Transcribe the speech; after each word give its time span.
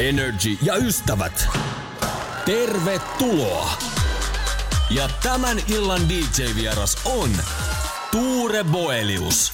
Energy 0.00 0.58
ja 0.62 0.76
ystävät. 0.76 1.48
Tervetuloa! 2.44 3.70
Ja 4.90 5.08
tämän 5.22 5.58
illan 5.68 6.08
DJ-vieras 6.08 6.96
on 7.04 7.30
Tuure 8.10 8.64
Boelius. 8.64 9.52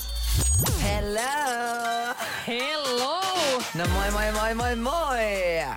Hello! 0.83 2.15
Hello! 2.47 2.86
No 3.77 3.85
moi 3.89 4.11
moi 4.11 4.33
moi 4.33 4.55
moi 4.55 4.77
moi! 4.77 5.19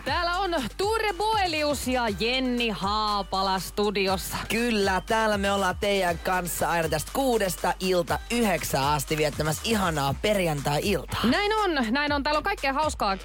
Täällä 0.05 0.37
on 0.37 0.55
Tuure 0.77 1.13
Boelius 1.13 1.87
ja 1.87 2.09
Jenni 2.19 2.69
Haapala 2.69 3.59
studiossa. 3.59 4.37
Kyllä, 4.49 5.01
täällä 5.05 5.37
me 5.37 5.51
ollaan 5.51 5.75
teidän 5.79 6.19
kanssa 6.19 6.69
aina 6.69 6.89
tästä 6.89 7.11
kuudesta 7.13 7.73
ilta 7.79 8.19
yhdeksään 8.31 8.85
asti 8.85 9.17
viettämässä 9.17 9.61
ihanaa 9.65 10.15
perjantai-iltaa. 10.21 11.19
Näin 11.23 11.51
on, 11.53 11.85
näin 11.93 12.13
on. 12.13 12.23
Täällä 12.23 12.37
on 12.37 12.43
kaikkea 12.43 12.73
hauskaa 12.73 13.13
ö, 13.13 13.17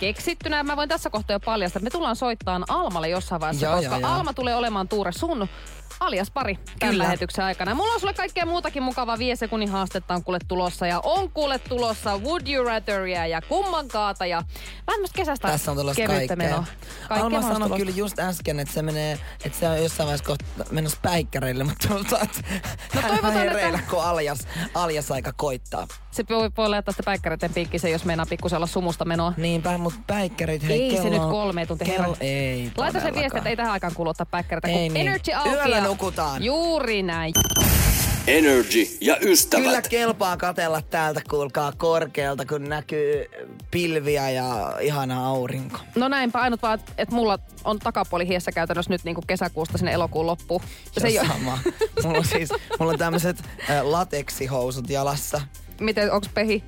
keksittynä. 0.00 0.62
Mä 0.62 0.76
voin 0.76 0.88
tässä 0.88 1.10
kohtaa 1.10 1.34
jo 1.34 1.40
paljastaa, 1.40 1.78
että 1.80 1.84
me 1.86 1.90
tullaan 1.90 2.16
soittamaan 2.16 2.64
Almalle 2.68 3.08
jossain 3.08 3.40
vaiheessa, 3.40 3.66
Joo, 3.66 3.76
koska 3.76 3.90
joo, 3.90 4.00
joo. 4.00 4.10
Alma 4.10 4.32
tulee 4.32 4.56
olemaan 4.56 4.88
Tuure 4.88 5.12
sun 5.12 5.48
alias 6.00 6.30
pari 6.30 6.54
tämän 6.78 6.92
Kyllä. 6.92 7.04
lähetyksen 7.04 7.44
aikana. 7.44 7.74
Mulla 7.74 7.92
on 7.92 8.00
sulle 8.00 8.14
kaikkea 8.14 8.46
muutakin 8.46 8.82
mukavaa. 8.82 9.18
Viisi 9.18 9.40
sekunnin 9.40 9.68
haastetta 9.68 10.14
on 10.14 10.24
kuule 10.24 10.38
tulossa 10.48 10.86
ja 10.86 11.00
on 11.04 11.30
kuule 11.32 11.58
tulossa 11.58 12.18
Would 12.18 12.46
You 12.48 12.64
Ratheria 12.64 13.26
ja 13.26 13.42
kummankaata 13.42 14.26
ja 14.26 14.36
vähän 14.36 14.84
tämmöistä 14.86 15.16
kesästä 15.16 15.48
Tässä 15.48 15.70
on 15.70 15.76
tulossa 15.76 16.02
kaikkea. 16.06 16.36
menoa. 16.36 16.64
Kaikkea 17.08 17.24
Alma 17.26 17.36
on 17.36 17.42
sanoi 17.42 17.56
tulossa. 17.58 17.76
kyllä 17.76 17.92
just 17.96 18.18
äsken, 18.18 18.60
että 18.60 18.74
se 18.74 18.82
menee, 18.82 19.18
että 19.44 19.58
se 19.58 19.68
on 19.68 19.82
jossain 19.82 20.06
vaiheessa 20.06 20.24
kohta 20.26 20.44
menossa 20.70 20.98
päikkäreille, 21.02 21.64
mutta 21.64 21.88
toivotaan, 21.88 22.22
että 22.22 22.40
No 22.94 23.00
hän 23.00 23.10
toivotaan, 23.10 23.46
että- 23.74 23.80
kun 23.90 24.04
aljas, 24.04 24.38
aljas 24.74 25.10
aika 25.10 25.32
koittaa. 25.36 25.86
Se 26.12 26.24
voi, 26.30 26.50
voi 26.56 26.68
laittaa 26.68 26.92
sitä 26.92 27.02
päikkäreiden 27.04 27.54
piikkisen, 27.54 27.92
jos 27.92 28.04
meinaa 28.04 28.26
pikkusen 28.26 28.56
olla 28.56 28.66
sumusta 28.66 29.04
menoa. 29.04 29.32
Niinpä, 29.36 29.78
mutta 29.78 30.00
päikkärit, 30.06 30.62
hei, 30.68 30.82
Ei 30.82 30.90
se 30.90 30.96
kello 30.96 31.10
nyt 31.10 31.22
on- 31.22 31.30
kolme 31.30 31.66
tuntia 31.66 31.86
kello, 31.86 31.98
herran. 32.02 32.16
Ei 32.20 32.70
Laita 32.76 33.00
se 33.00 33.14
viesti, 33.14 33.38
että 33.38 33.50
ei 33.50 33.56
tähän 33.56 33.72
aikaan 33.72 33.94
kuulu 33.94 34.10
ottaa 34.10 34.26
päikkäreitä, 34.26 34.68
Ei 34.68 34.74
kun 34.88 34.94
niin. 34.94 35.06
Energy 35.08 35.32
auki. 35.32 35.48
Yöllä 35.50 35.80
nukutaan. 35.80 36.44
Juuri 36.44 37.02
näin. 37.02 37.32
Energy 38.26 38.86
ja 39.00 39.16
ystävät. 39.22 39.64
Kyllä 39.64 39.82
kelpaa 39.82 40.36
katella 40.36 40.82
täältä, 40.82 41.20
kuulkaa 41.30 41.72
korkealta, 41.76 42.46
kun 42.46 42.64
näkyy 42.68 43.24
pilviä 43.70 44.30
ja 44.30 44.72
ihana 44.80 45.26
aurinko. 45.26 45.78
No 45.94 46.08
näinpä, 46.08 46.40
ainut 46.40 46.62
vaan, 46.62 46.78
että 46.98 47.14
mulla 47.14 47.38
on 47.64 47.78
takapuoli 47.78 48.28
hiessä 48.28 48.52
käytännössä 48.52 48.90
nyt 48.92 49.04
niin 49.04 49.14
kuin 49.14 49.26
kesäkuusta 49.26 49.78
sinne 49.78 49.92
elokuun 49.92 50.26
loppuun. 50.26 50.60
Se 50.92 51.06
ei 51.06 51.18
on 51.18 51.26
oo- 51.26 51.32
sama. 51.32 51.58
Mulla 52.02 52.18
on 52.18 52.24
siis 52.24 52.48
mulla 52.78 52.92
on 52.92 52.98
tämmöiset 52.98 53.42
äh, 53.70 53.82
lateksihousut 53.82 54.90
jalassa. 54.90 55.40
Miten, 55.82 56.12
onks 56.12 56.28
pehi? 56.34 56.64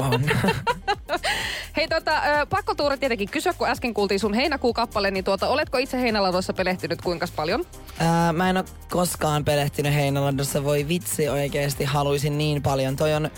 On. 0.00 0.24
Hei 1.76 1.88
tota, 1.88 2.22
pakko 2.50 2.74
Tuure 2.74 2.96
tietenkin 2.96 3.30
kysyä, 3.30 3.52
kun 3.52 3.68
äsken 3.68 3.94
kuultiin 3.94 4.20
sun 4.20 4.34
heinäkuun 4.34 4.74
kappale, 4.74 5.10
niin 5.10 5.24
tuota, 5.24 5.48
oletko 5.48 5.78
itse 5.78 6.00
heinäladoissa 6.00 6.52
pelehtynyt 6.52 7.02
kuinka 7.02 7.26
paljon? 7.36 7.64
Ää, 7.98 8.32
mä 8.32 8.50
en 8.50 8.56
oo 8.56 8.64
koskaan 8.90 9.44
pelehtynyt 9.44 9.94
Heinäladossa. 9.94 10.64
Voi 10.64 10.88
vitsi 10.88 11.28
oikeesti, 11.28 11.84
haluaisin 11.84 12.38
niin 12.38 12.62
paljon. 12.62 12.96
Toi 12.96 13.14
on, 13.14 13.30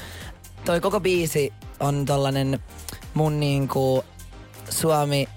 toi 0.64 0.80
koko 0.80 1.00
biisi 1.00 1.52
on 1.80 2.04
tollanen 2.04 2.58
mun 3.14 3.40
niinku 3.40 4.04
Suomi 4.70 5.28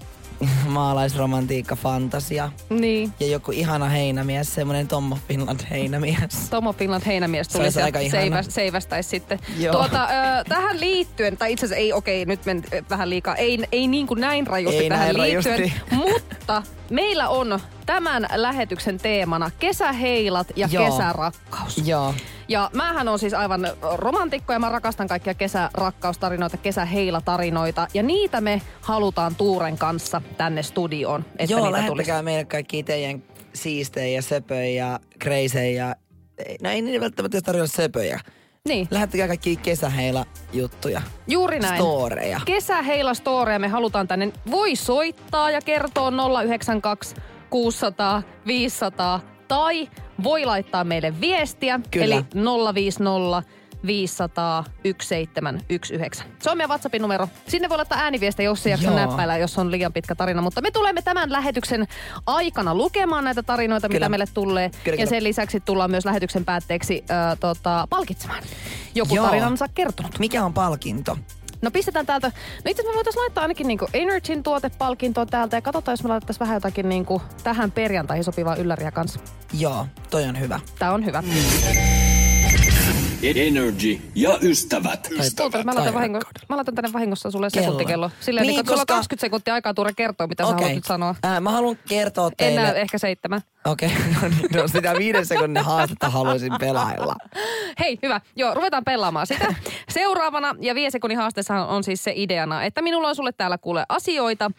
maalaisromantiikka 0.68 1.76
fantasia. 1.76 2.50
Niin. 2.70 3.12
Ja 3.20 3.26
joku 3.26 3.52
ihana 3.52 3.88
heinämies, 3.88 4.54
semmonen 4.54 4.88
Tommo 4.88 5.18
Finland 5.28 5.60
heinämies. 5.70 6.18
Tomo 6.50 6.72
Finland 6.72 7.02
heinämies 7.06 7.46
Se 7.46 7.52
tuli 7.52 7.64
olisi 7.64 7.82
aika 7.82 7.98
seivä, 8.10 8.42
seivästäisi 8.42 9.08
sitten. 9.08 9.38
Joo. 9.58 9.72
Tuota, 9.72 10.04
ö, 10.04 10.44
tähän 10.48 10.80
liittyen, 10.80 11.36
tai 11.36 11.52
itse 11.52 11.66
asiassa 11.66 11.80
ei, 11.80 11.92
okei, 11.92 12.24
nyt 12.24 12.46
men 12.46 12.64
vähän 12.90 13.10
liikaa, 13.10 13.36
ei, 13.36 13.64
ei 13.72 13.86
niin 13.88 14.06
kuin 14.06 14.20
näin 14.20 14.46
rajusti 14.46 14.82
Ei 14.82 14.88
tähän 14.88 15.14
näin 15.16 15.20
liittyen, 15.32 15.58
rajusti. 15.58 15.80
mutta 15.90 16.62
meillä 16.90 17.28
on 17.28 17.60
tämän 17.86 18.26
lähetyksen 18.34 18.98
teemana 18.98 19.50
kesäheilat 19.58 20.46
ja 20.56 20.68
Joo. 20.70 20.90
kesärakkaus. 20.90 21.78
Joo. 21.84 22.14
Ja 22.52 22.70
mähän 22.74 23.08
on 23.08 23.18
siis 23.18 23.34
aivan 23.34 23.68
romantikko 23.94 24.52
ja 24.52 24.58
mä 24.58 24.68
rakastan 24.68 25.08
kaikkia 25.08 25.34
kesärakkaustarinoita, 25.34 26.56
kesäheilatarinoita. 26.56 27.88
Ja 27.94 28.02
niitä 28.02 28.40
me 28.40 28.62
halutaan 28.80 29.34
Tuuren 29.34 29.78
kanssa 29.78 30.22
tänne 30.36 30.62
studioon, 30.62 31.24
että 31.38 31.52
Joo, 31.52 31.60
niitä 31.60 31.72
lähettäkää 31.72 32.14
tulisi. 32.14 32.22
meille 32.24 32.44
kaikki 32.44 32.82
teidän 32.82 33.22
siistejä 33.54 34.06
ja 34.16 34.22
söpöjä 34.22 34.86
ja 34.86 35.00
kreisejä. 35.18 35.96
No 36.62 36.70
ei 36.70 36.82
niin 36.82 37.00
välttämättä 37.00 37.40
tarjoa 37.40 37.66
söpöjä. 37.66 38.20
Niin, 38.68 38.88
Lähettäkää 38.90 39.26
kaikki 39.26 39.56
kesäheila 39.56 40.24
juttuja. 40.52 41.02
juuri 41.26 41.58
näin. 41.58 41.76
Storeja. 41.82 42.40
Kesäheila 42.44 43.14
Storea 43.14 43.58
me 43.58 43.68
halutaan 43.68 44.08
tänne. 44.08 44.32
Voi 44.50 44.76
soittaa 44.76 45.50
ja 45.50 45.60
kertoa 45.60 46.12
092 46.44 47.14
600 47.50 48.22
500 48.46 49.20
tai 49.52 49.88
voi 50.22 50.44
laittaa 50.44 50.84
meille 50.84 51.20
viestiä. 51.20 51.80
Kyllä. 51.90 52.04
Eli 52.04 52.24
050 52.74 53.42
500 53.86 54.64
1719. 54.82 56.24
Se 56.38 56.50
on 56.50 56.56
meidän 56.56 56.68
WhatsAppin 56.68 57.02
numero. 57.02 57.28
Sinne 57.48 57.68
voi 57.68 57.76
laittaa 57.76 57.98
ääniviestejä, 57.98 58.48
jos 58.50 58.62
se 58.62 58.70
jaksa 58.70 58.90
näppäillä, 58.90 59.38
jos 59.38 59.58
on 59.58 59.70
liian 59.70 59.92
pitkä 59.92 60.14
tarina. 60.14 60.42
Mutta 60.42 60.60
me 60.60 60.70
tulemme 60.70 61.02
tämän 61.02 61.32
lähetyksen 61.32 61.86
aikana 62.26 62.74
lukemaan 62.74 63.24
näitä 63.24 63.42
tarinoita, 63.42 63.88
Kyllä. 63.88 63.98
mitä 63.98 64.08
meille 64.08 64.26
tulee. 64.34 64.70
Kyllä, 64.70 64.80
ja 64.84 64.92
kyllä. 64.92 65.06
sen 65.06 65.24
lisäksi 65.24 65.60
tullaan 65.60 65.90
myös 65.90 66.04
lähetyksen 66.04 66.44
päätteeksi 66.44 67.04
äh, 67.10 67.38
tota, 67.40 67.86
palkitsemaan 67.90 68.42
joku 68.94 69.14
Joo. 69.14 69.26
tarinansa 69.26 69.68
kertonut. 69.68 70.18
Mikä 70.18 70.44
on 70.44 70.54
palkinto? 70.54 71.18
No 71.62 71.70
pistetään 71.70 72.06
täältä. 72.06 72.28
No 72.28 72.32
itse 72.70 72.70
asiassa 72.70 72.92
me 72.92 72.96
voitaisiin 72.96 73.20
laittaa 73.20 73.42
ainakin 73.42 73.66
niinku 73.66 73.88
Energyn 73.94 74.42
tuotepalkintoa 74.42 75.26
täältä 75.26 75.56
ja 75.56 75.62
katsotaan, 75.62 75.92
jos 75.92 76.02
me 76.02 76.08
laitettaisiin 76.08 76.40
vähän 76.40 76.56
jotakin 76.56 76.88
niinku 76.88 77.22
tähän 77.44 77.70
perjantaihin 77.70 78.24
sopivaa 78.24 78.56
ylläriä 78.56 78.90
kanssa. 78.90 79.20
Joo, 79.58 79.86
toi 80.10 80.24
on 80.24 80.40
hyvä. 80.40 80.60
Tää 80.78 80.92
on 80.92 81.04
hyvä. 81.04 81.22
Energy 83.22 84.00
ja 84.14 84.38
ystävät. 84.42 85.08
Tuota, 85.36 85.64
mä, 85.64 85.74
laitan 85.74 85.94
vahingo, 85.94 86.20
mä 86.48 86.56
laitan 86.56 86.74
tänne 86.74 86.92
vahingossa 86.92 87.30
sulle 87.30 87.48
Kello. 87.52 87.64
sekuntikello. 87.64 88.10
Silleen, 88.20 88.46
Niin, 88.46 88.48
niin, 88.56 88.64
koska... 88.64 88.70
sulla 88.70 88.80
on 88.80 88.86
20 88.86 89.20
sekuntia 89.20 89.54
aikaa 89.54 89.74
Tuure 89.74 89.92
kertoa, 89.96 90.26
mitä 90.26 90.44
sä 90.44 90.52
haluat 90.52 90.74
nyt 90.74 90.84
sanoa. 90.84 91.14
Ää, 91.22 91.40
mä 91.40 91.50
haluan 91.50 91.78
kertoa 91.88 92.30
teille. 92.36 92.60
Enää 92.60 92.72
ehkä 92.74 92.98
seitsemän. 92.98 93.40
Okei, 93.66 93.88
no 94.22 94.28
niin, 94.28 94.50
no 94.54 94.68
sitä 94.68 94.94
viiden 94.98 95.26
sekunnin 95.26 95.64
haastetta 95.64 96.10
haluaisin 96.10 96.52
pelailla. 96.60 97.16
Hei, 97.80 97.98
hyvä. 98.02 98.20
Joo, 98.36 98.54
ruvetaan 98.54 98.84
pelaamaan 98.84 99.26
sitä. 99.26 99.54
Seuraavana, 99.94 100.54
ja 100.60 100.74
viiden 100.74 100.92
sekunnin 100.92 101.18
haasteessa 101.18 101.66
on 101.66 101.84
siis 101.84 102.04
se 102.04 102.12
ideana, 102.16 102.64
että 102.64 102.82
minulla 102.82 103.08
on 103.08 103.16
sulle 103.16 103.32
täällä 103.32 103.58
kuule 103.58 103.84
asioita. 103.88 104.50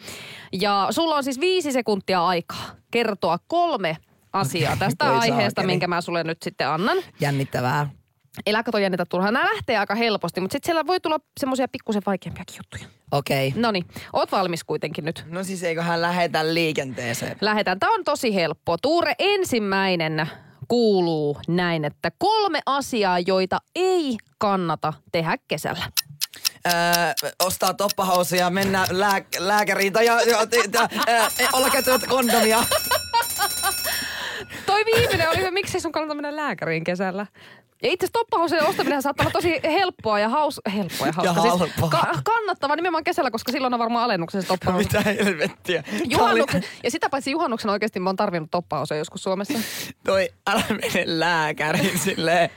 Ja 0.54 0.88
sulla 0.92 1.16
on 1.16 1.24
siis 1.24 1.40
viisi 1.40 1.72
sekuntia 1.72 2.26
aikaa 2.28 2.66
kertoa 2.92 3.40
kolme 3.48 3.98
asiaa 4.34 4.76
tästä 4.80 5.06
aiheesta, 5.20 5.62
saakeli. 5.62 5.74
minkä 5.74 5.88
mä 5.88 6.02
sulle 6.02 6.24
nyt 6.24 6.42
sitten 6.44 6.68
annan. 6.68 6.98
Jännittävää. 7.20 7.90
Elä 8.46 8.64
kato 8.64 8.78
jännitä 8.78 9.06
turhaan. 9.10 9.34
Nämä 9.34 9.54
lähtee 9.54 9.78
aika 9.78 9.96
helposti, 9.96 10.42
mutta 10.42 10.54
sitten 10.54 10.68
siellä 10.68 10.88
voi 10.88 11.00
tulla 11.00 11.20
semmoisia 11.40 11.68
pikkusen 11.68 12.02
vaikeampiakin 12.06 12.56
juttuja. 12.58 12.86
Okei. 13.12 13.54
No 13.56 13.72
niin, 13.72 13.86
oot 14.14 14.32
valmis 14.32 14.64
kuitenkin 14.64 15.06
nyt. 15.06 15.26
No 15.30 15.44
siis 15.44 15.64
eiköhän 15.64 16.02
lähetä 16.02 16.54
liikenteeseen. 16.54 17.38
Lähetään. 17.42 17.80
Tämä 17.80 17.94
on 17.94 18.04
tosi 18.04 18.36
helppo. 18.36 18.78
Tuure, 18.78 19.16
ensimmäinen 19.20 20.30
kuuluu 20.68 21.38
näin, 21.48 21.86
että 21.86 22.12
kolme 22.18 22.60
asiaa, 22.66 23.20
joita 23.20 23.58
ei 23.76 24.18
kannata 24.38 24.94
tehdä 25.12 25.38
kesällä. 25.48 25.86
Öö, 26.68 27.32
ostaa 27.40 27.74
toppahousuja, 27.74 28.50
mennä 28.50 28.86
lää, 28.92 29.22
lääkäriin 29.38 29.94
tai 29.94 30.06
ja, 30.06 30.22
ja, 30.22 30.48
te, 30.48 30.58
te, 30.72 30.78
ää, 31.08 31.30
olla 31.54 31.70
käyttämättä 31.70 32.08
kondomia. 32.08 32.64
Toi 34.66 34.86
viimeinen 34.86 35.30
oli, 35.30 35.52
miksi 35.52 35.80
sun 35.80 35.92
kannata 35.92 36.16
mennä 36.16 36.36
lääkäriin 36.36 36.84
kesällä? 36.84 37.26
Ja 37.84 37.90
itse 37.92 38.06
asiassa 38.06 38.20
toppahousujen 38.20 38.66
ostaminen 38.68 39.02
saattaa 39.02 39.24
olla 39.24 39.32
tosi 39.32 39.60
helppoa 39.64 40.20
ja 40.20 40.30
haus... 40.30 40.62
Helppoa 40.76 41.08
ja 41.08 41.14
hauska. 41.14 41.36
Ja 41.36 41.42
siis 41.42 41.60
halpaa. 41.60 41.90
ka- 41.90 42.22
kannattava 42.24 42.76
nimenomaan 42.76 43.04
kesällä, 43.04 43.32
koska 43.32 43.52
silloin 43.52 43.74
on 43.74 43.80
varmaan 43.80 44.04
alennuksessa 44.04 44.48
toppahousu. 44.48 44.88
Mitä 44.88 45.02
helvettiä. 45.02 45.84
Juhannuksen, 46.06 46.64
ja 46.84 46.92
sitä 46.92 47.10
paitsi 47.10 47.32
juhannuksen 47.32 47.72
oikeasti 47.72 48.00
mä 48.00 48.10
oon 48.10 48.16
tarvinnut 48.16 48.52
toppahousuja 48.52 48.98
joskus 48.98 49.24
Suomessa. 49.24 49.60
Toi, 50.06 50.30
älä 50.48 50.64
mene 50.70 51.04
lääkäriin 51.06 52.00
silleen. 52.00 52.50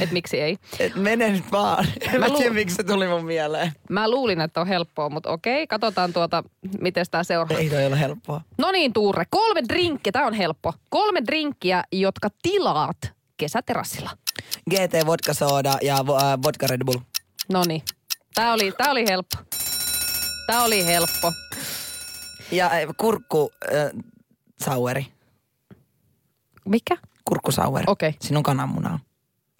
että 0.00 0.12
miksi 0.12 0.40
ei. 0.40 0.56
Et 0.78 0.94
mene 0.94 1.28
nyt 1.28 1.52
vaan. 1.52 1.86
En 2.00 2.20
mä, 2.20 2.28
Mä 2.28 2.34
tiedä, 2.36 2.54
miksi 2.54 2.76
se 2.76 2.82
tuli 2.82 3.08
mun 3.08 3.24
mieleen. 3.24 3.72
Mä 3.90 4.10
luulin, 4.10 4.40
että 4.40 4.60
on 4.60 4.66
helppoa, 4.66 5.10
mutta 5.10 5.30
okei, 5.30 5.66
katsotaan 5.66 6.12
tuota, 6.12 6.44
miten 6.80 7.06
tämä 7.10 7.24
seuraa. 7.24 7.58
Ei 7.58 7.70
toi 7.70 7.86
ole 7.86 8.00
helppoa. 8.00 8.40
No 8.58 8.70
niin, 8.70 8.92
Tuure, 8.92 9.24
kolme 9.30 9.62
drinkkiä, 9.68 10.12
tämä 10.12 10.26
on 10.26 10.34
helppo. 10.34 10.74
Kolme 10.90 11.20
drinkkiä, 11.26 11.84
jotka 11.92 12.28
tilaat 12.42 13.17
kesäterassilla. 13.38 14.10
GT 14.70 15.06
vodka 15.06 15.34
soda 15.34 15.78
ja 15.82 15.94
äh, 15.94 16.38
vodka 16.44 16.66
Red 16.66 16.80
Bull. 16.84 16.98
No 17.52 17.62
niin, 17.66 17.82
tämä 18.34 18.52
oli, 18.52 18.72
tää 18.78 18.90
oli 18.90 19.04
helppo. 19.08 19.36
Tämä 20.46 20.64
oli 20.64 20.86
helppo. 20.86 21.32
Ja 22.52 22.66
äh, 22.66 22.72
kurkku 22.96 23.50
äh, 23.74 24.04
saueri. 24.60 25.06
Mikä? 26.64 26.96
Kurkku 27.24 27.52
saueri. 27.52 27.84
Okei. 27.86 28.14
Siinä 28.20 28.38
on 28.38 28.42
kananmunaa. 28.42 28.98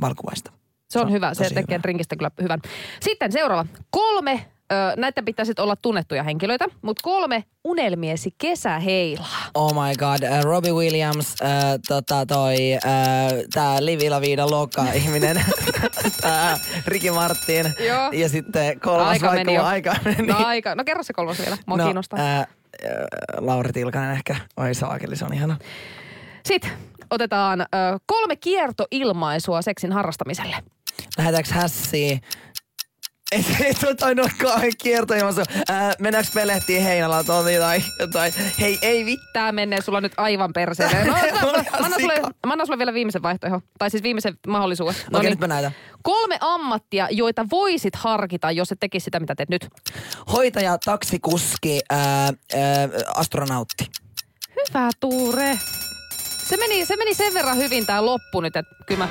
Valkuvaista. 0.00 0.52
Se 0.90 1.00
on 1.00 1.12
hyvä, 1.12 1.34
se 1.34 1.44
tekee 1.44 1.64
hyvä. 1.74 1.82
drinkistä 1.82 2.16
kyllä 2.16 2.30
hyvän. 2.42 2.60
Sitten 3.00 3.32
seuraava. 3.32 3.66
Kolme, 3.90 4.46
ö, 4.72 4.74
näitä 4.96 5.22
pitäisi 5.22 5.52
olla 5.58 5.76
tunnettuja 5.76 6.22
henkilöitä, 6.22 6.64
mutta 6.82 7.02
kolme 7.02 7.44
unelmiesi 7.64 8.34
kesäheilaa. 8.38 9.38
Oh 9.54 9.72
my 9.74 9.94
god, 9.98 10.38
uh, 10.38 10.44
Robbie 10.44 10.72
Williams, 10.72 11.34
uh, 11.42 11.48
tota 11.88 12.26
toi, 12.26 12.56
uh, 12.74 13.44
tää 13.54 13.84
Livi 13.84 14.10
La 14.10 14.20
Vida 14.20 14.50
Loca 14.50 14.84
ihminen, 14.94 15.44
tää 16.20 16.58
Ricky 16.86 17.10
Martin 17.10 17.74
Joo. 17.86 18.10
ja 18.12 18.28
sitten 18.28 18.80
kolmas 18.80 19.08
Aika 19.08 19.26
vaikka 19.26 19.44
meni 19.44 19.54
jo. 19.54 19.64
aika 19.64 19.96
meni. 20.04 20.26
No 20.26 20.36
aika, 20.46 20.74
no 20.74 20.84
kerro 20.84 21.02
se 21.02 21.12
kolmas 21.12 21.38
vielä, 21.38 21.56
mua 21.66 21.76
no, 21.76 21.84
kiinnostaa. 21.84 22.18
ää, 22.18 22.36
ää, 22.36 22.46
Lauri 23.38 23.72
Tilkanen 23.72 24.10
ehkä. 24.10 24.36
Oi 24.56 24.74
saakeli, 24.74 25.16
se 25.16 25.24
on 25.24 25.34
ihana. 25.34 25.56
Sitten 26.46 26.70
otetaan 27.10 27.60
ö, 27.60 27.66
kolme 28.06 28.36
kiertoilmaisua 28.36 29.62
seksin 29.62 29.92
harrastamiselle. 29.92 30.56
Lähetäänkö 31.18 31.48
hässiin? 31.54 32.20
Ei 33.32 33.42
se 33.42 33.56
ei 33.64 33.74
toi 33.74 33.94
toi 33.94 34.14
nokkaa 34.14 34.60
kiertoilmaisu. 34.82 35.40
Ää, 35.68 35.94
mennäänkö 35.98 36.30
pelehtiin 36.34 36.82
heinällä 36.82 37.24
tuolta 37.24 37.48
tai 37.58 37.82
jotain? 38.00 38.32
Hei, 38.60 38.78
ei 38.82 39.04
vittu. 39.04 39.26
Tää 39.32 39.52
menee 39.52 39.82
sulla 39.82 40.00
nyt 40.00 40.12
aivan 40.16 40.52
perseelle. 40.52 41.04
Mä, 41.10 41.18
annan 41.72 42.00
sulle, 42.00 42.20
mä 42.20 42.52
annan 42.52 42.66
sulle 42.66 42.78
vielä 42.78 42.94
viimeisen 42.94 43.22
vaihtoehdon. 43.22 43.60
Tai 43.78 43.90
siis 43.90 44.02
viimeisen 44.02 44.34
mahdollisuuden. 44.46 44.94
No 45.10 45.18
Okei, 45.18 45.30
nyt 45.30 45.40
mä 45.40 45.46
näytän. 45.46 45.72
Kolme 46.02 46.38
ammattia, 46.40 47.08
joita 47.10 47.46
voisit 47.50 47.96
harkita, 47.96 48.50
jos 48.50 48.72
et 48.72 48.80
tekisi 48.80 49.04
sitä, 49.04 49.20
mitä 49.20 49.34
teet 49.34 49.48
nyt. 49.48 49.68
Hoitaja, 50.32 50.78
taksikuski, 50.84 51.80
ää, 51.90 51.98
ää, 51.98 52.32
astronautti. 53.14 53.86
Hyvä 54.56 54.90
Tuure. 55.00 55.58
Se 56.48 56.56
meni, 56.56 56.86
se 56.86 56.96
meni 56.96 57.14
sen 57.14 57.34
verran 57.34 57.56
hyvin 57.56 57.86
tää 57.86 58.04
loppu 58.04 58.40
nyt, 58.40 58.56
että 58.56 58.74
kyllä 58.86 59.04
mä, 59.04 59.08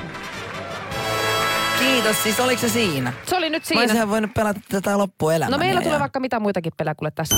Kiitos, 1.79 2.23
siis 2.23 2.39
oliko 2.39 2.61
se 2.61 2.69
siinä? 2.69 3.13
se 3.29 3.35
oli 3.35 3.49
nyt 3.49 3.63
Mä 3.63 3.67
siinä. 3.67 3.81
olisinhan 3.81 4.09
voinut 4.09 4.33
pelata 4.33 4.59
tätä 4.69 4.97
loppuelämää. 4.97 5.51
No 5.51 5.57
meillä 5.57 5.81
tulee 5.81 5.99
vaikka 5.99 6.19
mitä 6.19 6.39
muitakin 6.39 6.73
pelejä 6.77 6.95
kuule 6.95 7.11
tässä. 7.11 7.35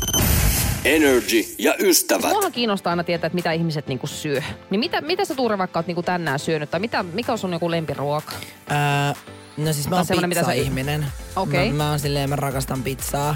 Energy 0.86 1.46
ja 1.58 1.76
ystävät. 1.80 2.30
Muahan 2.32 2.52
kiinnostaa 2.52 2.92
aina 2.92 3.04
tietää, 3.04 3.28
että 3.28 3.36
mitä 3.36 3.52
ihmiset 3.52 3.88
niinku 3.88 4.08
syö. 4.08 4.42
Niin 4.70 4.80
mitä, 4.80 5.02
mitä 5.02 5.26
sä 5.26 5.36
Tuure 5.36 5.58
vaikka 5.58 5.80
oot 5.80 5.88
niinku 5.88 6.04
tänään 6.04 6.40
syönyt? 6.40 6.72
Tai 6.72 6.80
mitä, 6.80 7.04
mikä 7.04 7.32
on 7.32 7.38
sun 7.38 7.54
joku 7.54 7.72
lempiruoka? 7.72 8.32
Ää, 8.70 9.16
no 9.58 9.74
siis 9.74 9.88
mä 9.90 9.96
oon 9.96 10.06
semmonen, 10.06 10.30
mitä 10.30 10.42
sä- 10.42 10.48
pizza-ihminen. 10.48 11.06
Okei. 11.36 11.70
Mä, 11.72 11.78
mä 11.84 11.90
oon 11.90 12.00
silleen, 12.00 12.30
mä 12.30 12.36
rakastan 12.36 12.84
pizzaa. 12.84 13.36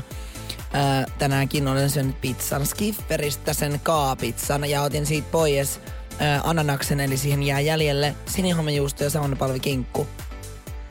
Ää, 0.73 1.05
tänäänkin 1.17 1.67
olen 1.67 1.89
syönyt 1.89 2.21
pizzan 2.21 2.65
Skifferistä 2.65 3.53
sen 3.53 3.79
K-pizzan 3.79 4.69
ja 4.69 4.81
otin 4.81 5.05
siitä 5.05 5.27
pois 5.31 5.79
ää, 6.19 6.41
ananaksen, 6.43 6.99
eli 6.99 7.17
siihen 7.17 7.43
jää 7.43 7.59
jäljelle 7.59 8.15
sinihomejuusto 8.25 9.03
ja 9.03 9.09
saunapalvikinkku. 9.09 10.07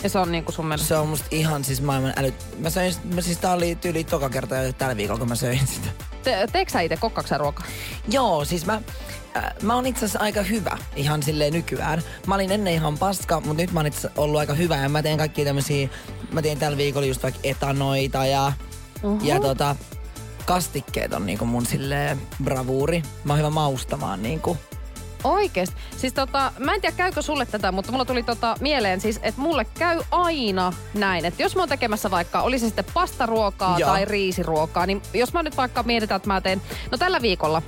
Ja 0.03 0.09
se 0.09 0.19
on 0.19 0.33
niinku 0.33 0.53
sun 0.53 0.67
mielestä. 0.67 0.89
Se 0.89 0.97
on 0.97 1.09
musta 1.09 1.27
ihan 1.31 1.65
siis 1.65 1.83
maailman 1.83 2.13
älyt... 2.17 2.35
Mä 2.59 2.71
söin, 2.71 2.95
mä 3.15 3.21
siis 3.21 3.39
tää 3.39 3.53
oli 3.53 3.75
tyyli 3.75 4.05
toka 4.05 4.29
kerta 4.29 4.57
jo 4.57 4.73
tällä 4.73 4.97
viikolla, 4.97 5.19
kun 5.19 5.29
mä 5.29 5.35
söin 5.35 5.67
sitä. 5.67 5.89
Te, 6.23 6.47
teekö 6.53 6.73
sä 6.73 6.81
itse 6.81 6.97
kokkaksä 6.97 7.39
ruokaa? 7.39 7.67
Joo, 8.09 8.45
siis 8.45 8.67
mä, 8.67 8.81
äh, 9.37 9.45
mä 9.63 9.75
oon 9.75 9.87
itse 9.87 9.99
asiassa 10.05 10.19
aika 10.19 10.43
hyvä 10.43 10.79
ihan 10.97 11.23
silleen 11.23 11.53
nykyään. 11.53 12.03
Mä 12.27 12.35
olin 12.35 12.53
ennen 12.53 12.75
ihan 12.75 12.99
paska, 12.99 13.41
mutta 13.41 13.63
nyt 13.63 13.73
mä 13.73 13.81
oon 13.81 13.87
itse 13.87 14.11
ollut 14.17 14.41
aika 14.41 14.55
hyvä 14.55 14.77
ja 14.77 14.89
mä 14.89 15.03
teen 15.03 15.19
kaikkia 15.19 15.45
tämmösiä, 15.45 15.89
mä 16.33 16.43
teen 16.43 16.59
tällä 16.59 16.79
viikolla 16.79 17.07
just 17.07 17.23
vaikka 17.23 17.41
etanoita 17.45 18.27
ja, 18.27 18.53
Oho. 19.03 19.19
ja 19.23 19.41
tota, 19.41 19.77
kastikkeet 20.45 21.13
on 21.13 21.27
niinku 21.27 21.45
mun 21.45 21.67
silleen 21.67 22.21
bravuuri. 22.45 23.03
Mä 23.25 23.33
oon 23.33 23.39
hyvä 23.39 23.51
maustamaan 23.51 24.23
niinku. 24.23 24.57
Oikeesti. 25.25 25.77
Siis 25.97 26.13
tota, 26.13 26.53
mä 26.59 26.75
en 26.75 26.81
tiedä 26.81 26.97
käykö 26.97 27.23
sulle 27.23 27.47
tätä, 27.47 27.73
mutta 27.73 27.93
mulla 27.93 28.05
tuli 28.05 28.23
tota 28.23 28.57
mieleen 28.61 29.01
siis, 29.01 29.21
että 29.23 29.41
mulle 29.41 29.65
käy 29.65 30.01
aina 30.11 30.73
näin, 30.95 31.25
että 31.25 31.43
jos 31.43 31.57
mä 31.57 31.63
oon 31.63 31.69
tekemässä 31.69 32.11
vaikka, 32.11 32.43
oli 32.43 32.59
se 32.59 32.67
sitten 32.67 32.85
pastaruokaa 32.95 33.79
Joo. 33.79 33.91
tai 33.91 34.05
riisiruokaa, 34.05 34.87
niin 34.87 35.03
jos 35.15 35.33
mä 35.33 35.43
nyt 35.43 35.57
vaikka 35.57 35.83
mietitään, 35.83 36.17
että 36.17 36.29
mä 36.29 36.41
teen, 36.41 36.63
no 36.91 36.99
tällä 36.99 37.23
viikolla, 37.23 37.63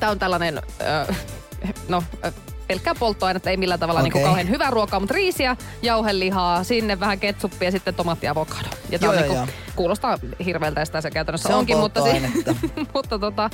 tää 0.00 0.10
on 0.10 0.18
tällainen, 0.18 0.62
ö, 1.08 1.14
no 1.88 2.02
ö, 2.24 2.32
pelkkää 2.66 2.94
polttoainetta, 2.94 3.50
ei 3.50 3.56
millään 3.56 3.80
tavalla 3.80 4.00
okay. 4.00 4.12
Niin 4.12 4.24
kauhean 4.24 4.48
hyvää 4.48 4.70
ruokaa, 4.70 5.00
mutta 5.00 5.14
riisiä, 5.14 5.56
jauhelihaa, 5.82 6.64
sinne 6.64 7.00
vähän 7.00 7.20
ketsuppia 7.20 7.66
ja 7.66 7.72
sitten 7.72 7.94
tomaatti 7.94 8.26
ja 8.26 8.32
avokado. 8.32 8.68
Ja 8.90 8.98
tää 8.98 9.06
Joo, 9.06 9.20
niinku, 9.20 9.34
joo. 9.34 9.46
kuulostaa 9.76 10.18
hirveältä 10.44 10.80
ja 10.80 10.84
sitä 10.84 11.00
se 11.00 11.10
käytännössä 11.10 11.48
Se 11.48 11.54
on 11.54 11.58
onkin, 11.58 11.78
mutta, 11.78 12.00
si- 12.02 12.44
mutta 12.94 13.18
tota, 13.18 13.50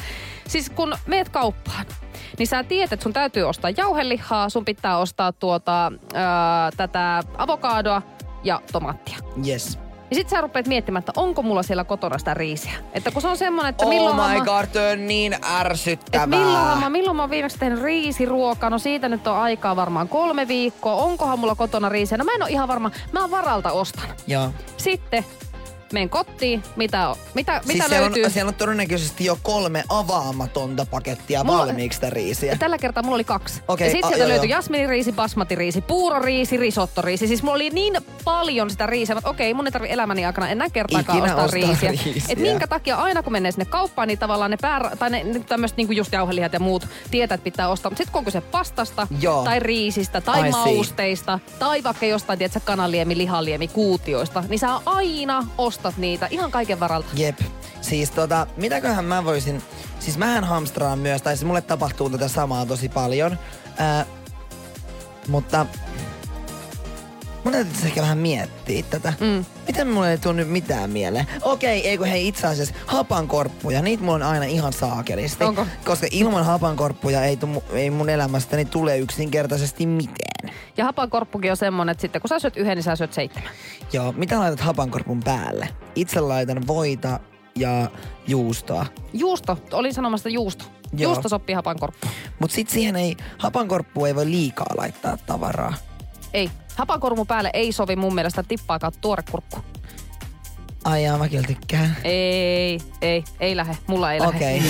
siis 0.49 0.70
kun 0.70 0.94
meet 1.06 1.29
kauppaan, 1.29 1.87
niin 2.38 2.47
sä 2.47 2.64
tiedät, 2.64 2.93
että 2.93 3.03
sun 3.03 3.12
täytyy 3.12 3.43
ostaa 3.43 3.70
jauhelihaa, 3.76 4.49
sun 4.49 4.64
pitää 4.64 4.99
ostaa 4.99 5.32
tuota, 5.32 5.93
ää, 6.14 6.70
tätä 6.76 7.23
avokadoa 7.38 8.03
ja 8.44 8.61
tomaattia. 8.73 9.19
Yes. 9.47 9.79
Ja 10.12 10.17
sit 10.17 10.29
sä 10.29 10.41
rupeat 10.41 10.67
miettimään, 10.67 10.99
että 11.00 11.12
onko 11.17 11.43
mulla 11.43 11.62
siellä 11.62 11.85
kotona 11.85 12.19
sitä 12.19 12.35
riisiä. 12.35 12.73
Että 12.93 13.11
kun 13.11 13.23
se 13.23 13.29
on 13.29 13.37
semmonen, 13.37 13.70
että 13.70 13.85
Oh 13.85 13.88
milloinhan 13.88 14.31
my 14.31 14.38
mä... 14.38 14.44
god, 14.44 14.67
toi 14.73 14.93
on 14.93 15.06
niin 15.06 15.37
ärsyttävää. 15.61 16.25
Et 16.25 16.31
milloinhan 16.31 16.79
mä, 16.81 16.91
milloin 16.91 17.17
mä 17.17 17.23
oon 17.23 17.31
viimeksi 17.31 17.59
tehnyt 17.59 17.82
riisiruokaa? 17.82 18.70
No 18.70 18.79
siitä 18.79 19.09
nyt 19.09 19.26
on 19.26 19.37
aikaa 19.37 19.76
varmaan 19.76 20.09
kolme 20.09 20.49
viikkoa. 20.49 20.94
Onkohan 20.94 21.38
mulla 21.38 21.55
kotona 21.55 21.88
riisiä? 21.88 22.19
No 22.19 22.25
mä 22.25 22.32
en 22.35 22.43
ole 22.43 22.50
ihan 22.50 22.69
varma. 22.69 22.91
Mä 23.12 23.31
varalta 23.31 23.73
ostan. 23.73 24.05
Joo. 24.26 24.50
Sitten 24.76 25.25
menen 25.93 26.09
kotiin. 26.11 26.62
Mitä, 26.77 27.09
on? 27.09 27.17
mitä, 27.35 27.53
Siis 27.53 27.67
mitä 27.75 27.89
siellä 27.89 28.05
löytyy? 28.06 28.25
on, 28.25 28.31
siellä 28.31 28.49
on 28.49 28.55
todennäköisesti 28.55 29.25
jo 29.25 29.39
kolme 29.43 29.85
avaamatonta 29.89 30.87
pakettia 30.87 31.44
Mulla- 31.44 31.59
valmiiksi 31.59 31.97
sitä 31.97 32.11
riisiä. 32.11 32.56
Tällä 32.56 32.79
kertaa 32.79 33.03
mulla 33.03 33.15
oli 33.15 33.25
kaksi. 33.25 33.62
Okei, 33.69 33.87
ja 33.87 33.93
sitten 33.93 34.11
sieltä 34.15 34.29
löytyi 34.29 34.49
jasminiriisi, 34.50 35.12
basmatiriisi, 35.12 35.81
puuroriisi, 35.81 36.56
risottoriisi. 36.56 37.27
Siis 37.27 37.43
mulla 37.43 37.55
oli 37.55 37.71
niin 37.71 37.97
paljon 38.25 38.71
sitä 38.71 38.87
riisiä, 38.87 39.17
että 39.19 39.31
okei, 39.31 39.55
mun 39.55 39.67
ei 39.67 39.73
tarvi 39.73 39.91
elämäni 39.91 40.27
aikana 40.27 40.49
enää 40.49 40.71
kertaakaan 40.71 41.19
Ikinä 41.19 41.33
ostaa, 41.35 41.44
ostaa 41.44 41.61
riisiä. 41.61 41.91
riisiä. 41.91 42.23
Et 42.29 42.38
minkä 42.38 42.67
takia 42.67 42.97
aina 42.97 43.23
kun 43.23 43.33
menee 43.33 43.53
sinne 43.53 43.65
kauppaan, 43.65 44.09
niin 44.09 44.19
tavallaan 44.19 44.50
ne 44.50 44.56
pää, 44.61 44.91
tai 44.99 45.11
ne, 45.11 45.25
ne 45.25 45.40
tämmöiset 45.40 45.76
niinku 45.76 45.93
just 45.93 46.12
jauhelihat 46.12 46.52
ja 46.52 46.61
muut 46.61 46.88
tietää, 47.11 47.35
että 47.35 47.45
pitää 47.45 47.69
ostaa. 47.69 47.90
Mutta 47.90 47.99
sitten 47.99 48.12
kun 48.12 48.25
kyse 48.25 48.40
pastasta, 48.40 49.07
Joo. 49.21 49.45
tai 49.45 49.61
riisistä, 49.61 50.21
tai 50.21 50.38
I 50.40 50.43
see. 50.43 50.50
mausteista, 50.50 51.38
tai 51.59 51.83
vaikka 51.85 52.07
jostain, 52.07 52.38
tiedätkö, 52.38 52.61
kananliemi, 52.64 53.16
lihaliemi, 53.16 53.69
kuutioista, 53.69 54.45
niin 54.49 54.59
sä 54.59 54.69
aina 54.87 55.47
ostat 55.89 56.01
niitä 56.01 56.29
ihan 56.31 56.51
kaiken 56.51 56.81
varalta. 56.81 57.09
Jep. 57.15 57.39
Siis 57.81 58.11
tota, 58.11 58.47
mitäköhän 58.57 59.05
mä 59.05 59.25
voisin... 59.25 59.62
Siis 60.01 60.19
mähän 60.19 60.45
hamstraan 60.45 60.99
myös, 60.99 61.23
tai 61.23 61.37
siis 61.37 61.47
mulle 61.47 61.61
tapahtuu 61.61 62.11
tätä 62.11 62.29
samaa 62.29 62.67
tosi 62.67 62.89
paljon. 62.89 63.39
Ää, 63.79 64.07
mutta 65.29 65.67
mun 67.44 67.52
täytyisi 67.52 67.87
ehkä 67.87 68.00
vähän 68.00 68.18
miettiä 68.18 68.82
tätä. 68.90 69.12
Mm. 69.20 69.44
Miten 69.66 69.88
mulle 69.88 70.11
ei 70.11 70.18
tule 70.18 70.34
nyt 70.34 70.49
mitään 70.49 70.90
mieleen? 70.90 71.26
Okei, 71.42 71.88
eikö 71.88 72.06
hei 72.06 72.28
itse 72.28 72.46
asiassa 72.46 72.75
hapankorppuja, 72.87 73.82
niitä 73.82 74.02
mulla 74.02 74.14
on 74.14 74.22
aina 74.22 74.44
ihan 74.44 74.72
saakelisti. 74.72 75.44
Onko? 75.44 75.66
Koska 75.84 76.06
ilman 76.11 76.44
hapankorppuja 76.44 77.25
ei, 77.25 77.37
tu, 77.37 77.64
ei 77.72 77.90
mun 77.90 78.08
elämästäni 78.08 78.64
tule 78.64 78.99
yksinkertaisesti 78.99 79.87
mitään. 79.87 80.54
Ja 80.76 80.84
hapankorppukin 80.84 81.50
on 81.50 81.56
semmonen, 81.56 81.92
että 81.92 82.02
sitten 82.02 82.22
kun 82.22 82.28
sä 82.28 82.38
syöt 82.38 82.56
yhden, 82.56 82.76
niin 82.76 82.82
sä 82.82 82.96
syöt 82.96 83.12
seitsemän. 83.12 83.50
Joo, 83.92 84.12
mitä 84.12 84.40
laitat 84.40 84.61
hapankorpun 84.61 85.20
päälle? 85.20 85.68
Itse 85.94 86.20
laitan 86.20 86.66
voita 86.66 87.20
ja 87.56 87.90
juustoa. 88.26 88.87
Juusto, 89.12 89.58
olin 89.72 89.94
sanomassa 89.94 90.28
juusto. 90.28 90.64
Joo. 90.92 91.11
Juusto 91.11 91.28
sopii 91.28 91.54
hapankorppu. 91.54 92.06
Mut 92.38 92.50
sit 92.50 92.68
siihen 92.68 92.96
ei, 92.96 93.16
hapankorppuun 93.38 94.08
ei 94.08 94.14
voi 94.14 94.26
liikaa 94.30 94.66
laittaa 94.76 95.16
tavaraa. 95.16 95.75
Ei. 96.32 96.50
Hapankormu 96.76 97.25
päälle 97.25 97.50
ei 97.52 97.73
sovi 97.73 97.97
mun 97.97 98.14
mielestä 98.14 98.43
tippaakaan 98.43 98.93
tuorekurkku. 99.00 99.59
Ai 100.85 101.05
jaa, 101.05 101.19
mä 101.19 101.29
kyllä 101.29 101.47
tykkään. 101.47 101.97
Ei, 102.05 102.81
ei, 103.02 103.25
ei 103.41 103.57
lähe. 103.57 103.76
Mulla 103.87 104.12
ei 104.12 104.21
lähe. 104.21 104.29
Okei. 104.37 104.62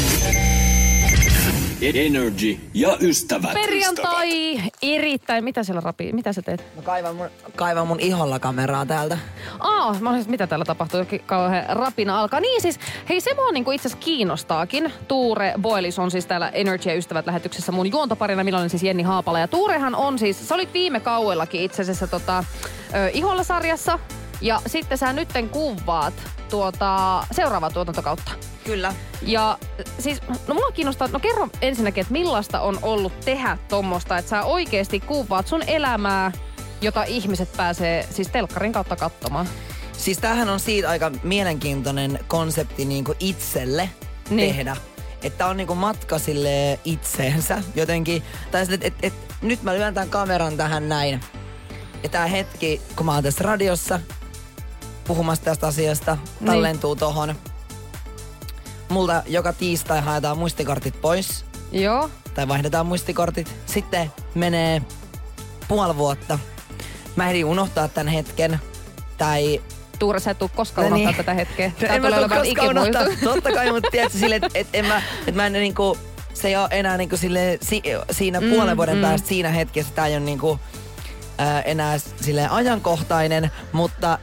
Energy 1.83 2.61
ja 2.75 2.97
ystävät. 3.01 3.53
Perjantai, 3.53 4.61
erittäin. 4.83 5.45
Mitä 5.45 5.63
siellä 5.63 5.81
rapi? 5.81 6.13
Mitä 6.13 6.33
sä 6.33 6.43
teet? 6.43 6.65
Mä 6.77 6.83
kaivan 6.83 7.17
mun, 7.17 7.27
kaivan 7.57 7.87
mun 7.87 8.01
iholla 8.01 8.39
kameraa 8.39 8.87
täältä. 8.87 9.19
Aa, 9.61 9.97
mä 10.01 10.11
olisin, 10.11 10.31
mitä 10.31 10.47
täällä 10.47 10.65
tapahtuu, 10.65 11.01
jokin 11.01 11.21
kauhean 11.27 11.77
rapina 11.77 12.21
alkaa. 12.21 12.41
Niin 12.41 12.63
siis, 12.63 12.79
hei 13.09 13.21
se 13.21 13.35
mua 13.35 13.53
niinku 13.53 13.71
itse 13.71 13.89
asiassa 13.89 14.05
kiinnostaakin. 14.05 14.93
Tuure 15.09 15.55
Boilis 15.63 15.99
on 15.99 16.11
siis 16.11 16.27
täällä 16.27 16.49
Energy 16.49 16.89
ja 16.89 16.95
Ystävät 16.95 17.27
lähetyksessä 17.27 17.73
mun 17.73 17.91
juontoparina, 17.91 18.45
milloin 18.45 18.71
siis 18.71 18.83
Jenni 18.83 19.03
Haapala. 19.03 19.39
Ja 19.39 19.49
Tuurehan 19.49 19.95
on 19.95 20.19
siis, 20.19 20.49
sä 20.49 20.55
olit 20.55 20.73
viime 20.75 21.01
kauellakin 21.01 21.61
itse 21.61 21.83
asiassa 21.83 22.07
tota, 22.07 22.45
ö, 22.95 23.11
Iholla 23.13 23.45
sarjassa. 23.45 23.99
Ja 24.41 24.61
sitten 24.67 24.99
sä 24.99 25.13
nytten 25.13 25.49
kuvaat 25.49 26.15
tuota, 26.53 27.27
seuraavaa 27.31 27.71
tuotantokautta. 27.71 28.33
Kyllä. 28.65 28.95
Ja 29.23 29.59
siis, 29.99 30.21
no 30.47 30.55
mua 30.55 30.71
kiinnostaa, 30.75 31.09
no 31.09 31.19
kerro 31.19 31.49
ensinnäkin, 31.63 32.01
että 32.01 32.13
millaista 32.13 32.61
on 32.61 32.79
ollut 32.83 33.21
tehdä 33.21 33.59
tommosta, 33.69 34.19
että 34.19 34.29
sä 34.29 34.43
oikeasti 34.43 35.01
kuvaat 35.01 35.47
sun 35.47 35.63
elämää, 35.67 36.33
jota 36.81 37.05
ihmiset 37.05 37.53
pääsee 37.57 38.07
siis 38.11 38.29
telkkarin 38.29 38.73
kautta 38.73 38.97
katsomaan. 38.97 39.49
Siis 39.93 40.19
tämähän 40.19 40.49
on 40.49 40.61
siitä 40.61 40.91
aika 40.91 41.11
mielenkiintoinen 41.23 42.19
konsepti 42.29 42.85
niinku 42.85 43.15
itselle 43.21 43.91
Niin. 44.31 44.37
niin. 44.37 44.55
tehdä. 44.55 44.77
Että 45.23 45.47
on 45.47 45.57
niinku 45.57 45.75
matka 45.75 46.19
sille 46.19 46.79
itseensä 46.85 47.63
jotenkin. 47.75 48.23
Tai 48.51 48.65
sille, 48.67 48.79
että 48.83 48.89
et, 48.89 49.13
et, 49.13 49.35
nyt 49.43 49.63
mä 49.63 49.75
lyön 49.75 49.95
tämän 49.95 50.11
kameran 50.11 50.57
tähän 50.57 50.89
näin. 50.89 51.21
Ja 52.03 52.09
tää 52.09 52.27
hetki, 52.27 52.81
kun 52.97 53.07
mä 53.07 53.15
oon 53.15 53.23
tässä 53.23 53.45
radiossa 53.45 54.01
puhumassa 55.07 55.45
tästä 55.45 55.67
asiasta, 55.67 56.19
tallentuu 56.47 56.97
tohon. 56.97 57.35
Multa 58.89 59.23
joka 59.27 59.53
tiistai 59.53 60.01
haetaan 60.01 60.39
muistikortit 60.39 61.01
pois. 61.01 61.45
Joo. 61.73 62.11
Tai 62.35 62.49
vaihdetaan 62.49 62.87
muistikortit. 62.87 63.55
Sitten 63.67 64.13
menee 64.35 64.83
puoli 65.69 65.97
vuotta. 65.97 66.39
Mä 67.17 67.29
ehdin 67.29 67.45
unohtaa 67.45 67.89
tämän 67.89 68.13
hetken. 68.13 68.61
Tai 69.19 69.63
Tuure, 69.99 70.21
sä 70.21 70.31
et 70.31 70.39
tuu 70.39 70.51
koskaan 70.55 70.91
No 70.91 70.97
unohtaa 70.97 71.11
niin. 71.13 71.17
tätä 71.17 71.35
hetkeä. 71.35 71.69
No, 71.81 71.87
Tää 71.87 71.97
en 71.97 72.03
mä 72.03 72.09
tuu 72.11 72.29
koskaan 72.29 72.69
unohtaa. 72.69 73.03
Totta 73.35 73.53
kai, 73.53 73.73
mutta 73.73 73.89
tiedätkö 73.91 74.19
sille, 74.19 74.35
että 74.37 74.49
et, 74.55 74.67
en 74.73 74.87
mä, 74.87 75.03
et 75.27 75.35
mä 75.35 75.47
en 75.47 75.53
niinku, 75.53 75.99
se 76.35 76.49
ei 76.49 76.57
ole 76.57 76.69
enää 76.71 76.97
niinku 76.97 77.17
sille, 77.17 77.59
si, 77.63 77.83
siinä 78.11 78.41
Mm, 78.41 78.51
puolen 78.51 78.77
vuoden 78.77 78.97
mm. 78.97 79.03
päästä 79.03 79.29
siinä 79.29 79.49
hetkessä 79.49 79.95
tää 79.95 80.07
ei 80.07 80.17
ole 80.17 80.25
niinku, 80.25 80.61
ää, 81.39 81.63
enää 81.63 81.99
sille 81.99 82.49
ajankohtainen, 82.49 83.51
mutta 83.73 84.19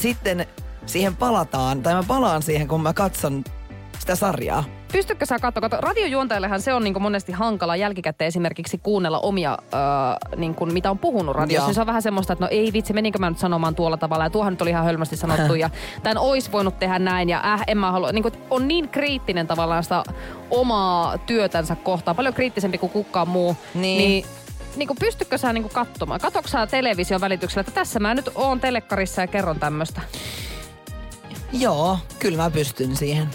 sitten 0.00 0.46
siihen 0.86 1.16
palataan, 1.16 1.82
tai 1.82 1.94
mä 1.94 2.02
palaan 2.08 2.42
siihen, 2.42 2.68
kun 2.68 2.82
mä 2.82 2.92
katson 2.92 3.44
sitä 3.98 4.14
sarjaa. 4.14 4.64
Pystytkö 4.92 5.26
sä 5.26 5.38
katsoa, 5.38 5.60
kato, 5.60 5.76
radiojuontajallehan 5.80 6.60
se 6.60 6.74
on 6.74 6.84
niin 6.84 7.02
monesti 7.02 7.32
hankala 7.32 7.76
jälkikäteen 7.76 8.26
esimerkiksi 8.28 8.78
kuunnella 8.78 9.18
omia, 9.18 9.52
äh, 9.52 10.38
niin 10.38 10.54
kuin, 10.54 10.72
mitä 10.72 10.90
on 10.90 10.98
puhunut 10.98 11.36
radiossa. 11.36 11.68
Joo. 11.68 11.74
Se 11.74 11.80
on 11.80 11.86
vähän 11.86 12.02
semmoista, 12.02 12.32
että 12.32 12.44
no 12.44 12.48
ei 12.50 12.72
vitsi, 12.72 12.92
meninkö 12.92 13.18
mä 13.18 13.30
nyt 13.30 13.38
sanomaan 13.38 13.74
tuolla 13.74 13.96
tavalla. 13.96 14.24
Ja 14.24 14.30
tuohan 14.30 14.52
nyt 14.52 14.62
oli 14.62 14.70
ihan 14.70 14.84
hölmästi 14.84 15.16
sanottu 15.16 15.54
ja 15.54 15.70
tämän 16.02 16.18
olisi 16.18 16.52
voinut 16.52 16.78
tehdä 16.78 16.98
näin 16.98 17.28
ja 17.28 17.40
äh, 17.52 17.62
en 17.66 17.78
mä 17.78 17.92
halua. 17.92 18.12
Niin 18.12 18.22
kuin, 18.22 18.34
on 18.50 18.68
niin 18.68 18.88
kriittinen 18.88 19.46
tavallaan 19.46 19.82
sitä 19.82 20.04
omaa 20.50 21.18
työtänsä 21.18 21.76
kohtaan, 21.76 22.16
paljon 22.16 22.34
kriittisempi 22.34 22.78
kuin 22.78 22.92
kukaan 22.92 23.28
muu. 23.28 23.56
Niin. 23.74 23.98
niin 23.98 24.24
niin 24.76 24.86
kuin 24.86 24.96
pystytkö 25.00 25.38
sä 25.38 25.52
niin 25.52 25.62
kuin 25.62 25.72
katsomaan? 25.74 26.20
Katoksa 26.20 26.58
sä 26.58 26.66
television 26.66 27.20
välityksellä, 27.20 27.60
että 27.60 27.72
tässä 27.72 28.00
mä 28.00 28.14
nyt 28.14 28.28
oon 28.34 28.60
telekkarissa 28.60 29.20
ja 29.20 29.26
kerron 29.26 29.60
tämmöistä? 29.60 30.00
Joo, 31.52 31.98
kyllä 32.18 32.36
mä 32.42 32.50
pystyn 32.50 32.96
siihen. 32.96 33.28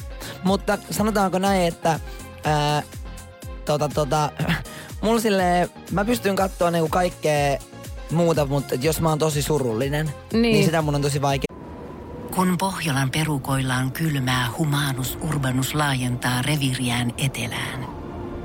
Mutta 0.43 0.77
sanotaanko 0.91 1.39
näin, 1.39 1.67
että 1.67 1.99
ää, 2.43 2.83
tota, 3.65 3.89
tota, 3.89 4.29
mulla 5.01 5.19
silleen, 5.19 5.69
mä 5.91 6.05
pystyn 6.05 6.35
katsoa 6.35 6.71
niinku 6.71 6.89
kaikkea 6.89 7.57
muuta, 8.11 8.45
mutta 8.45 8.75
jos 8.75 9.01
mä 9.01 9.09
oon 9.09 9.19
tosi 9.19 9.41
surullinen, 9.41 10.05
Niin. 10.05 10.41
niin, 10.41 10.53
niin 10.53 10.65
sitä 10.65 10.81
mun 10.81 10.95
on 10.95 11.01
tosi 11.01 11.21
vaikea. 11.21 11.55
Kun 12.35 12.57
Pohjolan 12.57 13.11
perukoillaan 13.11 13.91
kylmää, 13.91 14.47
humanus 14.57 15.17
urbanus 15.21 15.75
laajentaa 15.75 16.41
reviriään 16.41 17.13
etelään. 17.17 17.94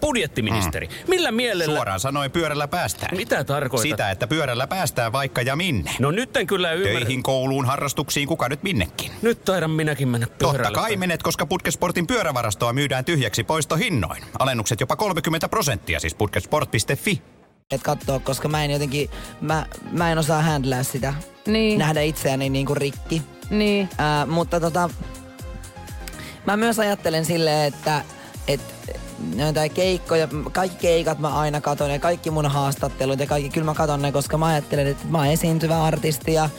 Budjettiministeri, 0.00 0.88
millä 1.08 1.32
mielellä... 1.32 1.74
Suoraan 1.74 2.00
sanoen 2.00 2.30
pyörällä 2.30 2.68
päästään. 2.68 3.16
Mitä 3.16 3.44
tarkoitat? 3.44 3.90
Sitä, 3.90 4.10
että 4.10 4.26
pyörällä 4.26 4.66
päästään 4.66 5.12
vaikka 5.12 5.42
ja 5.42 5.56
minne. 5.56 5.90
No 5.98 6.10
nyt 6.10 6.36
en 6.36 6.46
kyllä 6.46 6.72
ymmärrä. 6.72 7.00
Töihin, 7.00 7.22
kouluun, 7.22 7.64
harrastuksiin, 7.64 8.28
kuka 8.28 8.48
nyt 8.48 8.62
minnekin. 8.62 9.12
Nyt 9.22 9.44
taidan 9.44 9.70
minäkin 9.70 10.08
mennä 10.08 10.26
pyörällä. 10.26 10.64
Totta 10.64 10.80
kai 10.80 10.96
menet, 10.96 11.22
koska 11.22 11.46
Putkesportin 11.46 12.06
pyörävarastoa 12.06 12.72
myydään 12.72 13.04
tyhjäksi 13.04 13.44
poistohinnoin. 13.44 14.22
Alennukset 14.38 14.80
jopa 14.80 14.96
30 14.96 15.48
prosenttia, 15.48 16.00
siis 16.00 16.14
putkesport.fi. 16.14 17.22
Et 17.70 17.82
katsoa, 17.82 18.18
koska 18.20 18.48
mä 18.48 18.64
en 18.64 18.70
jotenkin, 18.70 19.10
mä, 19.40 19.66
mä 19.92 20.12
en 20.12 20.18
osaa 20.18 20.42
handlaa 20.42 20.82
sitä. 20.82 21.14
Niin. 21.46 21.78
Nähdä 21.78 22.00
itseäni 22.00 22.48
niinku 22.48 22.74
rikki. 22.74 23.22
Niin. 23.50 23.88
Ää, 23.98 24.26
mutta 24.26 24.60
tota, 24.60 24.90
mä 26.46 26.56
myös 26.56 26.78
ajattelen 26.78 27.24
silleen, 27.24 27.74
että 27.74 28.04
et, 28.48 28.60
näitä 29.34 29.68
keikkoja, 29.68 30.28
kaikki 30.52 30.78
keikat 30.78 31.18
mä 31.18 31.28
aina 31.28 31.60
katon 31.60 31.90
ja 31.90 31.98
kaikki 31.98 32.30
mun 32.30 32.46
haastattelut 32.46 33.20
ja 33.20 33.26
kaikki, 33.26 33.50
kyllä 33.50 33.64
mä 33.64 33.74
katon 33.74 34.02
ne, 34.02 34.12
koska 34.12 34.38
mä 34.38 34.46
ajattelen, 34.46 34.86
että 34.86 35.06
mä 35.08 35.18
oon 35.18 35.26
esiintyvä 35.26 35.82
artisti 35.82 36.32
ja, 36.32 36.50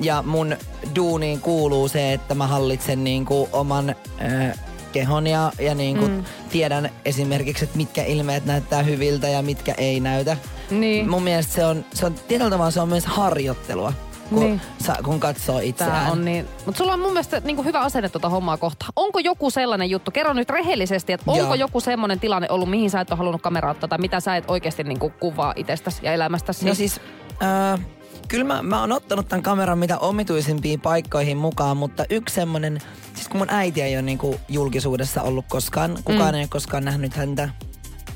ja 0.00 0.22
mun 0.26 0.56
duuniin 0.96 1.40
kuuluu 1.40 1.88
se, 1.88 2.12
että 2.12 2.34
mä 2.34 2.46
hallitsen 2.46 3.04
niinku 3.04 3.48
oman 3.52 3.90
ö, 3.90 4.56
kehon 4.92 5.26
ja, 5.26 5.52
ja 5.60 5.74
niinku 5.74 6.08
mm. 6.08 6.24
tiedän 6.50 6.90
esimerkiksi, 7.04 7.64
että 7.64 7.76
mitkä 7.76 8.04
ilmeet 8.04 8.44
näyttää 8.44 8.82
hyviltä 8.82 9.28
ja 9.28 9.42
mitkä 9.42 9.74
ei 9.78 10.00
näytä. 10.00 10.36
Niin. 10.70 11.10
Mun 11.10 11.22
mielestä 11.22 11.52
se 11.52 11.64
on, 11.64 11.84
se 11.94 12.06
on 12.06 12.14
tietyllä 12.14 12.50
tavalla 12.50 12.70
se 12.70 12.80
on 12.80 12.88
myös 12.88 13.06
harjoittelua, 13.06 13.92
kun, 14.32 14.42
Niin. 14.42 14.60
sa, 14.84 14.96
kun 15.04 15.20
katsoo 15.20 15.58
itseään. 15.58 15.92
Tää 15.92 16.12
on 16.12 16.24
niin. 16.24 16.48
Mutta 16.66 16.78
sulla 16.78 16.92
on 16.92 17.00
mun 17.00 17.12
mielestä 17.12 17.40
niin 17.44 17.64
hyvä 17.64 17.80
asenne 17.80 18.08
tuota 18.08 18.28
hommaa 18.28 18.56
kohtaan. 18.56 18.92
Onko 18.96 19.18
joku 19.18 19.50
sellainen 19.50 19.90
juttu, 19.90 20.10
kerro 20.10 20.32
nyt 20.32 20.50
rehellisesti, 20.50 21.12
että 21.12 21.30
onko 21.30 21.44
Joo. 21.44 21.54
joku 21.54 21.80
semmoinen 21.80 22.20
tilanne 22.20 22.48
ollut, 22.50 22.70
mihin 22.70 22.90
sä 22.90 23.00
et 23.00 23.10
ole 23.10 23.18
halunnut 23.18 23.42
kameraa 23.42 23.70
ottaa 23.70 23.88
tai 23.88 23.98
mitä 23.98 24.20
sä 24.20 24.36
et 24.36 24.44
oikeasti 24.48 24.84
niin 24.84 24.98
kuvaa 24.98 25.52
itsestäsi 25.56 26.00
ja 26.02 26.12
elämästäsi? 26.12 26.66
No 26.66 26.74
siis, 26.74 27.00
äh, 27.42 27.80
kyllä 28.28 28.44
mä, 28.44 28.62
mä 28.62 28.80
oon 28.80 28.92
ottanut 28.92 29.28
tämän 29.28 29.42
kameran 29.42 29.78
mitä 29.78 29.98
omituisimpiin 29.98 30.80
paikkoihin 30.80 31.36
mukaan, 31.36 31.76
mutta 31.76 32.04
yksi 32.10 32.34
semmonen, 32.34 32.78
siis 33.14 33.28
kun 33.28 33.38
mun 33.38 33.50
äiti 33.50 33.82
ei 33.82 33.94
ole 33.96 34.02
niinku 34.02 34.40
julkisuudessa 34.48 35.22
ollut 35.22 35.44
koskaan, 35.48 35.98
kukaan 36.04 36.30
mm. 36.30 36.34
ei 36.34 36.40
ole 36.42 36.48
koskaan 36.48 36.84
nähnyt 36.84 37.14
häntä, 37.14 37.48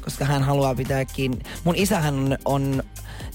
koska 0.04 0.24
hän 0.24 0.42
haluaa 0.42 0.74
pitää 0.74 1.04
kiinni. 1.04 1.38
Mun 1.64 1.74
isähän 1.76 2.14
on, 2.14 2.38
on 2.44 2.82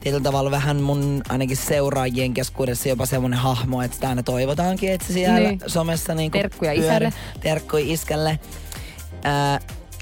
tietyllä 0.01 0.23
tavalla 0.23 0.51
vähän 0.51 0.81
mun 0.81 1.21
ainakin 1.29 1.57
seuraajien 1.57 2.33
keskuudessa 2.33 2.89
jopa 2.89 3.05
semmoinen 3.05 3.39
hahmo, 3.39 3.81
että 3.81 3.95
sitä 3.95 4.09
aina 4.09 4.23
toivotaankin, 4.23 4.91
että 4.91 5.07
se 5.07 5.13
siellä 5.13 5.39
Niin. 5.39 5.49
niin. 5.49 5.59
somessa 5.67 6.15
niinku 6.15 6.37
Terkkuja 6.37 6.71
pyörii. 6.71 6.85
isälle. 6.89 7.13
Terkkuja 7.39 7.85
iskälle. 7.87 8.39
Ää, 9.23 9.59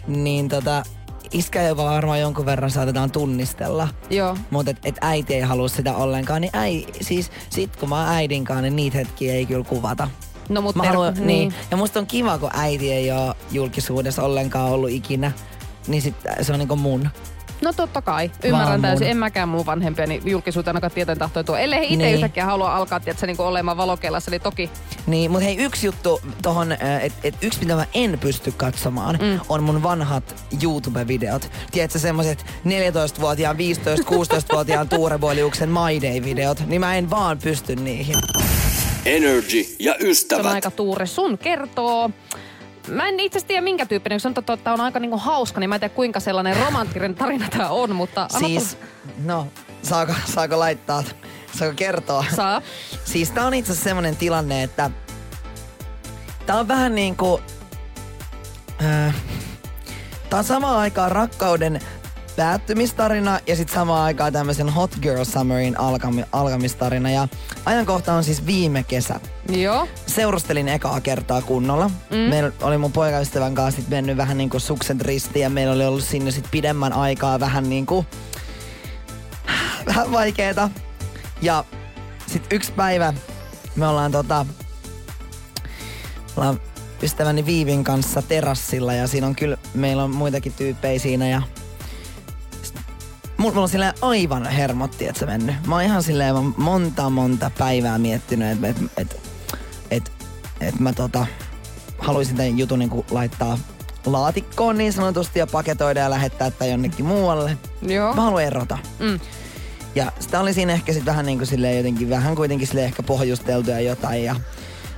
niin 0.08 0.50
tota, 0.50 0.84
iskä 1.32 1.62
jopa 1.62 1.84
varmaan 1.86 2.20
jonkun 2.20 2.46
verran 2.46 2.72
saatetaan 2.72 3.12
tunnistella. 3.12 3.88
Joo. 4.10 4.38
Mutta 4.50 4.72
et, 4.72 4.78
et 4.84 4.96
äiti 5.02 5.34
ei 5.36 5.42
halua 5.42 5.68
sitä 5.68 5.96
ollenkaan, 5.96 6.42
niin 6.42 6.52
äi, 6.58 6.86
siis 7.02 7.32
sit 7.50 7.76
kun 7.76 7.90
mä 7.90 8.00
oon 8.00 8.10
äidin 8.16 8.46
kanssa, 8.46 8.62
niin 8.62 8.76
niitä 8.76 8.98
hetkiä 8.98 9.34
ei 9.34 9.46
kyllä 9.46 9.64
kuvata. 9.64 10.10
No 10.50 10.62
mut 10.62 10.76
Mä 10.76 10.84
terkku- 10.84 10.98
haluan, 10.98 11.14
niin. 11.14 11.28
niin. 11.28 11.54
Ja 11.72 11.78
musta 11.78 12.00
on 12.00 12.08
kiva, 12.08 12.38
kun 12.38 12.50
äiti 12.54 12.92
ei 12.92 13.12
ole 13.12 13.36
julkisuudessa 13.52 14.24
ollenkaan 14.24 14.72
ollut 14.72 14.90
ikinä. 14.90 15.32
Niin 15.88 16.02
sit 16.02 16.16
se 16.42 16.54
on 16.54 16.60
niinku 16.60 16.76
mun. 16.76 17.10
No 17.62 17.74
totta 17.74 18.02
kai. 18.02 18.32
Ymmärrän 18.44 18.68
Vaan 18.70 18.82
täysin. 18.82 19.06
mun. 19.08 19.12
En 19.12 19.18
mäkään 19.18 19.50
mun 19.50 19.66
vanhempiani 19.66 20.22
julkisuuteen 20.26 20.76
ainakaan 20.76 20.92
tieten 20.92 21.18
tahtoin 21.20 21.46
tuo. 21.46 21.56
Ellei 21.56 21.80
he 21.80 21.84
itse 21.86 21.98
Niin. 21.98 22.14
yhtäkkiä 22.16 22.46
halua 22.46 22.76
alkaa 22.76 23.00
tiedätkö, 23.00 23.26
niin 23.28 23.42
olemaan 23.42 23.78
valokeilassa, 23.78 24.32
niin 24.32 24.42
toki. 24.42 24.70
Niin, 25.08 25.32
mutta 25.32 25.46
hei 25.46 25.58
yksi 25.58 25.86
juttu 25.88 26.22
tohon, 26.42 26.72
että 26.72 27.20
et 27.24 27.36
yksi 27.42 27.60
mitä 27.60 27.76
mä 27.76 27.86
en 27.94 28.20
pysty 28.20 28.54
katsomaan, 28.58 29.20
mm. 29.22 29.40
on 29.50 29.64
mun 29.64 29.84
vanhat 29.84 30.36
YouTube-videot. 30.64 31.52
Tiedätkö 31.72 32.00
semmoset 32.00 32.46
14-vuotiaan, 32.66 33.56
15-16-vuotiaan 33.56 34.90
Tuureboiliuksen 34.96 35.70
My 35.70 36.02
Day-videot, 36.02 36.68
niin 36.68 36.82
mä 36.82 36.96
en 36.98 37.10
vaan 37.10 37.38
pysty 37.38 37.76
niihin. 37.76 38.16
Energy 39.06 39.66
ja 39.80 39.94
Se 40.00 40.04
on 40.06 40.10
ystävät. 40.12 40.46
aika 40.46 40.72
tuure. 40.72 41.06
Sun 41.06 41.38
kertoo. 41.38 42.10
Mä 42.90 43.08
en 43.08 43.20
itse 43.20 43.40
tiedä 43.42 43.62
minkä 43.62 43.86
tyyppinen, 43.86 44.16
kun 44.16 44.22
sanotaan, 44.22 44.58
että 44.58 44.74
on 44.74 44.82
aika 44.82 45.00
niinku 45.00 45.18
hauska, 45.18 45.60
niin 45.60 45.70
mä 45.70 45.76
en 45.76 45.82
tiedä 45.82 45.94
kuinka 45.94 46.20
sellainen 46.20 46.58
romanttinen 46.58 47.16
tarina 47.16 47.48
tämä 47.50 47.70
on, 47.70 47.96
mutta 47.96 48.28
Siis, 48.40 48.78
no, 49.26 49.48
saako, 49.84 50.14
saako 50.26 50.60
laittaa, 50.60 51.04
saako 51.58 51.74
kertoa? 51.76 52.26
Saa. 52.36 52.62
Siis 53.06 53.32
tää 53.32 53.48
on 53.48 53.54
itse 53.54 53.72
asiassa 53.72 53.90
semmonen 53.90 54.16
tilanne, 54.16 54.64
että 54.64 54.92
tää 56.46 56.60
on 56.60 56.68
vähän 56.68 56.96
niin 56.96 57.16
kuin... 57.18 57.42
Äh, 58.84 59.16
tää 60.30 60.40
on 60.40 60.46
samaan 60.46 60.78
aikaan 60.78 61.12
rakkauden 61.12 61.82
päättymistarina 62.40 63.40
ja 63.48 63.56
sitten 63.56 63.76
samaan 63.76 64.04
aikaan 64.04 64.34
tämmöisen 64.34 64.70
Hot 64.70 64.92
Girl 65.02 65.24
Summerin 65.24 65.80
alkami, 65.80 66.24
alkamistarina. 66.32 67.12
Ja 67.12 67.28
ajankohta 67.66 68.14
on 68.14 68.24
siis 68.24 68.46
viime 68.46 68.84
kesä. 68.84 69.20
Joo. 69.50 69.88
Seurustelin 70.08 70.68
ekaa 70.68 71.02
kertaa 71.02 71.42
kunnolla. 71.42 71.88
Mm. 72.10 72.18
Meillä 72.18 72.52
oli 72.62 72.78
mun 72.78 72.92
poikaystävän 72.92 73.56
kanssa 73.56 73.82
sit 73.82 73.90
mennyt 73.90 74.18
vähän 74.18 74.38
niinku 74.38 74.60
sukset 74.60 75.02
ristiin 75.02 75.44
ja 75.44 75.50
meillä 75.50 75.74
oli 75.74 75.86
ollut 75.86 76.04
sinne 76.04 76.32
sit 76.32 76.46
pidemmän 76.52 76.94
aikaa 76.94 77.40
vähän 77.40 77.70
niinku 77.70 78.06
vähän 79.88 80.12
vaikeeta. 80.12 80.70
Ja 81.42 81.64
sit 82.28 82.44
yksi 82.52 82.72
päivä 82.72 83.14
me 83.76 83.88
ollaan 83.88 84.12
tota, 84.12 84.46
ollaan 86.38 86.60
ystäväni 87.04 87.46
Viivin 87.46 87.84
kanssa 87.84 88.22
terassilla 88.22 88.94
ja 88.94 89.08
siinä 89.08 89.28
on 89.28 89.36
kyllä, 89.36 89.58
meillä 89.74 90.04
on 90.04 90.12
muitakin 90.12 90.54
tyyppejä 90.54 91.00
siinä 91.00 91.30
ja 91.30 91.42
Mulla 93.40 93.62
on 93.62 93.70
silleen 93.70 93.94
aivan 94.02 94.46
hermotti, 94.46 95.08
että 95.08 95.20
se 95.20 95.26
mennyt. 95.26 95.56
Mä 95.68 95.76
oon 95.76 95.84
ihan 95.84 96.04
silleen 96.04 96.36
monta 96.58 97.10
monta 97.10 97.52
päivää 97.58 97.98
miettinyt, 97.98 98.52
että 98.52 98.68
et, 98.68 98.92
et, 98.98 99.22
et, 99.92 100.12
et 100.62 100.80
mä 100.80 100.94
tota, 100.94 101.26
haluaisin 101.98 102.38
tämän 102.38 102.58
jutun 102.58 102.80
niinku 102.80 103.06
laittaa 103.12 103.58
laatikkoon 104.06 104.78
niin 104.78 104.94
sanotusti 104.94 105.40
ja 105.40 105.48
paketoida 105.48 106.00
ja 106.00 106.10
lähettää 106.10 106.52
tai 106.52 106.72
jonnekin 106.72 107.06
muualle. 107.06 107.58
Joo. 107.82 108.14
Mä 108.14 108.22
haluan 108.22 108.44
erota. 108.44 108.78
Mm. 109.00 109.20
Ja 109.96 110.12
sitä 110.20 110.40
oli 110.40 110.54
siinä 110.54 110.74
ehkä 110.74 110.94
sit 110.94 111.06
vähän 111.06 111.26
niin 111.26 111.38
kuin 111.38 111.48
silleen 111.48 111.78
jotenkin, 111.78 112.10
vähän 112.10 112.36
kuitenkin 112.36 112.68
silleen 112.68 112.88
ehkä 112.88 113.04
pohjusteltu 113.04 113.70
ja 113.70 113.80
jotain. 113.80 114.24
Ja 114.24 114.36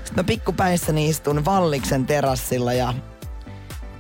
sit 0.04 0.16
mä 0.16 0.24
pikkupäissäni 0.24 1.10
istun 1.10 1.46
Valliksen 1.46 2.06
terassilla 2.06 2.74
ja 2.74 2.94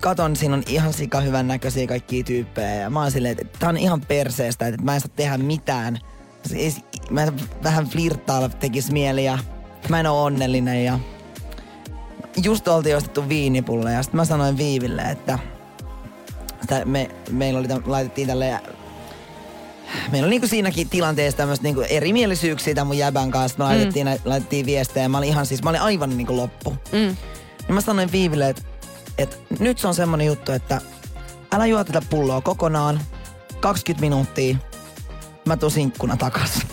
katon, 0.01 0.35
siinä 0.35 0.55
on 0.55 0.63
ihan 0.67 0.93
sika 0.93 1.21
hyvän 1.21 1.47
näköisiä 1.47 1.87
kaikkia 1.87 2.23
tyyppejä. 2.23 2.75
Ja 2.75 2.89
mä 2.89 3.01
oon 3.01 3.11
silleen, 3.11 3.37
että 3.41 3.59
tää 3.59 3.69
on 3.69 3.77
ihan 3.77 4.01
perseestä, 4.01 4.67
että 4.67 4.81
mä 4.81 4.95
en 4.95 5.01
saa 5.01 5.11
tehdä 5.15 5.37
mitään. 5.37 5.99
Siis 6.45 6.81
Mä 7.09 7.27
vähän 7.63 7.85
flirttailla 7.85 8.49
tekis 8.49 8.91
mieli 8.91 9.25
ja 9.25 9.39
mä 9.89 9.99
en 9.99 10.07
oo 10.07 10.23
onnellinen 10.23 10.85
ja 10.85 10.99
just 12.43 12.67
oltiin 12.67 12.97
ostettu 12.97 13.29
viinipulle 13.29 13.91
ja 13.91 14.03
sitten 14.03 14.17
mä 14.17 14.25
sanoin 14.25 14.57
Viiville, 14.57 15.01
että 15.01 15.39
me, 16.85 17.11
meillä 17.31 17.59
oli, 17.59 17.67
laitettiin 17.85 18.27
tälle 18.27 18.59
meillä 20.11 20.25
oli 20.25 20.29
niinku 20.29 20.47
siinäkin 20.47 20.89
tilanteessa 20.89 21.37
tämmöistä 21.37 21.63
niinku 21.63 21.81
erimielisyyksiä 21.89 22.75
tämän 22.75 22.87
mun 22.87 22.97
jäbän 22.97 23.31
kanssa. 23.31 23.57
Me 23.57 23.63
laitettiin, 23.63 24.07
mm. 24.07 24.13
laitettiin 24.25 24.65
viestejä 24.65 25.03
ja 25.03 25.09
mä 25.09 25.17
olin 25.17 25.29
ihan 25.29 25.45
siis, 25.45 25.63
mä 25.63 25.69
olin 25.69 25.81
aivan 25.81 26.17
niinku 26.17 26.37
loppu. 26.37 26.69
Mm. 26.91 26.97
Niin 26.99 27.15
mä 27.73 27.81
sanoin 27.81 28.11
Viiville, 28.11 28.49
että, 28.49 28.63
että 29.17 29.35
nyt 29.59 29.77
se 29.77 29.87
on 29.87 29.95
semmonen 29.95 30.27
juttu, 30.27 30.51
että 30.51 30.81
älä 31.51 31.65
juo 31.65 31.83
tätä 31.83 32.01
pulloa 32.09 32.41
kokonaan. 32.41 33.01
20 33.59 34.01
minuuttia. 34.01 34.55
Mä 35.45 35.57
tuun 35.57 35.71
sinkkuna 35.71 36.17
takas. 36.17 36.67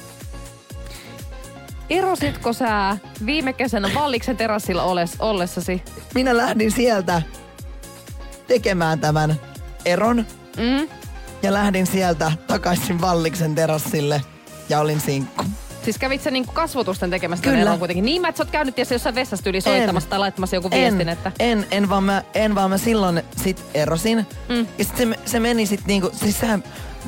Erositko 1.91 2.53
sä 2.53 2.97
viime 3.27 3.53
kesänä 3.53 3.91
Valliksen 3.95 4.37
terassilla 4.37 4.83
oles, 4.83 5.17
ollessasi? 5.19 5.83
Minä 6.15 6.37
lähdin 6.37 6.71
sieltä 6.71 7.23
tekemään 8.47 9.01
tämän 9.01 9.41
eron 9.85 10.27
Mm. 10.57 10.89
ja 11.43 11.53
lähdin 11.53 11.87
sieltä 11.87 12.33
takaisin 12.47 13.01
Valliksen 13.01 13.55
terassille 13.55 14.23
ja 14.69 14.81
olin 14.81 15.01
sinkku. 15.01 15.45
Siis 15.89 15.99
kävit 15.99 16.23
sä 16.23 16.31
niinku 16.31 16.53
kasvotusten 16.53 17.11
tekemässä 17.11 17.43
Kyllä. 17.43 17.59
Kyllä. 17.59 17.79
kuitenkin. 17.79 18.05
Niin 18.05 18.23
mä, 18.23 18.29
että 18.29 18.37
sä 18.37 18.43
oot 18.45 18.51
käynyt 18.51 18.75
tietysti 18.75 18.95
jossain 18.95 19.15
vessassa 19.15 19.51
yli 19.51 19.61
soittamassa 19.61 20.09
tai 20.09 20.19
laittamassa 20.19 20.57
joku 20.57 20.71
viestin, 20.71 21.01
en, 21.01 21.09
että... 21.09 21.33
En, 21.39 21.67
en, 21.71 21.89
vaan 21.89 22.05
mä, 22.05 22.23
en 22.35 22.55
vaan 22.55 22.71
mä 22.71 22.79
silloin 22.79 23.23
sit 23.45 23.65
erosin. 23.75 24.27
Mm. 24.49 24.67
Ja 24.79 24.85
sit 24.85 24.97
se, 24.97 25.07
se 25.25 25.41
meni 25.41 25.67
sit 25.67 25.87
niinku, 25.87 26.11
siis 26.13 26.41
sehän, 26.41 26.65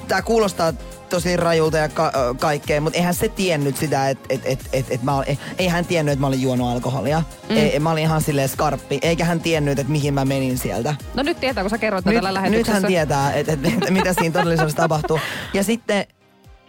tää 0.08 0.22
kuulostaa 0.22 0.72
tosi 1.10 1.36
rajulta 1.36 1.76
ja 1.76 1.88
ka- 1.88 2.12
kaikkea, 2.38 2.80
mutta 2.80 2.96
eihän 2.96 3.14
se 3.14 3.28
tiennyt 3.28 3.76
sitä, 3.76 4.08
että 4.10 4.26
et, 4.30 4.40
et, 4.44 4.68
et, 4.72 4.86
et 4.90 5.02
mä, 5.02 5.16
ol- 5.16 5.24
ei, 5.26 5.38
ei 5.58 5.68
hän 5.68 5.84
tiennyt, 5.84 6.12
että 6.12 6.20
mä 6.20 6.26
olin 6.26 6.42
juonut 6.42 6.68
alkoholia. 6.68 7.22
Mm. 7.48 7.56
Ei, 7.56 7.78
mä 7.78 7.90
olin 7.90 8.02
ihan 8.02 8.22
silleen 8.22 8.48
skarppi, 8.48 8.98
eikä 9.02 9.24
hän 9.24 9.40
tiennyt, 9.40 9.78
että 9.78 9.92
mihin 9.92 10.14
mä 10.14 10.24
menin 10.24 10.58
sieltä. 10.58 10.94
No 11.14 11.22
nyt 11.22 11.40
tietää, 11.40 11.64
kun 11.64 11.70
sä 11.70 11.78
kerroit 11.78 12.04
Nyt, 12.04 12.14
tällä 12.14 12.28
nyt 12.28 12.34
lähetyksessä. 12.34 12.72
hän 12.72 12.86
tietää, 12.86 13.32
että 13.32 13.52
et, 13.52 13.64
et, 13.64 13.90
mitä 13.90 14.12
siinä 14.12 14.32
todellisuudessa 14.32 14.82
tapahtuu. 14.82 15.20
Ja 15.54 15.64
sitten, 15.64 16.06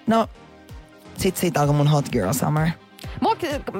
no, 0.07 0.27
sit 1.21 1.37
siitä 1.37 1.59
alkoi 1.61 1.75
mun 1.75 1.87
Hot 1.87 2.09
Girl 2.09 2.33
Summer. 2.33 2.67
Mua, 3.21 3.35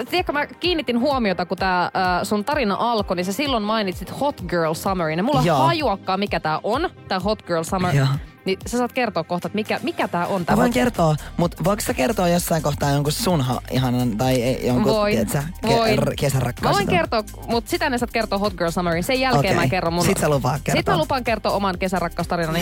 tiedätkö, 0.09 0.31
mä 0.31 0.45
kiinnitin 0.47 0.99
huomiota, 0.99 1.45
kun 1.45 1.57
tää 1.57 1.83
äh, 1.85 1.91
sun 2.23 2.45
tarina 2.45 2.75
alkoi, 2.79 3.15
niin 3.15 3.25
sä 3.25 3.33
silloin 3.33 3.63
mainitsit 3.63 4.19
Hot 4.19 4.41
Girl 4.47 4.73
Summerin. 4.73 5.19
Ja 5.19 5.23
mulla 5.23 5.39
on 5.39 5.45
Joo. 5.45 5.57
hajuakaan, 5.59 6.19
mikä 6.19 6.39
tää 6.39 6.59
on, 6.63 6.89
tää 7.07 7.19
Hot 7.19 7.41
Girl 7.41 7.63
Summer. 7.63 7.95
Joo. 7.95 8.07
Niin 8.45 8.57
sä 8.67 8.77
saat 8.77 8.91
kertoa 8.93 9.23
kohta, 9.23 9.47
että 9.47 9.55
mikä, 9.55 9.79
mikä 9.83 10.07
tää 10.07 10.27
on 10.27 10.45
tää 10.45 10.55
Mä 10.55 10.61
voin 10.61 10.71
Hot- 10.71 10.73
kertoa, 10.73 11.15
mutta 11.37 11.63
voiko 11.63 11.81
sä 11.81 11.93
kertoa 11.93 12.27
jossain 12.27 12.63
kohtaa 12.63 12.89
jonkun 12.91 13.11
sun 13.13 13.41
ha- 13.41 13.61
ihanan 13.71 14.17
tai 14.17 14.41
ei- 14.41 14.67
jonkun, 14.67 14.93
Voin. 14.93 15.11
tiedätkö, 15.13 15.43
Voin. 15.67 15.99
ke- 15.99 16.13
kesärakkaus? 16.19 16.63
Mä 16.71 16.71
voin 16.73 16.87
kertoa, 16.87 17.23
mutta 17.47 17.69
sitä 17.69 17.89
ne 17.89 17.97
saat 17.97 18.11
kertoa 18.11 18.39
Hot 18.39 18.53
Girl 18.53 18.71
Summerin. 18.71 19.03
Sen 19.03 19.19
jälkeen 19.19 19.39
Okei. 19.39 19.65
mä 19.65 19.67
kerron 19.67 19.93
mun... 19.93 20.05
Sit 20.05 20.17
sä 20.17 20.29
lupaat 20.29 20.61
kertoa. 20.63 20.79
Sit 20.79 20.87
mä 20.87 20.97
lupaan 20.97 21.23
kertoa 21.23 21.51
oman 21.51 21.79
kesärakkaustarinani. 21.79 22.61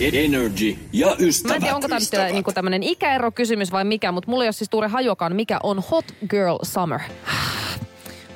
Energy 0.00 0.78
ja 0.92 1.06
Mä 1.06 1.16
ystävät. 1.18 1.54
en 1.54 1.62
tiedä, 1.62 1.74
onko 1.74 1.88
tämä 1.88 2.24
nyt 2.24 2.32
niinku 2.32 2.52
tämmönen 2.52 2.82
ikäerokysymys 2.82 3.72
vai 3.72 3.84
mikä, 3.84 4.12
mutta 4.12 4.30
mulla 4.30 4.44
ei 4.44 4.46
ole 4.46 4.52
siis 4.52 4.70
Tuure 4.70 4.88
hajokaan, 4.88 5.36
mikä 5.36 5.58
on 5.62 5.82
Hot 5.90 6.04
Girl 6.30 6.56
Summer. 6.62 7.00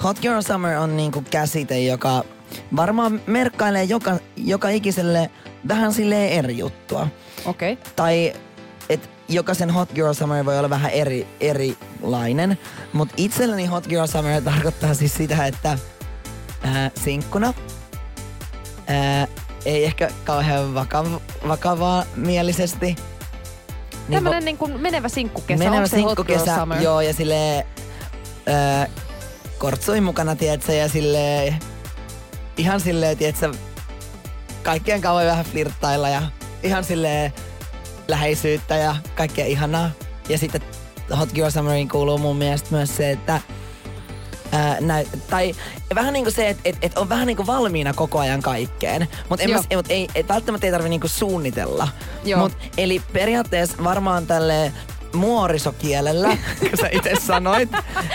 Hot 0.05 0.21
Girl 0.21 0.41
Summer 0.41 0.77
on 0.77 0.97
niinku 0.97 1.25
käsite, 1.31 1.81
joka 1.81 2.25
varmaan 2.77 3.21
merkkailee 3.27 3.85
joka, 3.85 4.19
joka 4.37 4.69
ikiselle 4.69 5.31
vähän 5.69 5.93
silleen 5.93 6.33
eri 6.33 6.59
juttua. 6.59 7.09
Okei. 7.45 7.73
Okay. 7.73 7.93
Tai 7.97 8.33
et 8.89 9.11
jokaisen 9.29 9.71
Hot 9.71 9.93
Girl 9.93 10.13
Summer 10.13 10.45
voi 10.45 10.59
olla 10.59 10.71
vähän 10.71 10.91
eri, 10.91 11.27
erilainen. 11.41 12.59
Mutta 12.93 13.15
itselleni 13.17 13.67
Hot 13.67 13.87
Girl 13.87 14.07
Summer 14.07 14.43
tarkoittaa 14.43 14.95
siis 14.95 15.15
sitä, 15.15 15.47
että 15.47 15.79
ää, 16.63 16.91
sinkkuna, 17.05 17.55
ää, 18.87 19.27
ei 19.65 19.85
ehkä 19.85 20.11
kauhean 20.25 20.75
vakav, 20.75 21.07
vakavaa 21.49 22.05
mielisesti. 22.17 22.87
Niin 22.87 24.15
Tämmönen 24.15 24.45
niin 24.45 24.59
kuin 24.59 24.81
menevä 24.81 25.09
sinkkukesä. 25.09 25.65
Menevä 25.65 25.87
sinkkukesä, 25.87 26.67
joo, 26.81 27.01
ja 27.01 27.15
sille 27.15 27.67
öö, 28.49 28.87
kortsui 29.59 30.01
mukana, 30.01 30.37
tiedätkö, 30.37 30.73
ja 30.73 30.89
sille 30.89 31.55
ihan 32.57 32.81
silleen, 32.81 33.19
tiedätkö, 33.19 33.53
kaikkien 34.63 35.01
kanssa 35.01 35.15
voi 35.15 35.27
vähän 35.27 35.45
flirttailla 35.45 36.09
ja 36.09 36.23
ihan 36.63 36.85
silleen 36.85 37.33
läheisyyttä 38.09 38.77
ja 38.77 38.97
kaikkea 39.15 39.47
ihanaa. 39.47 39.91
Ja 40.29 40.39
sitten 40.39 40.63
Hot 41.19 41.33
Girl 41.33 41.51
Summeriin 41.51 41.89
kuuluu 41.89 42.19
mun 42.19 42.37
mielestä 42.37 42.69
myös 42.71 42.97
se, 42.97 43.11
että 43.11 43.41
Ää, 44.53 44.81
näy, 44.81 45.07
tai 45.31 45.55
vähän 45.95 46.13
niin 46.13 46.25
kuin 46.25 46.35
se, 46.35 46.49
että 46.49 46.63
et, 46.65 46.77
et 46.83 46.99
on 46.99 47.09
vähän 47.09 47.27
niin 47.27 47.37
kuin 47.37 47.47
valmiina 47.47 47.93
koko 47.95 48.19
ajan 48.19 48.43
kaikkeen. 48.43 49.09
Mutta 49.29 49.45
mut 49.77 49.87
ei, 49.89 50.09
et 50.15 50.29
välttämättä 50.29 50.67
ei 50.67 50.73
tarvi 50.73 50.89
niinku 50.89 51.09
suunnitella. 51.09 51.89
Joo. 52.25 52.41
Mut, 52.41 52.53
eli 52.79 53.03
periaatteessa 53.13 53.85
varmaan 53.85 54.27
tälle 54.27 54.73
muorisokielellä, 55.15 56.29
kun 56.61 56.79
sä 56.81 56.89
itse 56.93 57.13
sanoit, 57.21 57.69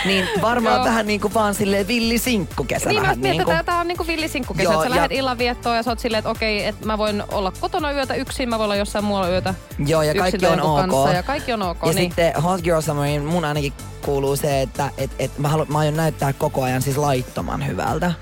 niin 0.04 0.28
varmaan 0.42 0.76
Joo. 0.76 0.84
vähän 0.84 1.06
niin 1.06 1.20
kuin 1.20 1.34
vaan 1.34 1.54
silleen 1.54 1.88
villisinkkukesä 1.88 2.88
Niin 2.88 3.00
mä 3.02 3.02
vähän 3.02 3.20
niin 3.20 3.44
kuin. 3.44 3.56
että 3.56 3.64
tää 3.72 3.80
on 3.80 3.88
niinku 3.88 4.06
villisinkkukesä. 4.06 4.62
Joo, 4.72 4.72
Että 4.72 4.84
sä 4.88 4.88
ja- 4.94 4.96
lähdet 4.96 5.18
illanviettoon 5.18 5.76
ja 5.76 5.82
sä 5.82 5.90
oot 5.90 5.98
silleen, 5.98 6.18
että 6.18 6.30
okei, 6.30 6.66
että 6.66 6.86
mä 6.86 6.98
voin 6.98 7.22
olla 7.32 7.52
kotona 7.60 7.92
yötä 7.92 8.14
yksin, 8.14 8.48
mä 8.48 8.58
voin 8.58 8.64
olla 8.64 8.76
jossain 8.76 9.04
muualla 9.04 9.28
yötä 9.28 9.54
Joo, 9.86 10.02
ja 10.02 10.14
kaikki 10.14 10.46
on 10.46 10.60
ok. 10.60 10.76
Kanssa, 10.80 11.12
ja 11.12 11.22
kaikki 11.22 11.52
on 11.52 11.62
ok, 11.62 11.78
ja 11.82 11.86
niin. 11.92 11.96
sitten 11.96 12.42
Hot 12.42 12.60
Girl 12.62 12.80
Summeriin 12.80 13.24
mun 13.24 13.44
ainakin 13.44 13.72
kuuluu 14.04 14.36
se, 14.36 14.62
että 14.62 14.90
et, 14.98 15.10
et 15.18 15.38
mä, 15.38 15.48
haluan, 15.48 15.66
mä 15.72 15.78
aion 15.78 15.96
näyttää 15.96 16.32
koko 16.32 16.62
ajan 16.62 16.82
siis 16.82 16.96
laittoman 16.96 17.66
hyvältä. 17.66 18.12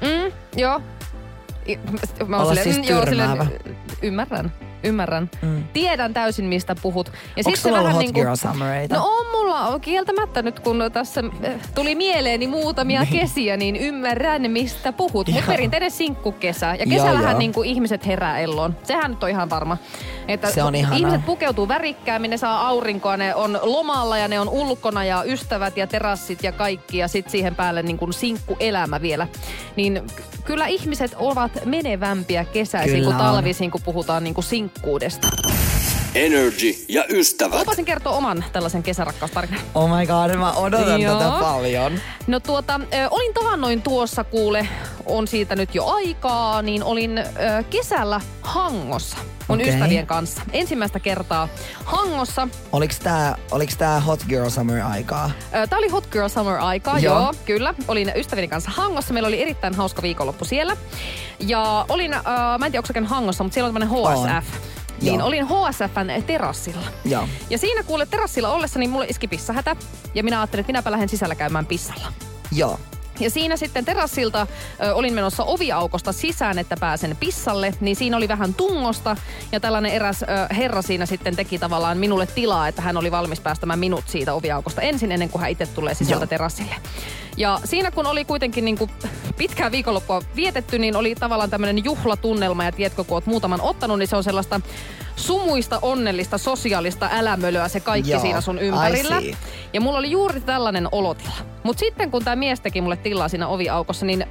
Mm, 0.00 0.32
joo. 0.56 0.80
I- 1.68 1.78
Mä 2.26 2.36
oon 2.36 2.46
Olla 2.50 2.62
siis 2.62 2.76
mm, 2.76 2.84
joo, 2.84 3.04
tyrmäävä. 3.04 3.46
ymmärrän, 4.02 4.52
ymmärrän. 4.84 5.30
Mm. 5.42 5.64
Tiedän 5.72 6.14
täysin, 6.14 6.44
mistä 6.44 6.76
puhut. 6.82 7.12
Ja 7.36 7.42
Onko 7.46 7.56
se 7.56 7.62
sulla 7.62 7.76
ollut 7.76 7.84
vähän 7.88 7.94
Hot 7.94 8.04
niinku- 8.04 8.20
Girl 8.20 8.34
Summereita? 8.34 8.94
No 8.96 9.06
on 9.06 9.26
mulla 9.32 9.60
on 9.66 9.80
kieltämättä 9.80 10.42
nyt, 10.42 10.60
kun 10.60 10.82
tässä 10.92 11.22
äh, 11.44 11.52
tuli 11.74 11.94
mieleeni 11.94 12.46
muutamia 12.46 13.06
kesiä, 13.12 13.56
niin 13.56 13.76
ymmärrän, 13.76 14.50
mistä 14.50 14.92
puhut. 14.92 15.28
Mutta 15.28 15.46
perinteinen 15.46 15.90
sinkkukesä. 15.90 16.74
Ja 16.78 16.86
kesällähän 16.86 17.30
joo. 17.30 17.38
niin 17.38 17.52
kuin 17.52 17.68
ihmiset 17.68 18.06
herää 18.06 18.38
elloon. 18.38 18.76
Sehän 18.82 19.10
nyt 19.10 19.22
on 19.24 19.30
ihan 19.30 19.50
varma. 19.50 19.76
Että 20.28 20.50
Se 20.50 20.62
on 20.62 20.74
ihanaa. 20.74 20.98
Ihmiset 20.98 21.26
pukeutuu 21.26 21.68
värikkäämmin, 21.68 22.30
ne 22.30 22.36
saa 22.36 22.68
aurinkoa, 22.68 23.16
ne 23.16 23.34
on 23.34 23.58
lomalla 23.62 24.18
ja 24.18 24.28
ne 24.28 24.40
on 24.40 24.48
ulkona 24.48 25.04
ja 25.04 25.22
ystävät 25.26 25.76
ja 25.76 25.86
terassit 25.86 26.42
ja 26.42 26.52
kaikki. 26.52 26.98
Ja 26.98 27.08
sitten 27.08 27.30
siihen 27.32 27.54
päälle 27.54 27.82
niin 27.82 27.98
kuin 27.98 28.12
sinkkuelämä 28.12 29.02
vielä. 29.02 29.28
Niin 29.76 30.02
ky- 30.16 30.22
kyllä 30.44 30.66
ihmiset 30.66 31.14
ovat 31.16 31.52
menevämpiä 31.64 32.44
kesäisin 32.44 33.04
kuin 33.04 33.16
talvisin, 33.16 33.70
kun 33.70 33.80
puhutaan 33.84 34.24
niin 34.24 34.34
kuin 34.34 34.44
sinkkuudesta. 34.74 35.28
Energy 36.14 36.74
ja 36.88 37.04
ystävät. 37.08 37.58
Lupasin 37.58 37.84
kertoa 37.84 38.16
oman 38.16 38.44
tällaisen 38.52 38.82
kesärakkaustarinan. 38.82 39.60
Oh 39.74 39.98
my 39.98 40.06
god, 40.06 40.36
mä 40.36 40.52
odotan 40.52 41.00
Joo. 41.00 41.18
tätä 41.18 41.30
paljon. 41.40 42.00
No 42.26 42.40
tuota, 42.40 42.80
ö, 42.94 43.08
olin 43.10 43.34
tahannoin 43.34 43.82
tuossa 43.82 44.24
kuule, 44.24 44.68
on 45.06 45.28
siitä 45.28 45.56
nyt 45.56 45.74
jo 45.74 45.86
aikaa, 45.86 46.62
niin 46.62 46.84
olin 46.84 47.18
ö, 47.18 47.24
kesällä 47.70 48.20
Hangossa 48.42 49.16
mun 49.48 49.60
Okei. 49.60 49.74
ystävien 49.74 50.06
kanssa. 50.06 50.42
Ensimmäistä 50.52 51.00
kertaa 51.00 51.48
Hangossa. 51.84 52.48
Oliks 52.72 52.98
tää, 52.98 53.36
oliks 53.50 53.76
tää 53.76 54.00
Hot 54.00 54.20
Girl 54.28 54.48
Summer 54.48 54.80
aikaa? 54.80 55.30
Tää 55.50 55.78
oli 55.78 55.88
Hot 55.88 56.06
Girl 56.06 56.28
Summer 56.28 56.56
aikaa, 56.58 56.98
Joo. 56.98 57.20
joo. 57.20 57.34
kyllä. 57.44 57.74
Olin 57.88 58.12
ystävieni 58.16 58.48
kanssa 58.48 58.70
Hangossa. 58.70 59.12
Meillä 59.12 59.26
oli 59.26 59.42
erittäin 59.42 59.74
hauska 59.74 60.02
viikonloppu 60.02 60.44
siellä. 60.44 60.76
Ja 61.40 61.86
olin, 61.88 62.14
äh, 62.14 62.22
mä 62.58 62.66
en 62.66 62.72
tiedä, 62.72 62.82
onko 62.98 63.14
Hangossa, 63.14 63.44
mutta 63.44 63.54
siellä 63.54 63.68
on 63.68 63.74
tämmönen 63.74 64.42
HSF. 64.42 64.52
Niin 64.52 64.71
Joo. 65.02 65.26
olin 65.26 65.46
HSFn 65.46 66.22
terassilla. 66.26 66.86
Joo. 67.04 67.28
Ja 67.50 67.58
siinä 67.58 67.82
kuule 67.82 68.06
terassilla 68.06 68.52
ollessa, 68.52 68.78
niin 68.78 68.90
mulle 68.90 69.06
iski 69.06 69.28
pissahätä. 69.28 69.76
Ja 70.14 70.22
minä 70.24 70.40
ajattelin, 70.40 70.60
että 70.60 70.72
minäpä 70.72 70.90
lähden 70.90 71.08
sisällä 71.08 71.34
käymään 71.34 71.66
pissalla. 71.66 72.12
Joo. 72.52 72.78
Ja 73.22 73.30
siinä 73.30 73.56
sitten 73.56 73.84
terassilta 73.84 74.46
ö, 74.82 74.94
olin 74.94 75.14
menossa 75.14 75.44
oviaukosta 75.44 76.12
sisään, 76.12 76.58
että 76.58 76.76
pääsen 76.80 77.16
pissalle, 77.20 77.74
niin 77.80 77.96
siinä 77.96 78.16
oli 78.16 78.28
vähän 78.28 78.54
tungosta. 78.54 79.16
Ja 79.52 79.60
tällainen 79.60 79.92
eräs 79.92 80.22
ö, 80.22 80.26
herra 80.54 80.82
siinä 80.82 81.06
sitten 81.06 81.36
teki 81.36 81.58
tavallaan 81.58 81.98
minulle 81.98 82.26
tilaa, 82.26 82.68
että 82.68 82.82
hän 82.82 82.96
oli 82.96 83.10
valmis 83.10 83.40
päästämään 83.40 83.78
minut 83.78 84.04
siitä 84.06 84.34
oviaukosta 84.34 84.82
ensin, 84.82 85.12
ennen 85.12 85.28
kuin 85.28 85.42
hän 85.42 85.50
itse 85.50 85.66
tulee 85.66 85.94
sisältä 85.94 86.22
Joo. 86.22 86.26
terassille. 86.26 86.74
Ja 87.36 87.60
siinä 87.64 87.90
kun 87.90 88.06
oli 88.06 88.24
kuitenkin 88.24 88.64
niin 88.64 88.78
kuin 88.78 88.90
pitkää 89.36 89.70
viikonloppua 89.70 90.22
vietetty, 90.36 90.78
niin 90.78 90.96
oli 90.96 91.14
tavallaan 91.14 91.50
tämmöinen 91.50 91.84
juhlatunnelma. 91.84 92.64
Ja 92.64 92.72
tiedätkö, 92.72 93.04
kun 93.04 93.14
oot 93.14 93.26
muutaman 93.26 93.60
ottanut, 93.60 93.98
niin 93.98 94.08
se 94.08 94.16
on 94.16 94.24
sellaista 94.24 94.60
sumuista, 95.16 95.78
onnellista, 95.82 96.38
sosiaalista 96.38 97.08
älämölöä 97.12 97.68
se 97.68 97.80
kaikki 97.80 98.10
Joo, 98.10 98.20
siinä 98.20 98.40
sun 98.40 98.58
ympärillä. 98.58 99.22
Ja 99.72 99.80
mulla 99.80 99.98
oli 99.98 100.10
juuri 100.10 100.40
tällainen 100.40 100.88
olotila. 100.92 101.34
Mutta 101.62 101.80
sitten 101.80 102.10
kun 102.10 102.24
tämä 102.24 102.36
mies 102.36 102.60
teki 102.60 102.80
mulle 102.80 102.96
tilaa 102.96 103.28
siinä 103.28 103.48
oviaukossa, 103.48 104.06
niin 104.06 104.26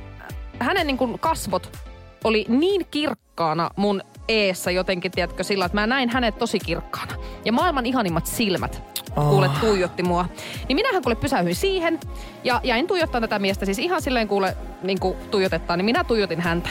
hänen 0.59 0.87
niin 0.87 0.97
kuin 0.97 1.19
kasvot 1.19 1.77
oli 2.23 2.45
niin 2.47 2.85
kirkkaana 2.91 3.69
mun 3.75 4.01
eessä 4.27 4.71
jotenkin, 4.71 5.11
tiedätkö, 5.11 5.43
sillä 5.43 5.65
että 5.65 5.77
mä 5.77 5.87
näin 5.87 6.09
hänet 6.09 6.37
tosi 6.37 6.59
kirkkaana. 6.59 7.13
Ja 7.45 7.51
maailman 7.51 7.85
ihanimmat 7.85 8.25
silmät, 8.25 8.83
Oh. 9.15 9.29
kuule, 9.29 9.49
tuijotti 9.61 10.03
mua. 10.03 10.25
Niin 10.67 10.75
minähän 10.75 11.01
kuule 11.01 11.15
pysähyin 11.15 11.55
siihen 11.55 11.99
ja 12.43 12.61
jäin 12.63 12.87
tuijottaa 12.87 13.21
tätä 13.21 13.39
miestä 13.39 13.65
siis 13.65 13.79
ihan 13.79 14.01
silleen 14.01 14.27
kuule 14.27 14.57
niin 14.83 14.99
kuin 14.99 15.17
tuijotettaan, 15.31 15.79
niin 15.79 15.85
minä 15.85 16.03
tuijotin 16.03 16.41
häntä. 16.41 16.69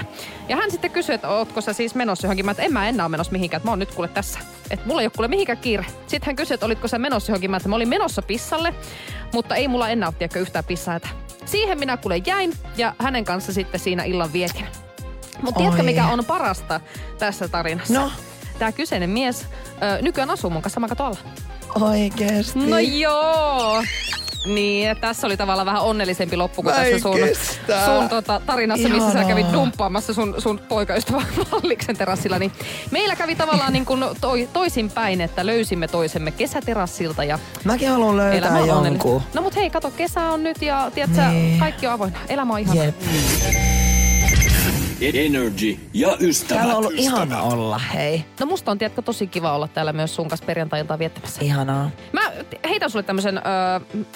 Ja 0.48 0.56
hän 0.56 0.70
sitten 0.70 0.90
kysyi, 0.90 1.14
että 1.14 1.28
ootko 1.28 1.60
sä 1.60 1.72
siis 1.72 1.94
menossa 1.94 2.26
johonkin. 2.26 2.44
Mä, 2.44 2.50
että 2.50 2.62
en 2.62 2.72
mä 2.72 2.88
enää 2.88 3.06
ole 3.06 3.10
menossa 3.10 3.32
mihinkään, 3.32 3.58
että 3.58 3.66
mä 3.66 3.72
oon 3.72 3.78
nyt 3.78 3.94
kuule 3.94 4.08
tässä. 4.08 4.38
Että 4.70 4.86
mulla 4.86 5.00
ei 5.00 5.06
ole 5.06 5.12
kuule 5.16 5.28
mihinkään 5.28 5.58
kiire. 5.58 5.84
Sitten 6.06 6.26
hän 6.26 6.36
kysyi, 6.36 6.54
että 6.54 6.66
olitko 6.66 6.88
sä 6.88 6.98
menossa 6.98 7.32
johonkin. 7.32 7.50
Mä, 7.50 7.56
että 7.56 7.68
mä 7.68 7.76
olin 7.76 7.88
menossa 7.88 8.22
pissalle, 8.22 8.74
mutta 9.34 9.54
ei 9.54 9.68
mulla 9.68 9.88
enää 9.88 10.08
ole 10.08 10.40
yhtään 10.40 10.64
pissaita. 10.64 11.08
Siihen 11.44 11.78
minä 11.78 11.96
kuule 11.96 12.16
jäin 12.26 12.52
ja 12.76 12.94
hänen 12.98 13.24
kanssa 13.24 13.52
sitten 13.52 13.80
siinä 13.80 14.04
illan 14.04 14.32
vietin. 14.32 14.66
Mutta 15.42 15.59
tiedätkö 15.59 15.83
mikä 15.83 16.07
on 16.07 16.24
parasta 16.24 16.81
tässä 17.18 17.48
tarinassa? 17.48 17.94
No? 17.94 18.11
Tämä 18.59 18.72
kyseinen 18.72 19.11
mies 19.11 19.46
ö, 19.98 20.03
nykyään 20.03 20.31
asuu 20.31 20.50
mun 20.50 20.62
kanssa 20.62 20.74
sama 20.74 20.88
kato 20.88 21.05
alla. 21.05 21.18
Oikeesti. 21.81 22.59
No 22.59 22.79
joo. 22.79 23.83
Niin, 24.46 24.96
tässä 24.96 25.26
oli 25.26 25.37
tavallaan 25.37 25.66
vähän 25.66 25.83
onnellisempi 25.83 26.37
loppu 26.37 26.62
kuin 26.62 26.74
Mä 26.74 26.81
tässä 26.83 26.98
sun, 26.98 27.14
kestä. 27.16 27.85
sun 27.85 28.09
tota, 28.09 28.40
tarinassa, 28.46 28.88
missä 28.88 29.12
sä 29.12 29.18
Ihanaa. 29.18 29.29
kävit 29.29 29.53
dumppaamassa 29.53 30.14
sun, 30.14 30.35
sun 30.38 30.61
poikaystävän 30.68 31.26
Malliksen 31.53 31.96
terassilla. 31.96 32.38
Niin 32.38 32.53
meillä 32.90 33.16
kävi 33.16 33.35
tavallaan 33.37 33.72
niin 33.72 33.85
kuin 33.87 34.05
toi, 34.20 34.48
toisinpäin, 34.53 35.20
että 35.20 35.46
löysimme 35.46 35.88
toisemme 35.88 36.31
kesäterassilta 36.31 37.24
ja 37.24 37.38
Mäkin 37.64 37.88
haluan 37.90 38.16
löytää 38.16 38.61
jonkun. 38.61 39.22
No 39.35 39.42
mut 39.42 39.57
hei, 39.57 39.70
kato, 39.70 39.90
kesä 39.90 40.20
on 40.20 40.42
nyt 40.42 40.62
ja 40.62 40.90
tiedätkö, 40.94 41.22
Niin. 41.22 41.59
kaikki 41.61 41.87
on 41.87 41.92
avoinna. 41.92 42.18
Elämä 42.29 42.53
on 42.55 42.61
ihan. 42.61 42.76
Jep. 42.76 42.94
Energy 45.02 45.78
ja 45.94 46.16
ystävät. 46.20 46.58
Täällä 46.58 46.74
on 46.76 46.78
ollut 46.78 46.98
ihana 47.00 47.42
olla, 47.42 47.78
hei. 47.78 48.24
No 48.40 48.46
musta 48.46 48.70
on, 48.70 48.78
tiedätkö, 48.78 49.02
tosi 49.02 49.26
kiva 49.26 49.52
olla 49.54 49.68
täällä 49.68 49.92
myös 49.92 50.14
sun 50.14 50.28
kanssa 50.28 50.46
perjantai-iltaa 50.46 50.98
viettämässä. 50.98 51.44
Ihanaa. 51.44 51.90
Mä 52.12 52.20
heitän 52.68 52.90
sulle 52.90 53.02
tämmösen, 53.02 53.38
ö, 53.38 53.40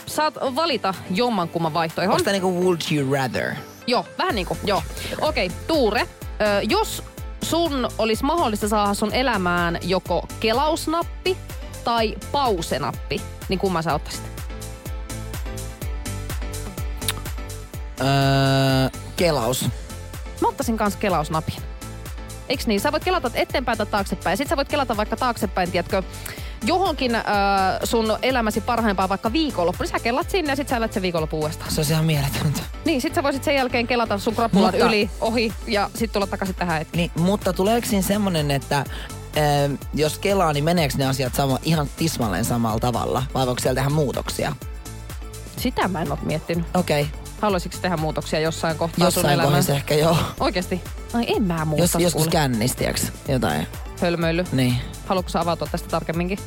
saat 0.07 0.35
valita 0.35 0.95
jommankumman 1.11 1.75
vaihtoehdon. 1.75 2.13
Onko 2.13 2.25
tää 2.25 2.33
niinku 2.33 2.61
would 2.65 2.81
you 2.93 3.13
rather? 3.15 3.55
Joo, 3.87 4.07
vähän 4.19 4.35
niinku, 4.35 4.57
joo. 4.65 4.83
Okei, 5.21 5.51
Tuure, 5.67 6.01
ö, 6.01 6.07
jos 6.69 7.03
sun 7.45 7.89
olisi 7.99 8.25
mahdollista 8.25 8.69
saada 8.69 8.95
sun 8.95 9.15
elämään 9.15 9.79
joko 9.83 10.29
kelausnappi 10.41 11.37
tai 11.85 12.15
pausenappi, 12.33 13.21
niin 13.49 13.59
kumman 13.59 13.83
sä 13.83 13.95
ottaisit? 13.95 14.23
Öö, 18.01 19.01
kelaus. 19.17 19.65
Mä 20.41 20.49
ottaisin 20.49 20.77
kans 20.77 20.97
kelausnapin. 20.97 21.55
Eiks 22.49 22.67
niin? 22.67 22.81
Sä 22.81 22.93
voit 22.93 23.05
kelata 23.05 23.31
eteenpäin 23.35 23.79
tai 23.79 23.87
taaksepäin. 23.87 24.37
Sitten 24.37 24.51
sä 24.51 24.57
voit 24.57 24.69
kelata 24.69 24.97
vaikka 24.97 25.17
taaksepäin, 25.17 25.71
tiedätkö, 25.71 26.03
johonkin 26.65 27.15
ö, 27.15 27.21
sun 27.85 28.19
elämäsi 28.23 28.61
parhaimpaan 28.61 29.09
vaikka 29.09 29.33
viikonloppu. 29.33 29.83
Niin 29.83 29.91
sä 29.91 29.99
kelat 29.99 30.31
sinne 30.31 30.53
ja 30.53 30.57
sit 30.57 30.69
sä 30.69 30.77
elät 30.77 30.93
sen 30.93 31.03
viikonloppu 31.03 31.41
uudestaan. 31.41 31.71
Se 31.71 31.81
olisi 31.81 31.93
ihan 31.93 32.05
mieletöntä. 32.05 32.61
Niin, 32.85 33.01
sit 33.01 33.15
sä 33.15 33.23
voisit 33.23 33.45
sen 33.45 33.55
jälkeen 33.55 33.87
kelata 33.87 34.19
sun 34.19 34.35
krapulan 34.35 34.75
Mutta- 34.75 34.87
yli, 34.89 35.11
ohi 35.21 35.53
ja 35.67 35.91
sit 35.95 36.13
tulla 36.13 36.27
takaisin 36.27 36.55
tähän 36.57 36.79
hetkeen. 36.79 36.99
Niin, 37.17 37.25
mutta 37.27 37.53
tuleeko 37.53 37.87
siinä 37.87 38.03
semmonen, 38.03 38.51
että 38.51 38.85
öö, 39.37 39.69
jos 39.95 40.19
kelaa, 40.19 40.53
niin 40.53 40.65
meneekö 40.65 40.95
ne 40.99 41.07
asiat 41.07 41.35
sama, 41.35 41.59
ihan 41.63 41.89
tismalleen 41.97 42.45
samalla 42.45 42.81
tavalla? 42.81 43.23
Vai 43.35 43.47
voiko 43.47 43.61
siellä 43.61 43.75
tehdä 43.75 43.91
muutoksia? 43.91 44.53
Sitä 45.57 45.89
mä 45.89 46.03
en 46.03 46.13
oo 46.13 46.19
miettinyt. 46.23 46.67
Okei, 46.75 47.03
okay. 47.03 47.24
Haluaisitko 47.45 47.79
tehdä 47.83 47.97
muutoksia 47.97 48.41
jossain 48.41 48.79
kohtaa 48.79 49.11
sun 49.11 49.23
jossain 49.23 49.41
kohdassa 49.49 49.73
ehkä 49.73 49.95
joo. 49.95 50.17
Oikeesti? 50.41 50.81
Ai 51.13 51.25
en 51.37 51.43
mä 51.43 51.65
muuta 51.65 51.83
Jos, 51.83 51.95
joskus 51.95 52.13
kuule. 52.13 52.31
kännis, 52.31 52.77
tiiäks, 52.77 53.13
jotain. 53.29 53.67
Hölmöily. 54.01 54.45
Niin. 54.53 54.77
Haluatko 55.07 55.29
sä 55.29 55.41
avautua 55.41 55.69
tästä 55.71 55.89
tarkemminkin? 55.89 56.39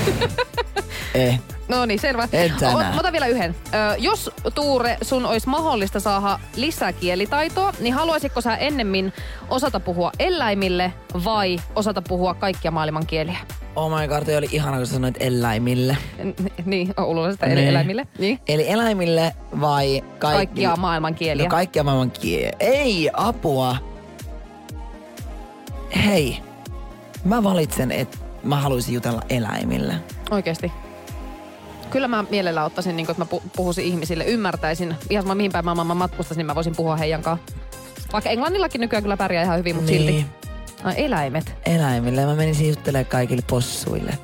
Ei. 1.14 1.38
No 1.68 1.86
niin, 1.86 2.00
selvä. 2.00 2.28
O- 2.74 2.78
Mä 2.78 2.96
otan 3.00 3.12
vielä 3.12 3.26
yhden. 3.26 3.54
Ö, 3.74 3.96
jos 3.98 4.30
Tuure, 4.54 4.98
sun 5.02 5.26
olisi 5.26 5.48
mahdollista 5.48 6.00
saada 6.00 6.38
lisäkielitaitoa, 6.56 7.72
niin 7.80 7.94
haluaisitko 7.94 8.40
sä 8.40 8.56
ennemmin 8.56 9.12
osata 9.48 9.80
puhua 9.80 10.12
eläimille 10.18 10.92
vai 11.24 11.60
osata 11.76 12.02
puhua 12.02 12.34
kaikkia 12.34 12.70
maailman 12.70 13.06
kieliä? 13.06 13.38
Oh 13.76 14.00
my 14.00 14.08
god, 14.08 14.24
toi 14.24 14.36
oli 14.36 14.48
ihana, 14.52 14.76
kun 14.76 14.86
sä 14.86 14.92
sanoit 14.94 15.16
eläimille. 15.20 15.96
N- 16.24 16.34
niin, 16.64 16.94
ulos 17.06 17.32
sitä 17.32 17.46
Niin. 17.46 17.58
eläimille. 17.68 18.06
Niin. 18.18 18.38
Eli 18.48 18.68
eläimille 18.70 19.32
vai 19.60 20.02
kaikki? 20.18 20.36
Kaikkia 20.36 20.76
maailman 20.76 21.14
kieliä. 21.14 21.44
No 21.44 21.50
kaikkia 21.50 21.84
maailman 21.84 22.10
kieliä. 22.10 22.52
Ei, 22.60 23.10
apua. 23.12 23.76
Hei, 26.04 26.38
mä 27.24 27.42
valitsen, 27.44 27.92
että 27.92 28.18
mä 28.44 28.56
haluaisin 28.56 28.94
jutella 28.94 29.22
eläimille. 29.30 29.94
Oikeesti. 30.30 30.72
Kyllä 31.90 32.08
mä 32.08 32.24
mielellä 32.30 32.64
ottaisin, 32.64 32.96
niin 32.96 33.06
kun, 33.06 33.12
että 33.22 33.24
mä 33.36 33.38
pu- 33.38 33.50
puhuisin 33.56 33.84
ihmisille, 33.84 34.24
ymmärtäisin. 34.24 34.94
Ihan 35.10 35.22
sama 35.24 35.34
mihin 35.34 35.52
päin 35.52 35.64
maailman 35.64 35.86
mä 35.86 35.94
matkustaisin, 35.94 36.38
niin 36.38 36.46
mä 36.46 36.54
voisin 36.54 36.76
puhua 36.76 36.96
heidän 36.96 37.22
kanssa. 37.22 37.46
Vaikka 38.12 38.30
englannillakin 38.30 38.80
nykyään 38.80 39.02
kyllä 39.02 39.16
pärjää 39.16 39.44
ihan 39.44 39.58
hyvin, 39.58 39.76
mutta 39.76 39.90
Niin. 39.92 40.02
silti. 40.06 40.26
Ai, 40.84 40.94
eläimet. 40.96 41.54
Eläimille. 41.66 42.26
Mä 42.26 42.34
menisin 42.34 42.68
juttelemaan 42.68 43.06
kaikille 43.06 43.42
possuille. 43.50 44.18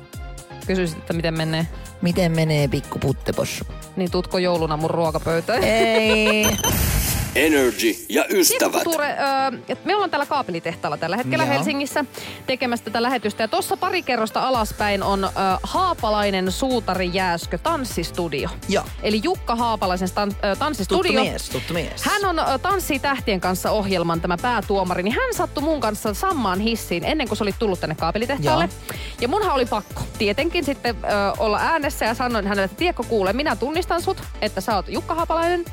Kysyisit, 0.67 0.97
että 0.97 1.13
miten 1.13 1.37
menee. 1.37 1.67
Miten 2.01 2.31
menee 2.31 2.67
pikku 2.67 2.99
puttepossu? 2.99 3.65
Niin 3.95 4.11
tutko 4.11 4.37
jouluna 4.37 4.77
mun 4.77 4.89
ruokapöytään? 4.89 5.63
Ei. 5.63 6.45
Energy 7.45 7.95
ja 8.09 8.25
ystävät. 8.29 8.83
Tuure, 8.83 9.07
ö, 9.09 9.57
että 9.69 9.85
me 9.87 9.95
ollaan 9.95 10.09
täällä 10.09 10.25
kaapelitehtaalla 10.25 10.97
tällä 10.97 11.17
hetkellä 11.17 11.43
Joo. 11.45 11.53
Helsingissä 11.53 12.05
tekemässä 12.47 12.85
tätä 12.85 13.01
lähetystä. 13.03 13.43
Ja 13.43 13.47
tuossa 13.47 13.77
pari 13.77 14.01
kerrosta 14.03 14.47
alaspäin 14.47 15.03
on 15.03 15.23
ö, 15.23 15.29
Haapalainen 15.63 16.51
Suutari 16.51 17.09
Jääskö 17.13 17.57
tanssistudio. 17.57 18.49
Joo. 18.69 18.83
Eli 19.03 19.19
Jukka 19.23 19.55
Haapalaisen 19.55 20.07
stan, 20.07 20.29
ö, 20.29 20.33
Tuttu 20.41 20.55
tanssistudio. 20.59 21.23
mies, 21.23 21.49
tuttu 21.49 21.73
mies. 21.73 22.03
Hän 22.03 22.25
on 22.25 22.39
ö, 22.39 22.43
Tanssii 22.61 22.99
tähtien 22.99 23.39
kanssa 23.41 23.71
ohjelman 23.71 24.21
tämä 24.21 24.37
päätuomari, 24.41 25.03
niin 25.03 25.15
hän 25.15 25.33
sattui 25.33 25.63
mun 25.63 25.79
kanssa 25.79 26.13
samaan 26.13 26.59
hissiin 26.59 27.03
ennen 27.03 27.27
kuin 27.27 27.37
se 27.37 27.43
oli 27.43 27.53
tullut 27.59 27.79
tänne 27.79 27.95
kaapelitehtaalle. 27.95 28.69
Ja 29.21 29.27
munhan 29.27 29.53
oli 29.55 29.65
pakko 29.65 30.01
tietenkin 30.17 30.63
sitten 30.65 30.95
ö, 31.03 31.07
olla 31.37 31.57
äänessä 31.61 32.05
ja 32.05 32.13
sanoin 32.13 32.47
hänelle, 32.47 32.63
että 32.65 32.77
tiedätkö 32.77 33.03
kuule, 33.03 33.33
minä 33.33 33.55
tunnistan 33.55 34.01
sut, 34.01 34.21
että 34.41 34.61
sä 34.61 34.75
oot 34.75 34.89
Jukka 34.89 35.15
Haapalainen, 35.15 35.65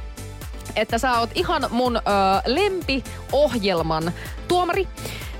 että 0.76 0.98
sä 0.98 1.18
oot 1.18 1.30
ihan 1.34 1.66
mun 1.70 1.96
ö, 1.96 2.00
lempiohjelman 2.46 4.12
tuomari. 4.48 4.88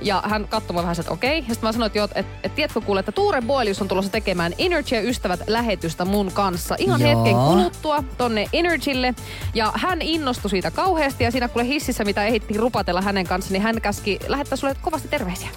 Ja 0.02 0.22
hän 0.26 0.48
katsoi 0.48 0.76
vähän, 0.76 0.96
että 0.98 1.12
okei. 1.12 1.38
Ja 1.38 1.54
sitten 1.54 1.68
mä 1.68 1.72
sanoin, 1.72 1.92
että, 1.94 2.20
että, 2.20 2.32
että 2.42 2.56
tiedätkö 2.56 2.80
kuule, 2.80 3.00
että 3.00 3.12
Tuure 3.12 3.42
Boilius 3.42 3.82
on 3.82 3.88
tulossa 3.88 4.12
tekemään 4.12 4.52
Energy 4.58 4.94
ja 4.94 5.02
ystävät 5.02 5.40
lähetystä 5.46 6.04
mun 6.04 6.32
kanssa 6.32 6.76
ihan 6.78 7.00
Joo. 7.00 7.08
hetken 7.08 7.34
kuluttua 7.34 8.04
tonne 8.18 8.48
Energylle. 8.52 9.14
Ja 9.54 9.72
hän 9.74 10.02
innostui 10.02 10.50
siitä 10.50 10.70
kauheasti 10.70 11.24
ja 11.24 11.30
siinä 11.30 11.48
kuule 11.48 11.66
hississä, 11.66 12.04
mitä 12.04 12.24
ehittiin 12.24 12.60
rupatella 12.60 13.02
hänen 13.02 13.26
kanssa, 13.26 13.52
niin 13.52 13.62
hän 13.62 13.80
käski 13.80 14.18
lähettää 14.26 14.56
sulle 14.56 14.76
kovasti 14.82 15.08
terveisiä. 15.08 15.48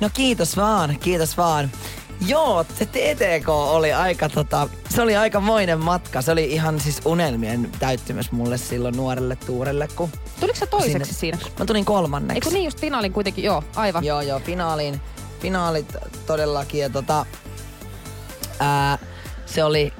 No 0.00 0.10
kiitos 0.14 0.56
vaan, 0.56 0.96
kiitos 1.00 1.36
vaan. 1.36 1.70
Joo, 2.26 2.64
se 2.78 2.86
TTK 2.86 3.48
oli 3.48 3.92
aika 3.92 4.28
tota, 4.28 4.68
se 4.88 5.02
oli 5.02 5.16
aika 5.16 5.40
moinen 5.40 5.78
matka. 5.78 6.22
Se 6.22 6.32
oli 6.32 6.44
ihan 6.44 6.80
siis 6.80 7.00
unelmien 7.04 7.70
täyttymys 7.78 8.32
mulle 8.32 8.58
silloin 8.58 8.96
nuorelle 8.96 9.36
tuurelle, 9.36 9.88
kun 9.96 10.10
Tuliko 10.40 10.58
sä 10.58 10.66
toiseksi 10.66 11.14
siinä? 11.14 11.38
Mä 11.58 11.64
tulin 11.64 11.84
kolmanneksi. 11.84 12.36
Eikö 12.36 12.50
niin 12.50 12.64
just 12.64 12.80
finaalin 12.80 13.12
kuitenkin? 13.12 13.44
Joo, 13.44 13.64
aivan. 13.76 14.04
Joo, 14.04 14.20
joo, 14.20 14.40
finaaliin, 14.40 15.00
finaalit 15.40 15.96
todellakin. 16.26 16.80
Ja 16.80 16.90
tota, 16.90 17.26
ää, 18.60 18.98
se 19.46 19.64
oli, 19.64 19.92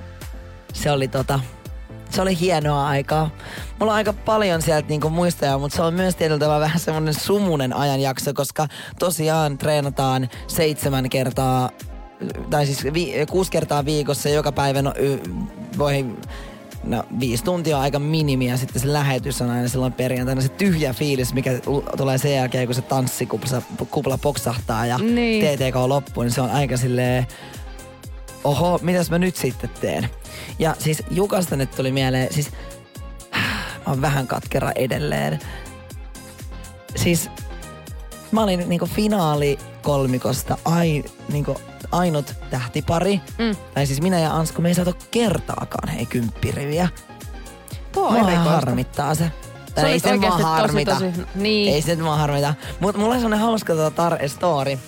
se 0.73 0.91
oli 0.91 1.09
tota, 1.09 1.41
se 2.11 2.23
oli 2.23 2.41
hienoa 2.41 2.89
aikaa. 2.89 3.31
Mulla 3.79 3.93
on 3.93 3.97
aika 3.97 4.13
paljon 4.13 4.63
sieltä 4.63 4.89
niinku 4.89 5.11
muistoja, 5.11 5.59
mutta 5.59 5.77
se 5.77 5.83
on 5.83 5.95
myös 5.95 6.17
tietyllä 6.17 6.61
vähän 6.61 6.81
semmoinen 6.81 7.15
sumunen 7.15 7.77
ajanjakso, 7.77 8.35
koska 8.35 8.69
tosiaan 8.99 9.59
treenataan 9.59 10.29
seitsemän 10.47 11.11
kertaa, 11.11 11.71
tai 12.51 12.67
siis 12.67 12.85
vi, 12.85 13.15
kuusi 13.31 13.51
kertaa 13.51 13.85
viikossa 13.85 14.29
ja 14.29 14.35
joka 14.35 14.53
päivä 14.53 14.83
no, 14.83 14.95
y, 14.99 15.19
voi 15.79 16.07
No 16.85 17.05
viisi 17.21 17.45
tuntia 17.45 17.77
on 17.77 17.83
aika 17.83 17.99
minimiä, 17.99 18.57
sitten 18.57 18.83
se 18.83 18.93
lähetys 18.93 19.43
on 19.43 19.51
aina 19.51 19.69
silloin 19.69 19.93
perjantaina 19.93 20.41
se 20.41 20.49
tyhjä 20.49 20.93
fiilis, 20.93 21.35
mikä 21.35 21.51
tulee 21.97 22.19
sen 22.19 22.35
jälkeen, 22.35 22.67
kun 22.67 22.75
se 22.75 22.83
tanssikupla 22.83 23.63
kupla 23.91 24.19
poksahtaa 24.19 24.87
ja 24.87 24.99
Niin. 24.99 25.45
TTK 25.45 25.77
loppuu, 25.87 26.23
niin 26.23 26.33
se 26.33 26.41
on 26.41 26.51
aika 26.51 26.77
silleen, 26.77 27.27
oho, 28.45 28.79
mitäs 28.83 29.11
mä 29.11 29.19
nyt 29.19 29.37
sitten 29.37 29.71
teen? 29.81 30.09
Ja 30.59 30.77
siis 30.79 31.03
Jukasta 31.11 31.57
nyt 31.57 31.71
tuli 31.71 31.93
mieleen, 31.93 32.35
siis 32.35 32.51
mä 33.87 33.93
oon 33.93 34.01
vähän 34.01 34.27
katkera 34.27 34.73
edelleen. 34.75 35.39
Siis 36.97 37.31
mä 38.33 38.43
olin 38.43 38.69
niinku 38.69 38.87
finaali 38.87 39.59
kolmikosta 39.83 40.59
ai, 40.65 41.05
niinku 41.33 41.57
ainut 41.93 42.35
tähtipari. 42.51 43.21
Mm. 43.39 43.57
Tai 43.75 43.87
siis 43.87 44.01
minä 44.01 44.19
ja 44.21 44.37
Ansku, 44.37 44.63
me 44.63 44.69
ei 44.69 44.75
saatu 44.75 44.97
kertaakaan 45.11 45.89
hei 45.89 46.07
kymppiriviä. 46.07 46.89
Tuo 47.93 48.09
on 48.09 48.15
Mua 48.15 48.31
harmittaa 48.31 49.15
se. 49.15 49.25
Se 49.69 49.75
Tai 49.75 49.85
ei 49.85 49.91
olisi 49.93 50.09
se 50.09 50.17
mua 50.17 50.35
oikeasti 50.35 50.43
tosi, 50.43 50.49
harmita. 50.63 50.95
tosi- 50.95 51.27
niin. 51.35 51.75
Ei 51.75 51.83
se 51.83 51.97
mua 51.97 52.17
harmita. 52.17 52.55
Mutta 52.81 53.01
mulla 53.01 53.15
on 53.15 53.21
sellainen 53.21 53.47
hauska 53.47 53.75
tota 53.75 54.09
tar- 54.17 54.29
story 54.29 54.79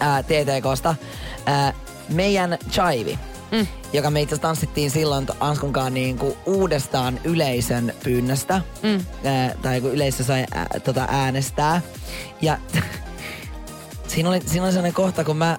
ää, 0.00 0.22
TTKsta. 0.22 0.94
Ää, 1.46 1.72
meidän 2.08 2.58
Chaivi, 2.70 3.18
Mm. 3.50 3.66
joka 3.92 4.10
me 4.10 4.20
itse 4.20 4.38
tanssittiin 4.38 4.90
silloin 4.90 5.26
Anskunkaan 5.40 5.94
niinku 5.94 6.36
uudestaan 6.46 7.20
yleisön 7.24 7.92
pyynnöstä. 8.04 8.60
Mm. 8.82 9.06
Ää, 9.24 9.54
tai 9.62 9.80
kun 9.80 9.92
yleisö 9.92 10.24
sai 10.24 10.44
ää, 10.54 10.66
tota 10.84 11.06
äänestää. 11.10 11.80
Ja 12.42 12.58
siinä 14.08 14.28
oli, 14.28 14.40
siinä 14.46 14.64
oli 14.64 14.72
sellainen 14.72 14.94
kohta, 14.94 15.24
kun 15.24 15.36
mä 15.36 15.58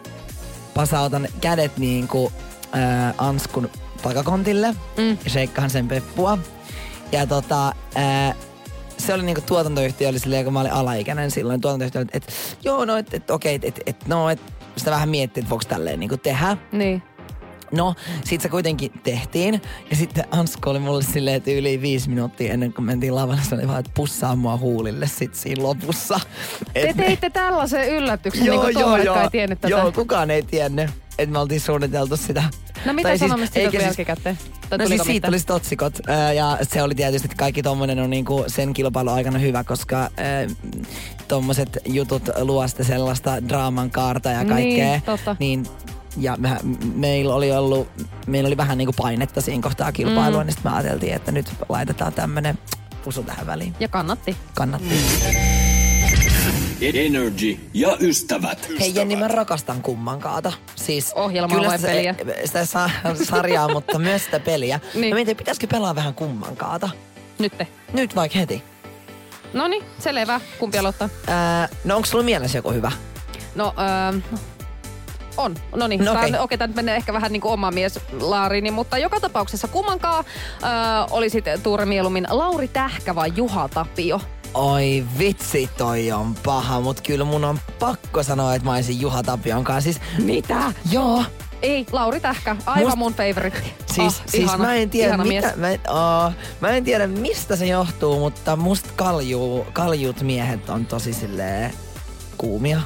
pasautan 0.77 1.27
kädet 1.41 1.77
niinku 1.77 2.31
ää, 2.71 3.13
Anskun 3.17 3.69
takakontille 4.01 4.67
Mm. 4.97 5.17
ja 5.23 5.29
sheikkahan 5.29 5.69
sen 5.69 5.87
peppua. 5.87 6.37
Ja 7.11 7.27
tota, 7.27 7.73
ää, 7.95 8.35
se 8.97 9.13
oli 9.13 9.23
niinku 9.23 9.41
tuotantoyhtiö 9.41 10.09
oli 10.09 10.19
silleen, 10.19 10.43
kun 10.43 10.53
mä 10.53 10.61
olin 10.61 10.71
alaikäinen 10.71 11.31
silloin, 11.31 11.61
tuotantoyhtiö 11.61 12.01
oli, 12.01 12.07
että 12.13 12.17
et, 12.17 12.57
joo, 12.63 12.85
no, 12.85 12.97
että 12.97 13.17
et, 13.17 13.29
okei, 13.31 13.55
että 13.55 13.67
et, 13.67 13.79
et, 13.85 14.07
no, 14.07 14.29
et, 14.29 14.41
sitä 14.77 14.91
vähän 14.91 15.09
miettii, 15.09 15.41
että 15.41 15.49
voiko 15.49 15.63
tälleen 15.69 15.99
niinku 15.99 16.17
tehdä. 16.17 16.57
Niin. 16.71 17.03
No, 17.71 17.95
sit 18.25 18.41
se 18.41 18.49
kuitenkin 18.49 18.91
tehtiin. 19.03 19.61
Ja 19.89 19.95
sitten 19.95 20.25
Ansku 20.31 20.69
oli 20.69 20.79
mulle 20.79 21.03
silleen, 21.03 21.35
että 21.35 21.51
yli 21.51 21.81
viisi 21.81 22.09
minuuttia 22.09 22.53
ennen 22.53 22.73
kuin 22.73 22.85
mentiin 22.85 23.15
lavalle, 23.15 23.41
se 23.49 23.55
oli 23.55 23.67
vaan, 23.67 23.79
että 23.79 23.91
pussaa 23.95 24.35
mua 24.35 24.57
huulille 24.57 25.07
sit 25.07 25.35
siinä 25.35 25.63
lopussa. 25.63 26.19
Te 26.73 26.81
Et 26.89 26.95
me- 26.95 27.03
teitte 27.03 27.29
tällaisen 27.29 27.89
yllätyksen, 27.89 28.45
niin 28.45 28.59
kuin 28.61 28.73
tuomarit 28.73 29.05
kai 29.07 29.23
ei 29.23 29.29
tiennyt 29.29 29.61
tätä. 29.61 29.71
Joo, 29.71 29.91
kukaan 29.91 30.31
ei 30.31 30.41
tiennyt, 30.43 30.89
että 31.19 31.33
me 31.33 31.39
oltiin 31.39 31.61
suunniteltu 31.61 32.17
sitä. 32.17 32.43
No 32.85 32.93
mitä 32.93 33.09
Tai 33.09 33.17
siis, 33.17 33.29
sanomista 33.29 33.53
siitä 33.53 33.59
eikä 33.59 33.71
tuli 33.71 33.83
siis- 33.83 33.97
jälkikäteen? 33.97 34.37
Tai 34.69 34.77
No 34.79 34.87
siis 34.87 35.01
siitä 35.01 35.27
mitään? 35.31 35.43
tuli 35.47 35.55
otsikot 35.55 35.93
ää, 36.07 36.33
ja 36.33 36.57
se 36.61 36.83
oli 36.83 36.95
tietysti 36.95 37.25
että 37.25 37.37
kaikki 37.37 37.63
tommonen 37.63 37.99
on 37.99 38.09
niinku 38.09 38.43
sen 38.47 38.73
kilpailun 38.73 39.13
aikana 39.13 39.39
hyvä, 39.39 39.63
koska 39.63 39.97
ää, 39.97 40.09
tommoset 41.27 41.77
jutut 41.85 42.23
luo 42.41 42.65
sellaista 42.67 43.47
draaman 43.49 43.91
kaarta 43.91 44.29
ja 44.31 44.45
kaikkea. 44.45 44.87
Niin, 44.89 45.01
totta. 45.01 45.35
Niin, 45.39 45.65
ja 46.17 46.35
me, 46.37 46.57
meillä 46.95 47.35
oli 47.35 47.51
ollut, 47.51 47.87
meillä 48.27 48.47
oli 48.47 48.57
vähän 48.57 48.77
niinku 48.77 48.93
painetta 48.97 49.41
siinä 49.41 49.63
kohtaa 49.63 49.91
kilpailua, 49.91 50.39
mm. 50.39 50.45
niin 50.45 50.53
sitten 50.53 50.71
me 50.71 50.77
ajateltiin, 50.77 51.13
että 51.13 51.31
nyt 51.31 51.45
laitetaan 51.69 52.13
tämmönen 52.13 52.59
pusu 53.03 53.23
tähän 53.23 53.45
väliin. 53.45 53.75
Ja 53.79 53.87
kannatti. 53.87 54.37
Kannattaa. 54.55 54.97
Energy 56.81 57.59
ja 57.73 57.97
ystävät. 57.99 58.69
Hei 58.79 58.95
Jenni, 58.95 59.15
mä 59.15 59.27
rakastan 59.27 59.81
kummankaata. 59.81 60.53
Siis 60.75 61.13
Ohjelmaa 61.15 61.65
vai 61.65 61.77
sitä, 61.77 61.91
peliä? 61.91 62.15
Sitä 62.45 62.65
sa- 62.65 62.89
sarjaa, 63.23 63.73
mutta 63.73 63.99
myös 63.99 64.25
sitä 64.25 64.39
peliä. 64.39 64.79
Niin. 64.93 65.01
Niin. 65.01 65.13
Mä 65.13 65.15
mietin, 65.15 65.37
pitäisikö 65.37 65.67
pelaa 65.67 65.95
vähän 65.95 66.13
kummankaata. 66.13 66.89
Nytte. 67.39 67.67
Nyt 67.93 68.15
vaikka 68.15 68.39
heti. 68.39 68.63
No 69.53 69.67
niin, 69.67 69.83
selvä. 69.99 70.41
Kumpi 70.59 70.77
aloittaa? 70.77 71.09
Ää, 71.27 71.69
no 71.83 71.95
onko 71.95 72.05
sulla 72.05 72.23
mielessä 72.23 72.57
joku 72.57 72.71
hyvä? 72.71 72.91
No, 73.55 73.73
öö, 74.13 74.21
on. 75.37 75.55
No 75.75 75.87
niin, 75.87 76.05
No 76.05 76.11
okei. 76.11 76.23
okei, 76.29 76.39
okay, 76.41 76.57
tämä 76.57 76.67
nyt 76.67 76.75
menee 76.75 76.95
ehkä 76.95 77.13
vähän 77.13 77.31
niin 77.31 77.41
kuin 77.41 77.51
oma 77.53 77.71
mies 77.71 77.99
laariini, 78.21 78.71
mutta 78.71 78.97
joka 78.97 79.19
tapauksessa 79.19 79.67
kummankaan 79.67 80.25
öö, 80.63 80.69
olisit 81.11 81.45
Tuure 81.63 81.85
mieluummin 81.85 82.27
Lauri 82.29 82.67
Tähkä 82.67 83.15
vai 83.15 83.33
Juha 83.35 83.67
Tapio? 83.69 84.21
Oi 84.53 85.05
vitsi, 85.19 85.69
toi 85.77 86.11
on 86.11 86.35
paha, 86.43 86.81
mut 86.81 87.01
kyllä 87.01 87.25
mun 87.25 87.45
on 87.45 87.59
pakko 87.79 88.23
sanoa, 88.23 88.55
että 88.55 88.65
mä 88.65 88.73
olisin 88.73 89.01
Juha 89.01 89.23
Tapion 89.23 89.63
kanssa. 89.63 89.83
Siis, 89.93 90.01
Mitä? 90.23 90.73
joo, 90.91 91.23
Ei, 91.61 91.85
Lauri 91.91 92.19
Tähkä, 92.19 92.55
aivan 92.65 92.91
Must- 92.91 92.95
mun 92.95 93.13
favoritti. 93.13 93.73
Siis, 93.93 94.19
Ah, 94.19 94.21
siis 94.27 94.43
ihana, 94.43 94.63
mä 94.63 94.75
en 94.75 94.89
tiedä, 94.89 95.17
mitä, 95.17 95.53
mä, 95.55 95.69
en, 95.69 95.79
oh, 95.89 96.31
mä 96.61 96.69
en 96.69 96.83
tiedä 96.83 97.07
mistä 97.07 97.55
se 97.55 97.65
johtuu, 97.65 98.19
mutta 98.19 98.55
musta 98.55 98.89
kalju, 98.95 99.65
kaljut 99.73 100.21
miehet 100.21 100.69
on 100.69 100.85
tosi 100.85 101.13
silleen 101.13 101.73
kuumia. 102.37 102.81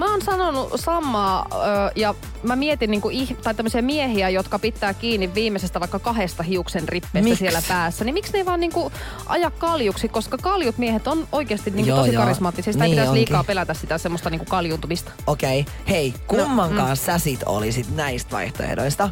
Mä 0.00 0.10
oon 0.10 0.22
sanonut 0.22 0.72
samaa 0.76 1.46
ö, 1.52 1.56
ja 1.96 2.14
mä 2.42 2.56
mietin 2.56 2.90
niinku, 2.90 3.10
ih- 3.10 3.34
tai 3.42 3.54
tämmöisiä 3.54 3.82
miehiä, 3.82 4.28
jotka 4.28 4.58
pitää 4.58 4.94
kiinni 4.94 5.34
viimeisestä 5.34 5.80
vaikka 5.80 5.98
kahdesta 5.98 6.42
hiuksen 6.42 6.88
rippeestä 6.88 7.28
Miksi? 7.28 7.38
siellä 7.38 7.62
päässä. 7.68 8.04
Niin 8.04 8.14
miksi 8.14 8.32
ne 8.32 8.38
ei 8.38 8.46
vaan 8.46 8.60
niinku 8.60 8.92
aja 9.26 9.50
kaljuksi, 9.50 10.08
koska 10.08 10.38
kaljut 10.38 10.78
miehet 10.78 11.06
on 11.06 11.28
oikeasti 11.32 11.70
niinku 11.70 11.88
Joo, 11.88 11.98
tosi 11.98 12.12
joo. 12.14 12.22
karismaattisia. 12.22 12.72
Sitä 12.72 12.84
ei 12.84 12.90
Niin 12.90 12.96
pitäisi 12.98 13.14
liikaa 13.18 13.44
pelätä 13.44 13.74
sitä 13.74 13.98
semmoista 13.98 14.30
niinku 14.30 14.46
kaljuuntumista. 14.48 15.10
Okei, 15.26 15.60
okay. 15.60 15.72
hei, 15.88 16.10
No, 16.10 16.18
kummankaan 16.26 16.88
mm. 16.90 16.96
sä 16.96 17.18
sit 17.18 17.40
olisit 17.46 17.96
näistä 17.96 18.30
vaihtoehdoista? 18.32 19.10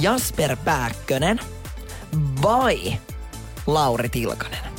Jasper 0.00 0.56
Pääkkönen 0.64 1.40
vai 2.42 2.92
Lauri 3.66 4.08
Tilkanen? 4.08 4.71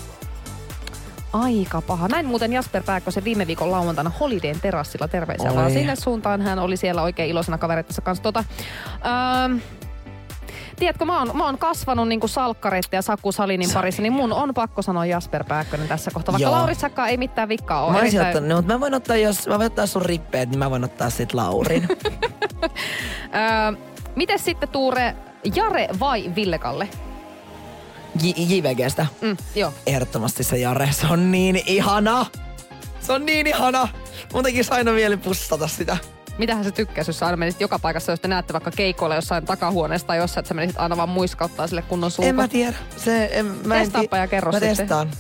Aika 1.34 1.82
paha. 1.82 2.08
Näin 2.08 2.26
muuten 2.26 2.54
Jasper 2.54 2.84
Pääkkösen 2.84 3.24
viime 3.24 3.48
viikon 3.48 3.72
lauantaina 3.72 4.12
Holidayn 4.20 4.60
terassilla. 4.62 5.08
Terveisiä 5.08 5.50
Oi. 5.50 5.56
vaan 5.56 5.72
sinne 5.72 5.96
suuntaan. 5.96 6.42
Hän 6.42 6.60
oli 6.60 6.78
siellä 6.78 7.02
oikein 7.02 7.30
iloisena 7.30 7.58
kavereittensa 7.58 8.02
kanssa. 8.02 8.24
Tota, 8.24 8.44
ähm, 9.06 9.58
Tiedätkö, 10.80 11.06
mä 11.06 11.20
oon, 11.20 11.32
mä 11.38 11.46
oon 11.46 11.58
kasvanut 11.58 12.08
niinku 12.08 12.28
salkkareiden 12.28 12.88
ja 12.92 13.02
Saku 13.02 13.32
Salinin 13.32 13.70
parissa, 13.74 14.02
niin 14.02 14.14
mun 14.14 14.34
on 14.34 14.54
pakko 14.54 14.82
sanoa 14.82 15.06
Jasper 15.06 15.44
Pääkkönen 15.44 15.88
tässä 15.88 16.12
kohtaa. 16.12 16.34
Vaikka. 16.34 16.52
Laurissakaan 16.52 17.10
ei 17.10 17.18
mitään 17.18 17.50
vikkaa 17.50 17.84
ole. 17.86 17.92
Mä 17.94 18.00
Erittäin- 18.00 18.28
ottanut, 18.28 18.58
mutta 18.58 18.74
mä 18.74 18.80
voin 18.80 18.94
ottaa, 18.94 19.16
jos 19.16 19.48
mä 19.48 19.58
voin 19.60 19.66
ottaa 19.66 19.86
sun 19.86 20.02
rippeet, 20.02 20.50
niin 20.50 20.60
mä 20.60 20.70
voin 20.70 20.84
ottaa 20.84 21.10
sit 21.10 21.34
Laurin. 21.34 21.88
Öö, 22.62 23.78
Mites 24.16 24.46
sitten 24.46 24.70
Tuure, 24.70 25.16
Jare 25.56 25.88
vai 26.00 26.32
Ville 26.36 26.58
Kalle? 26.60 26.88
J- 28.22 28.34
JVGstä. 28.38 29.06
Mm, 29.22 29.38
joo. 29.56 29.74
Ehdottomasti 29.88 30.44
se 30.44 30.58
Jare, 30.58 30.90
se 30.92 31.08
on 31.08 31.32
niin 31.32 31.62
ihana. 31.66 32.26
Se 33.02 33.14
on 33.14 33.26
niin 33.26 33.48
ihana. 33.48 33.88
Mun 34.34 34.44
tekisi 34.44 34.72
aina 34.72 34.92
mieli 34.92 35.18
pussata 35.18 35.68
sitä. 35.68 35.98
Mitähän 36.38 36.64
sä 36.64 36.72
tykkäisi, 36.72 37.10
jos 37.10 37.20
sä 37.20 37.26
aina 37.26 37.38
menisit 37.38 37.62
joka 37.62 37.80
paikassa, 37.80 38.12
jos 38.12 38.20
te 38.20 38.28
näette 38.28 38.54
vaikka 38.54 38.72
keikoilla 38.72 39.16
jossain 39.16 39.46
takahuoneessa 39.46 40.08
tai 40.08 40.18
jossain, 40.18 40.40
että 40.42 40.48
sä 40.48 40.54
menisit 40.54 40.80
aina 40.80 40.98
vaan 40.98 41.10
muiskauttaa 41.10 41.68
sille 41.68 41.82
kunnon 41.82 42.12
suuko. 42.12 42.30
En 42.30 42.36
mä 42.36 42.48
tiedä. 42.48 42.78
Se, 42.98 43.30
en, 43.32 43.46
mä 43.46 43.76
en 43.76 43.82
Testaappa 43.84 44.16
ti- 44.18 44.22
ja 44.22 44.28
kerro 44.28 44.52
Mä 44.52 44.60
sitten. 44.60 44.78
testaan. 44.78 45.12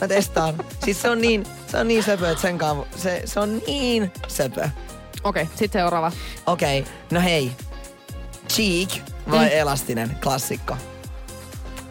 mä 0.00 0.08
testaan. 0.08 0.54
Siis 0.84 1.02
se 1.02 1.10
on 1.10 1.20
niin, 1.20 1.44
se 1.66 1.78
on 1.78 1.88
niin 1.88 2.02
söpö, 2.02 2.30
että 2.30 2.42
sen 2.42 2.58
kanssa, 2.58 2.86
se, 2.96 3.22
se 3.24 3.40
on 3.40 3.62
niin 3.66 4.12
söpö. 4.28 4.60
Okei, 5.24 5.42
okay, 5.42 5.56
sitten 5.56 5.80
seuraava. 5.82 6.12
Okei, 6.46 6.80
okay, 6.80 6.92
no 7.10 7.20
hei. 7.20 7.52
Cheek 8.48 8.90
vai 9.30 9.46
mm. 9.46 9.52
elastinen 9.52 10.16
klassikko? 10.22 10.76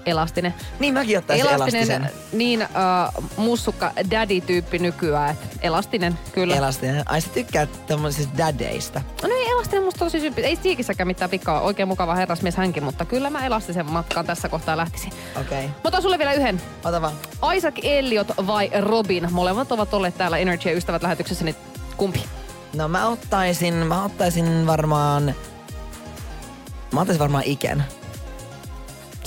Elastinen. 0.06 0.54
Niin 0.80 0.94
mäkin 0.94 1.18
ottaisin 1.18 1.48
Elastinen, 1.48 1.92
elastisen. 1.92 2.22
niin 2.34 2.62
uh, 2.62 3.24
mussukka 3.38 3.92
daddy-tyyppi 4.12 4.80
nykyään. 4.80 5.30
Et 5.30 5.60
elastinen, 5.62 6.20
kyllä. 6.32 6.56
Elastinen. 6.56 7.04
Ai 7.06 7.22
sä 7.22 7.30
tykkäät 7.34 7.86
tämmöisistä 7.88 8.38
dadeista. 8.38 9.02
no 9.24 9.30
ei, 9.30 9.50
elastinen 9.50 9.84
musta 9.84 10.00
tosi 10.00 10.20
sympi. 10.20 10.42
Ei 10.42 10.58
Cheekissäkään 10.58 11.08
mitään 11.08 11.30
pikkaa. 11.30 11.62
Oikein 11.62 11.88
mukava 11.88 12.16
herrasmies 12.16 12.56
hänkin, 12.56 12.84
mutta 12.84 13.06
kyllä 13.06 13.30
mä 13.30 13.46
elastisen 13.46 13.92
matkaan 13.92 14.26
tässä 14.26 14.50
kohtaa 14.50 14.78
lähtisin. 14.78 15.13
Okei. 15.42 15.58
Okay. 15.58 15.68
Mä 15.68 15.74
otan 15.84 16.02
sulle 16.02 16.18
vielä 16.18 16.34
yhden. 16.34 16.62
Ota 16.84 17.02
vaan. 17.02 17.13
Isaac 17.56 17.76
Elliot 17.84 18.28
vai 18.48 18.72
Robin? 18.80 19.28
Molemmat 19.32 19.72
ovat 19.72 19.94
olleet 19.94 20.18
täällä 20.18 20.38
Energy 20.38 20.70
ja 20.70 20.76
Ystävät 20.76 21.04
lähetyksessä, 21.04 21.46
niin 21.46 21.56
kumpi? 21.98 22.24
No 22.76 22.88
mä 22.88 23.08
ottaisin, 23.08 23.74
mä 23.74 24.04
ottaisin 24.04 24.68
varmaan... 24.68 25.36
Mä 26.94 27.02
ottaisin 27.02 27.20
varmaan 27.20 27.44
Iken. 27.46 27.84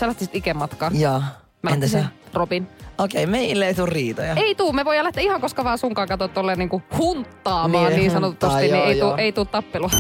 Sä 0.01 0.07
lähtisit 0.07 0.35
Iken 0.35 0.57
matkaan. 0.57 1.01
Joo. 1.01 1.23
Mä 1.63 1.71
Entä 1.71 1.89
sä? 1.89 2.05
Robin. 2.35 2.69
Okei, 2.99 3.25
okay, 3.25 3.33
meille 3.33 3.67
ei 3.67 3.75
tule 3.75 3.91
riitoja. 3.91 4.35
Ei 4.35 4.55
tuu, 4.55 4.73
me 4.73 4.85
voidaan 4.85 5.05
lähteä 5.05 5.23
ihan 5.23 5.41
koska 5.41 5.65
vaan 5.65 5.79
sunkaan 5.79 6.09
katsoa 6.09 6.29
tolleen 6.29 6.59
niinku 6.59 6.83
hunttaamaan 6.99 7.85
Niin, 7.93 8.01
niin, 8.01 8.13
hunttaa, 8.13 8.51
sanotusti, 8.51 8.69
joo, 8.69 8.77
niin 8.77 8.89
ei 8.89 9.01
tuu, 9.01 9.09
joo. 9.09 9.17
ei 9.17 9.33
tuu 9.33 9.45
tappelua. 9.45 9.91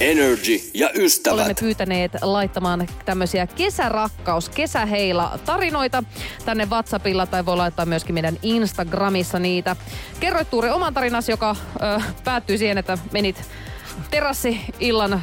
Energy 0.00 0.60
ja 0.74 0.90
ystävät. 0.94 1.34
Olemme 1.34 1.54
pyytäneet 1.60 2.12
laittamaan 2.22 2.88
tämmöisiä 3.04 3.46
kesärakkaus, 3.46 4.48
kesäheila 4.48 5.38
tarinoita 5.44 6.04
tänne 6.44 6.66
WhatsAppilla 6.66 7.26
tai 7.26 7.46
voi 7.46 7.56
laittaa 7.56 7.86
myöskin 7.86 8.14
meidän 8.14 8.38
Instagramissa 8.42 9.38
niitä. 9.38 9.76
Kerroit 10.20 10.50
Tuuri 10.50 10.70
oman 10.70 10.94
tarinasi, 10.94 11.32
joka 11.32 11.56
ö, 11.82 12.00
päättyi 12.24 12.58
siihen, 12.58 12.78
että 12.78 12.98
menit 13.12 13.42
terassi-illan 14.10 15.22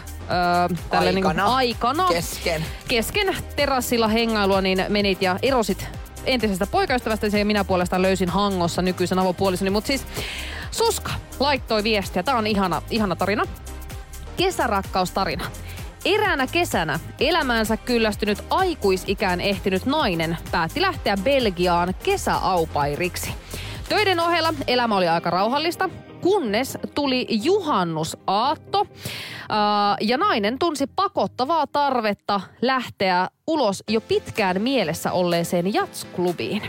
ö, 0.72 0.76
tälle 0.90 1.10
Aikana. 1.10 1.34
Niin 1.34 1.56
aikana 1.56 2.08
Kesken. 2.08 2.66
kesken 2.88 3.36
terassilla 3.56 4.08
hengailua, 4.08 4.62
niin 4.62 4.86
menit 4.90 5.22
ja 5.22 5.40
erosit 5.42 5.88
entisestä 6.26 6.68
poikaystävästä 6.68 7.38
ja 7.38 7.46
minä 7.46 7.64
puolestaan 7.64 8.02
löysin 8.02 8.30
Hangossa 8.30 8.82
nykyisen 8.82 9.20
avopuolisoni. 9.20 9.70
Mutta 9.70 9.88
siis 9.88 10.06
Suska 10.72 11.12
laittoi 11.40 11.84
viestiä. 11.84 12.24
Tämä 12.24 12.38
on 12.38 12.48
ihana, 12.48 12.82
ihana 12.90 13.16
tarina. 13.16 13.44
Kesärakkaustarina. 14.38 15.46
Eräänä 16.06 16.48
kesänä 16.48 17.00
elämäänsä 17.20 17.78
kyllästynyt 17.78 18.44
aikuisikään 18.50 19.42
ehtinyt 19.42 19.86
nainen 19.86 20.38
päätti 20.52 20.82
lähteä 20.82 21.18
Belgiaan 21.24 21.94
kesäaupairiksi. 22.04 23.34
Töiden 23.90 24.20
ohella 24.20 24.54
elämä 24.68 24.98
oli 24.98 25.08
aika 25.08 25.30
rauhallista, 25.30 25.90
kunnes 26.22 26.78
tuli 26.96 27.28
juhannusaatto 27.30 28.88
ja 30.02 30.18
nainen 30.18 30.60
tunsi 30.60 30.88
pakottavaa 30.96 31.68
tarvetta 31.68 32.42
lähteä 32.62 33.30
ulos 33.48 33.84
jo 33.88 34.02
pitkään 34.02 34.62
mielessä 34.62 35.12
olleeseen 35.12 35.74
jatsklubiin. 35.74 36.62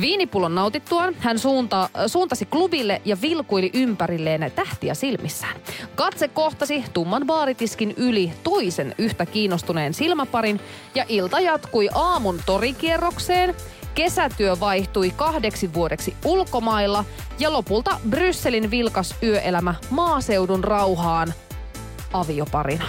Viinipullon 0.00 0.54
nautittuaan 0.54 1.14
hän 1.18 1.38
suunta, 1.38 1.88
suuntasi 2.06 2.46
klubille 2.46 3.02
ja 3.04 3.16
vilkuili 3.22 3.70
ympärilleen 3.74 4.52
tähtiä 4.54 4.94
silmissään. 4.94 5.56
Katse 5.94 6.28
kohtasi 6.28 6.84
tumman 6.92 7.26
baaritiskin 7.26 7.94
yli 7.96 8.32
toisen 8.42 8.94
yhtä 8.98 9.26
kiinnostuneen 9.26 9.94
silmäparin 9.94 10.60
ja 10.94 11.04
ilta 11.08 11.40
jatkui 11.40 11.88
aamun 11.94 12.40
torikierrokseen, 12.46 13.54
kesätyö 13.96 14.60
vaihtui 14.60 15.10
kahdeksi 15.10 15.74
vuodeksi 15.74 16.16
ulkomailla 16.24 17.04
ja 17.38 17.52
lopulta 17.52 18.00
Brysselin 18.08 18.70
vilkas 18.70 19.14
yöelämä 19.22 19.74
maaseudun 19.90 20.64
rauhaan 20.64 21.34
avioparina. 22.12 22.84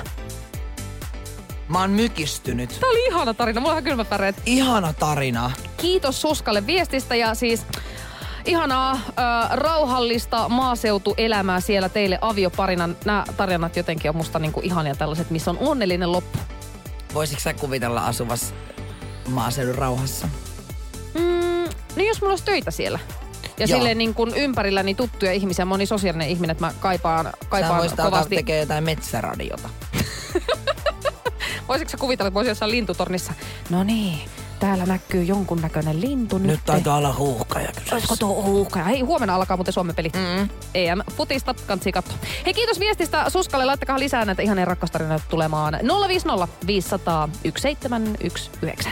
Mä 1.68 1.80
oon 1.80 1.90
mykistynyt. 1.90 2.78
Tämä 2.80 2.92
oli 2.92 3.06
ihana 3.06 3.34
tarina, 3.34 3.62
mulla 3.62 3.76
on 3.76 3.84
kylmät 3.84 4.12
väreet. 4.12 4.36
Ihana 4.46 4.94
tarina. 4.94 5.52
Kiitos 5.78 6.22
Suskalle 6.22 6.68
viestistä 6.68 7.16
ja 7.16 7.36
siis 7.36 7.66
ihanaa 8.46 8.92
äh, 8.92 9.02
rauhallista 9.52 10.50
maaseutuelämää 10.50 11.60
siellä 11.60 11.90
teille 11.90 12.20
avioparina. 12.22 12.90
Nämä 13.06 13.24
tarinat 13.38 13.76
jotenkin 13.76 14.10
on 14.10 14.18
musta 14.18 14.40
niinku 14.40 14.62
ihania 14.64 14.96
tällaiset, 14.96 15.30
missä 15.30 15.52
on 15.52 15.58
onnellinen 15.58 16.12
loppu. 16.12 16.38
Voisitko 17.14 17.42
sä 17.42 17.54
kuvitella 17.54 18.06
asuvas 18.06 18.54
maaseudun 19.28 19.76
rauhassa? 19.76 20.28
Mm, 21.98 22.02
no 22.04 22.08
jos 22.08 22.22
mulla 22.22 22.32
olisi 22.32 22.46
töitä 22.46 22.72
siellä. 22.72 23.00
Ja 23.60 23.66
Joo. 23.66 23.78
silleen 23.78 23.98
niin 23.98 24.14
kuin 24.14 24.34
ympärilläni 24.36 24.96
tuttuja 24.96 25.32
ihmisiä, 25.32 25.66
moni 25.66 25.86
sosiaalinen 25.86 26.30
ihminen, 26.30 26.52
että 26.52 26.66
mä 26.66 26.74
kaipaan, 26.80 27.26
Sä 27.26 27.32
kaipaan 27.50 27.82
alkaa 27.82 28.06
kovasti. 28.06 28.36
tekee 28.36 28.60
jotain 28.60 28.84
metsäradiota. 28.84 29.70
Voisitko 31.68 31.92
sä 31.92 31.98
kuvitella, 31.98 32.28
että 32.28 32.34
voisi 32.34 32.50
jossain 32.52 32.72
lintutornissa? 32.72 33.34
No 33.70 33.84
niin, 33.84 34.20
täällä 34.60 34.86
näkyy 34.86 35.24
jonkunnäköinen 35.24 36.02
lintu 36.02 36.38
nyt. 36.38 36.48
Nyt 36.48 36.60
taitaa 36.66 36.98
olla 36.98 37.14
huuhkaja 37.14 37.68
kyseessä. 37.68 37.96
Olisiko 37.96 38.16
tuo 38.16 38.30
uhka? 38.30 38.84
Hei, 38.84 39.02
huomenna 39.02 39.36
alkaa 39.36 39.58
muuten 39.58 39.74
Suomen 39.74 39.96
pelit. 39.96 40.14
Mm. 40.14 40.50
EM-futista, 40.74 41.56
kansi 41.68 41.92
katso. 41.92 42.14
Hei, 42.46 42.54
kiitos 42.54 42.80
viestistä 42.80 43.30
Suskalle. 43.30 43.66
Laittakaa 43.66 44.00
lisää 44.00 44.26
näitä 44.26 44.42
ihania 44.42 44.66
rakkaustarinoita 44.66 45.26
tulemaan 45.30 45.80
050 46.08 46.48
500 46.68 47.30
1719. 47.44 48.90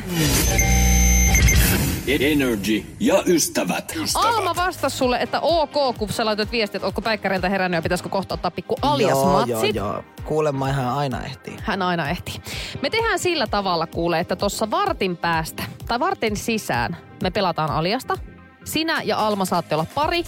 Energy 2.08 2.86
ja 3.00 3.24
ystävät. 3.26 3.94
Alma 4.14 4.56
vastasi 4.56 4.98
sulle, 4.98 5.18
että 5.18 5.40
ok, 5.40 5.98
kun 5.98 6.10
sä 6.10 6.26
laitoit 6.26 6.52
viestiä, 6.52 6.78
että 6.78 6.88
ootko 6.88 7.02
päikkäreiltä 7.02 7.50
herännyt 7.50 7.78
ja 7.78 7.82
pitäisikö 7.82 8.10
kohta 8.10 8.34
ottaa 8.34 8.52
pikku 8.52 8.76
alias 8.82 9.10
joo, 9.10 9.32
matsit. 9.32 9.76
joo, 9.76 9.94
joo. 9.94 10.04
Kuulemma 10.26 10.70
ihan 10.70 10.88
aina 10.88 11.24
ehtii. 11.24 11.58
Hän 11.64 11.82
aina 11.82 12.10
ehtii. 12.10 12.36
Me 12.82 12.90
tehdään 12.90 13.20
sillä 13.20 13.48
tavalla 13.48 13.88
kuule, 13.88 14.20
että 14.20 14.36
tuossa 14.36 14.72
vartin 14.72 15.18
päästä 15.18 15.64
tai 15.88 16.00
vartin 16.00 16.38
sisään 16.38 16.98
me 17.24 17.32
pelataan 17.32 17.72
aliasta. 17.72 18.18
Sinä 18.66 19.02
ja 19.02 19.28
Alma 19.28 19.46
saatte 19.46 19.76
olla 19.76 19.86
pari 19.96 20.24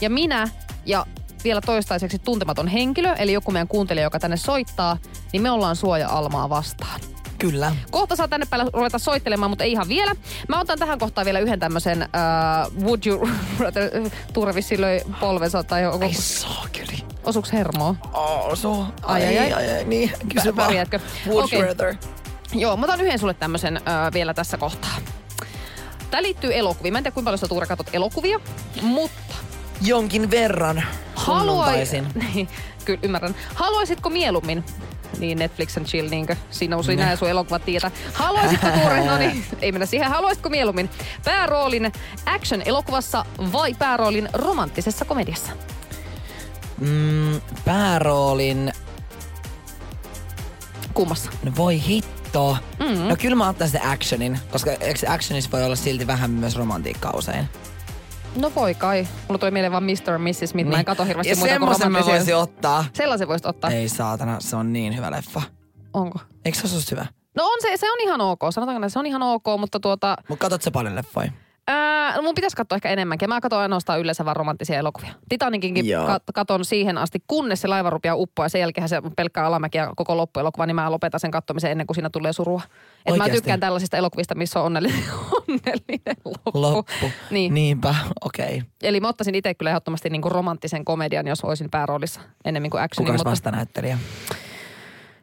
ja 0.00 0.10
minä 0.10 0.48
ja 0.86 1.06
vielä 1.44 1.60
toistaiseksi 1.60 2.18
tuntematon 2.18 2.68
henkilö, 2.68 3.12
eli 3.12 3.32
joku 3.32 3.50
meidän 3.50 3.68
kuuntelija, 3.68 4.04
joka 4.04 4.18
tänne 4.18 4.36
soittaa, 4.36 4.96
niin 5.32 5.42
me 5.42 5.50
ollaan 5.50 5.76
suoja 5.76 6.08
Almaa 6.08 6.48
vastaan. 6.48 7.00
Kyllä. 7.42 7.76
Kohta 7.90 8.16
saa 8.16 8.28
tänne 8.28 8.46
päälle 8.50 8.70
ruveta 8.72 8.98
soittelemaan, 8.98 9.50
mutta 9.50 9.64
ei 9.64 9.72
ihan 9.72 9.88
vielä. 9.88 10.14
Mä 10.48 10.60
otan 10.60 10.78
tähän 10.78 10.98
kohtaan 10.98 11.24
vielä 11.24 11.38
yhden 11.38 11.60
tämmöisen 11.60 12.02
uh, 12.02 12.82
Would 12.84 13.06
you 13.06 13.28
rather, 13.58 13.90
Tuure 14.32 14.54
vissiin 14.54 14.80
löi 14.80 15.00
polvensa 15.20 15.64
tai 15.64 15.86
onko, 15.86 16.06
Ai 16.06 16.12
saakeli. 16.14 17.04
osuks 17.24 17.52
hermoa? 17.52 17.94
Oso. 18.12 18.86
Ai, 19.02 19.26
ai, 19.26 19.38
ai. 19.38 19.52
ai, 19.52 19.70
ai, 19.72 19.84
niin. 19.84 20.12
Kysy 20.34 20.56
vaan. 20.56 20.74
Would 21.26 21.44
Okei. 21.44 21.58
you 21.58 21.68
rather? 21.68 21.94
Joo, 22.52 22.76
mä 22.76 22.84
otan 22.84 23.00
yhden 23.00 23.18
sulle 23.18 23.34
tämmöisen 23.34 23.76
ö, 23.76 23.80
vielä 24.12 24.34
tässä 24.34 24.56
kohtaa. 24.56 24.96
Tää 26.10 26.22
liittyy 26.22 26.58
elokuviin. 26.58 26.92
Mä 26.92 26.98
en 26.98 27.04
tiedä, 27.04 27.14
kuinka 27.14 27.26
paljon 27.26 27.38
sä 27.38 27.48
Tuure 27.48 27.66
katsot 27.66 27.90
elokuvia, 27.92 28.40
mutta 28.82 29.34
Jonkin 29.80 30.30
verran 30.30 30.82
sunnuntaisin. 31.24 32.06
Niin, 32.34 32.48
kyllä 32.84 33.00
ymmärrän. 33.02 33.34
Haluaisitko 33.54 34.10
mieluummin 34.10 34.64
niin 35.18 35.38
Netflix 35.38 35.76
and 35.76 35.86
chill, 35.86 36.10
niinkö? 36.10 36.36
Siinä 36.50 36.76
on 36.76 36.84
sinä 36.84 37.10
ja 37.10 37.16
sun 37.16 37.28
elokuvat 37.28 37.64
tietää. 37.64 37.90
Haluaisitko 38.12 38.66
Tuure, 38.66 39.04
no 39.06 39.18
niin, 39.18 39.44
ei 39.60 39.72
mennä 39.72 39.86
siihen. 39.86 40.10
Haluaisitko 40.10 40.48
mieluummin 40.48 40.90
pääroolin 41.24 41.92
action-elokuvassa 42.26 43.24
vai 43.52 43.74
pääroolin 43.74 44.28
romanttisessa 44.32 45.04
komediassa? 45.04 45.52
Mm, 46.80 47.40
pääroolin, 47.64 48.72
Kummassa? 50.94 51.30
no 51.42 51.52
voi 51.56 51.82
hitto. 51.82 52.56
Mm. 52.78 53.08
No 53.08 53.16
kyllä 53.16 53.36
mä 53.36 53.48
ottaisin 53.48 53.80
sen 53.80 53.90
actionin, 53.90 54.38
koska 54.52 54.70
actionissa 55.08 55.50
voi 55.50 55.64
olla 55.64 55.76
silti 55.76 56.06
vähän 56.06 56.30
myös 56.30 56.56
romantiikkaa 56.56 57.12
usein. 57.16 57.48
No 58.36 58.52
voi 58.56 58.74
kai. 58.74 59.06
Mulla 59.28 59.38
tuli 59.38 59.50
mieleen 59.50 59.72
vaan 59.72 59.84
Mr. 59.84 60.18
Mrs. 60.18 60.50
Smith. 60.50 60.70
Mä 60.70 60.78
en 60.78 60.84
kato 60.84 61.04
hirveästi 61.04 61.30
ja 61.30 61.36
muita 61.36 61.58
kuin 61.58 61.68
mä 61.68 61.74
romanttisia. 61.74 62.14
voisin 62.14 62.36
ottaa. 62.36 62.84
Sellaisen 62.92 63.28
voisit 63.28 63.46
ottaa. 63.46 63.70
Ei 63.70 63.88
saatana, 63.88 64.40
se 64.40 64.56
on 64.56 64.72
niin 64.72 64.96
hyvä 64.96 65.10
leffa. 65.10 65.42
Onko? 65.94 66.18
Eikö 66.44 66.58
se 66.58 66.64
ole 66.64 66.70
susta 66.70 66.94
hyvä? 66.94 67.06
No 67.36 67.44
on 67.44 67.58
se, 67.62 67.76
se 67.76 67.92
on 67.92 68.00
ihan 68.00 68.20
ok. 68.20 68.40
Sanotaanko, 68.50 68.86
että 68.86 68.92
se 68.92 68.98
on 68.98 69.06
ihan 69.06 69.22
ok, 69.22 69.44
mutta 69.58 69.80
tuota... 69.80 70.16
Mut 70.28 70.38
katot 70.38 70.62
se 70.62 70.70
paljon 70.70 70.94
leffoja? 70.94 71.32
Ää, 71.68 72.16
no 72.16 72.22
mun 72.22 72.34
pitäisi 72.34 72.56
katsoa 72.56 72.76
ehkä 72.76 72.88
enemmänkin. 72.88 73.28
Mä 73.28 73.40
katson 73.40 73.58
ainoastaan 73.60 74.00
yleensä 74.00 74.24
vaan 74.24 74.36
romanttisia 74.36 74.78
elokuvia. 74.78 75.12
Titanicinkin 75.28 75.88
Joo. 75.88 76.06
kat- 76.08 76.32
katon 76.34 76.64
siihen 76.64 76.98
asti, 76.98 77.18
kunnes 77.26 77.60
se 77.60 77.68
laiva 77.68 77.90
rupeaa 77.90 78.16
uppoa 78.16 78.44
ja 78.44 78.48
sen 78.48 78.60
jälkeen 78.60 78.88
se 78.88 79.02
pelkkää 79.16 79.46
alamäki 79.46 79.78
ja 79.78 79.92
koko 79.96 80.16
loppuelokuva, 80.16 80.66
niin 80.66 80.74
mä 80.74 80.90
lopetan 80.90 81.20
sen 81.20 81.30
kattomisen 81.30 81.70
ennen 81.70 81.86
kuin 81.86 81.94
siinä 81.94 82.10
tulee 82.10 82.32
surua. 82.32 82.62
Et 83.06 83.16
mä 83.16 83.28
tykkään 83.28 83.60
tällaisista 83.60 83.96
elokuvista, 83.96 84.34
missä 84.34 84.60
on 84.60 84.66
onnellinen, 84.66 84.98
onnellinen 85.48 86.16
loppu. 86.24 86.60
Loppu. 86.60 87.10
Niin. 87.30 87.54
Niinpä, 87.54 87.94
okei. 88.24 88.56
Okay. 88.56 88.68
Eli 88.82 89.00
mä 89.00 89.08
ottaisin 89.08 89.34
itse 89.34 89.54
kyllä 89.54 89.70
ehdottomasti 89.70 90.10
niinku 90.10 90.28
romanttisen 90.28 90.84
komedian, 90.84 91.26
jos 91.26 91.44
olisin 91.44 91.70
pääroolissa 91.70 92.20
ennemmin 92.44 92.70
kuin 92.70 92.82
actionin. 92.82 93.06
Kuka 93.06 93.18
mutta 93.18 93.30
vastanäyttelijä? 93.30 93.98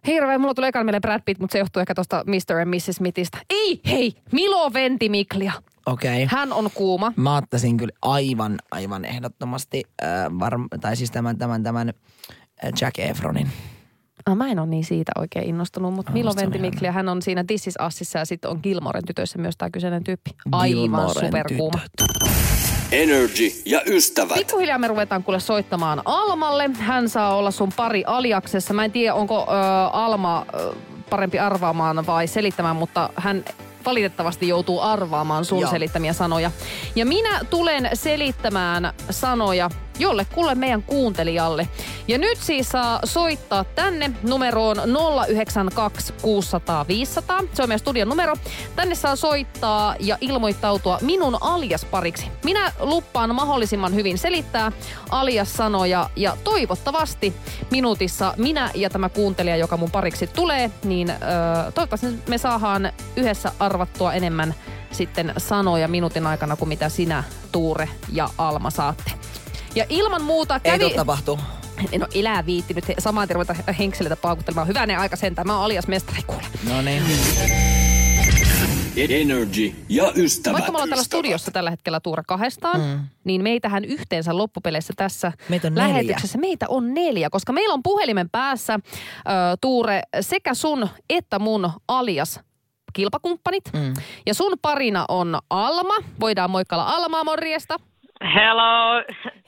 Hirveä, 0.07 0.37
mulla 0.37 0.53
tulee 0.53 0.67
ekan 0.67 0.85
mieleen 0.85 1.01
Brad 1.01 1.21
Pitt, 1.25 1.39
mutta 1.39 1.51
se 1.51 1.59
johtuu 1.59 1.79
ehkä 1.79 1.95
tuosta 1.95 2.23
Mr. 2.27 2.59
and 2.59 2.75
Mrs. 2.75 2.95
Smithistä. 2.95 3.37
Ei, 3.49 3.81
hei, 3.87 4.13
Milo 4.31 4.73
Ventimiglia. 4.73 5.51
Okei. 5.91 6.23
Okay. 6.23 6.39
Hän 6.39 6.53
on 6.53 6.69
kuuma. 6.73 7.13
Mä 7.15 7.37
ottaisin 7.37 7.77
kyllä 7.77 7.93
aivan, 8.01 8.57
aivan 8.71 9.05
ehdottomasti, 9.05 9.83
äh, 10.03 10.25
varm- 10.25 10.79
tai 10.81 10.95
siis 10.95 11.11
tämän, 11.11 11.37
tämän, 11.37 11.63
tämän 11.63 11.89
äh, 12.63 12.71
Jack 12.81 12.99
Efronin. 12.99 13.49
Ah, 14.25 14.35
mä 14.35 14.47
en 14.47 14.59
ole 14.59 14.67
niin 14.67 14.85
siitä 14.85 15.11
oikein 15.19 15.45
innostunut, 15.49 15.93
mutta 15.93 16.11
Milo 16.11 16.31
Ventimiglia, 16.35 16.91
hän 16.91 17.09
on 17.09 17.21
siinä 17.21 17.43
This 17.43 17.67
is 17.67 17.75
Usissa 17.87 18.19
ja 18.19 18.25
sitten 18.25 18.51
on 18.51 18.59
Gilmoren 18.63 19.05
tytöissä 19.05 19.37
myös 19.37 19.57
tämä 19.57 19.69
kyseinen 19.69 20.03
tyyppi. 20.03 20.31
Aivan 20.51 20.79
Gilmoren 20.79 21.25
superkuuma. 21.25 21.79
tytöt. 21.97 22.29
Energy 22.91 23.51
ja 23.65 23.81
ystävät. 23.85 24.37
Pikkuhiljaa 24.37 24.77
me 24.77 24.87
ruvetaan 24.87 25.23
kuule 25.23 25.39
soittamaan 25.39 26.01
Almalle. 26.05 26.69
Hän 26.79 27.09
saa 27.09 27.35
olla 27.35 27.51
sun 27.51 27.71
pari 27.75 28.03
aliaksessa. 28.07 28.73
Mä 28.73 28.85
en 28.85 28.91
tiedä, 28.91 29.13
onko 29.13 29.41
ö, 29.41 29.53
Alma 29.93 30.45
ö, 30.53 30.75
parempi 31.09 31.39
arvaamaan 31.39 32.05
vai 32.07 32.27
selittämään, 32.27 32.75
mutta 32.75 33.09
hän 33.15 33.43
valitettavasti 33.89 34.47
joutuu 34.47 34.81
arvaamaan 34.81 35.45
sun 35.45 35.59
Joo. 35.59 35.71
selittämiä 35.71 36.13
sanoja. 36.13 36.51
Ja 36.95 37.05
minä 37.05 37.39
tulen 37.49 37.89
selittämään 37.93 38.93
sanoja 39.09 39.69
jolle 39.99 40.25
kuule 40.25 40.55
meidän 40.55 40.83
kuuntelijalle. 40.83 41.67
Ja 42.07 42.17
nyt 42.17 42.37
siis 42.37 42.69
saa 42.69 42.99
soittaa 43.03 43.63
tänne 43.63 44.11
numeroon 44.23 44.77
092 45.27 46.13
600 46.21 46.87
500. 46.87 47.39
Se 47.53 47.63
on 47.63 47.69
meidän 47.69 47.79
studion 47.79 48.09
numero. 48.09 48.35
Tänne 48.75 48.95
saa 48.95 49.15
soittaa 49.15 49.95
ja 49.99 50.17
ilmoittautua 50.21 50.99
minun 51.01 51.37
aliaspariksi. 51.41 52.27
Minä 52.43 52.71
luppaan 52.79 53.35
mahdollisimman 53.35 53.95
hyvin 53.95 54.17
selittää 54.17 54.71
alias-sanoja 55.09 56.09
ja 56.15 56.37
toivottavasti 56.43 57.33
minuutissa 57.71 58.33
minä 58.37 58.71
ja 58.75 58.89
tämä 58.89 59.09
kuuntelija, 59.09 59.55
joka 59.55 59.77
mun 59.77 59.91
pariksi 59.91 60.27
tulee, 60.27 60.71
niin 60.83 61.09
öö, 61.09 61.17
toivottavasti 61.71 62.29
me 62.29 62.37
saadaan 62.37 62.91
yhdessä 63.15 63.51
arvattua 63.59 64.13
enemmän 64.13 64.55
sitten 64.91 65.33
sanoja 65.37 65.87
minuutin 65.87 66.27
aikana 66.27 66.55
kuin 66.55 66.69
mitä 66.69 66.89
sinä, 66.89 67.23
Tuure 67.51 67.89
ja 68.11 68.29
Alma 68.37 68.69
saatte. 68.69 69.11
Ja 69.79 69.85
ilman 69.89 70.23
muuta 70.23 70.55
Ei 70.55 70.59
kävi... 70.71 70.79
tuu 70.79 70.89
tapahtuu. 70.95 71.39
No 71.99 72.07
elää 72.15 72.45
viitti 72.45 72.73
nyt 72.73 72.85
samaan 72.99 73.27
terveitä 73.27 73.55
henkseleitä 73.79 74.15
paukuttelemaan. 74.15 74.67
Hyvänä 74.67 74.99
aika 74.99 75.15
sentään. 75.15 75.47
Mä 75.47 75.55
oon 75.55 75.65
alias 75.65 75.87
mestari 75.87 76.21
kuule. 76.27 76.43
No 76.69 76.81
niin. 76.81 77.03
Energy 78.97 79.75
ja 79.89 80.11
ystävät. 80.15 80.53
Vaikka 80.53 80.71
me 80.71 80.75
ollaan 80.75 80.89
täällä 80.89 81.03
studiossa 81.03 81.51
tällä 81.51 81.69
hetkellä 81.69 81.99
Tuura 81.99 82.23
kahdestaan, 82.27 82.81
mm. 82.81 82.99
niin 83.23 83.43
meitähän 83.43 83.85
yhteensä 83.85 84.37
loppupeleissä 84.37 84.93
tässä 84.97 85.31
Meitä 85.49 85.67
on 85.67 85.73
neljä. 85.73 85.87
lähetyksessä, 85.89 86.37
meitä 86.37 86.65
on 86.69 86.93
neljä, 86.93 87.29
koska 87.29 87.53
meillä 87.53 87.73
on 87.73 87.83
puhelimen 87.83 88.29
päässä, 88.29 88.73
ö, 88.73 88.79
Tuure, 89.61 90.01
sekä 90.21 90.53
sun 90.53 90.87
että 91.09 91.39
mun 91.39 91.71
alias 91.87 92.39
kilpakumppanit. 92.93 93.63
Mm. 93.73 93.93
Ja 94.25 94.33
sun 94.33 94.53
parina 94.61 95.05
on 95.09 95.37
Alma. 95.49 95.93
Voidaan 96.19 96.49
moikkailla 96.51 96.85
Almaa 96.85 97.23
morjesta. 97.23 97.77
Hello. 98.23 99.03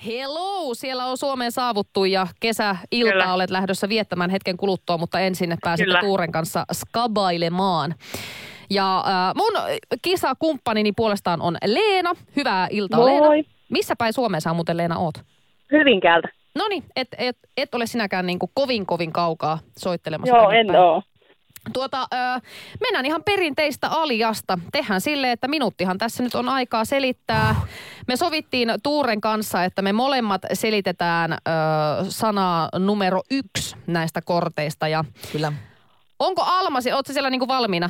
Hello, 0.06 0.74
siellä 0.74 1.06
on 1.06 1.18
Suomeen 1.18 1.52
saavuttu 1.52 2.06
ja 2.06 2.28
kesäiltaa 2.40 2.86
Kyllä. 2.92 3.34
olet 3.34 3.50
lähdössä 3.50 3.90
viettämään 3.90 4.30
hetken 4.30 4.58
kuluttua, 4.58 4.98
mutta 4.98 5.20
ensin 5.20 5.58
pääsit 5.64 5.86
Kyllä. 5.86 6.00
Tuuren 6.00 6.32
kanssa 6.32 6.66
skabailemaan. 6.74 7.96
Ja 8.70 8.98
äh, 8.98 9.36
mun 9.36 9.80
kisakumppanini 10.02 10.92
puolestaan 10.92 11.42
on 11.42 11.58
Leena. 11.66 12.12
Hyvää 12.36 12.68
iltaa 12.72 13.00
Moi. 13.00 13.12
Leena. 13.12 13.50
Missä 13.70 13.96
päin 13.98 14.14
Suomeen 14.14 14.42
sä 14.42 14.54
muuten 14.54 14.78
Leena 14.78 14.98
oot? 14.98 15.14
Hyvinkäältä. 15.72 16.28
No 16.56 16.68
niin, 16.70 16.84
et, 16.96 17.08
et, 17.18 17.38
et 17.58 17.76
ole 17.76 17.86
sinäkään 17.86 18.26
niinku 18.26 18.50
kovin 18.54 18.86
kovin 18.86 19.12
kaukaa 19.14 19.60
soittelemassa. 19.80 20.36
Joo, 20.36 20.50
en 20.50 20.68
päin. 20.68 20.80
oo. 20.80 21.04
Tuota, 21.74 22.02
ö, 22.14 22.18
mennään 22.82 23.06
ihan 23.06 23.24
perinteistä 23.24 23.88
aliasta. 23.90 24.60
Tehdään 24.72 25.02
silleen, 25.02 25.34
että 25.34 25.48
minuuttihan 25.48 25.98
tässä 25.98 26.24
nyt 26.24 26.36
on 26.36 26.50
aikaa 26.50 26.86
selittää. 26.86 27.56
Me 28.08 28.16
sovittiin 28.16 28.74
Tuuren 28.84 29.22
kanssa, 29.22 29.64
että 29.64 29.82
me 29.82 29.94
molemmat 29.94 30.42
selitetään 30.54 31.32
ö, 31.34 31.36
sanaa 32.10 32.70
numero 32.80 33.22
yksi 33.32 33.76
näistä 33.88 34.22
korteista. 34.22 34.88
Ja 34.88 35.06
Kyllä. 35.32 35.54
onko 36.20 36.42
Almasi, 36.46 36.92
ootko 36.92 37.14
siellä 37.14 37.30
niinku 37.30 37.48
valmiina? 37.48 37.90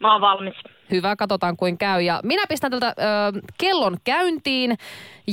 Mä 0.00 0.12
oon 0.12 0.20
valmis. 0.20 0.54
Hyvä, 0.90 1.16
katsotaan 1.16 1.56
kuin 1.56 1.78
käy. 1.78 2.00
Ja 2.02 2.20
minä 2.24 2.42
pistän 2.48 2.70
tältä 2.70 2.88
ö, 2.88 2.92
kellon 3.58 3.96
käyntiin 4.04 4.78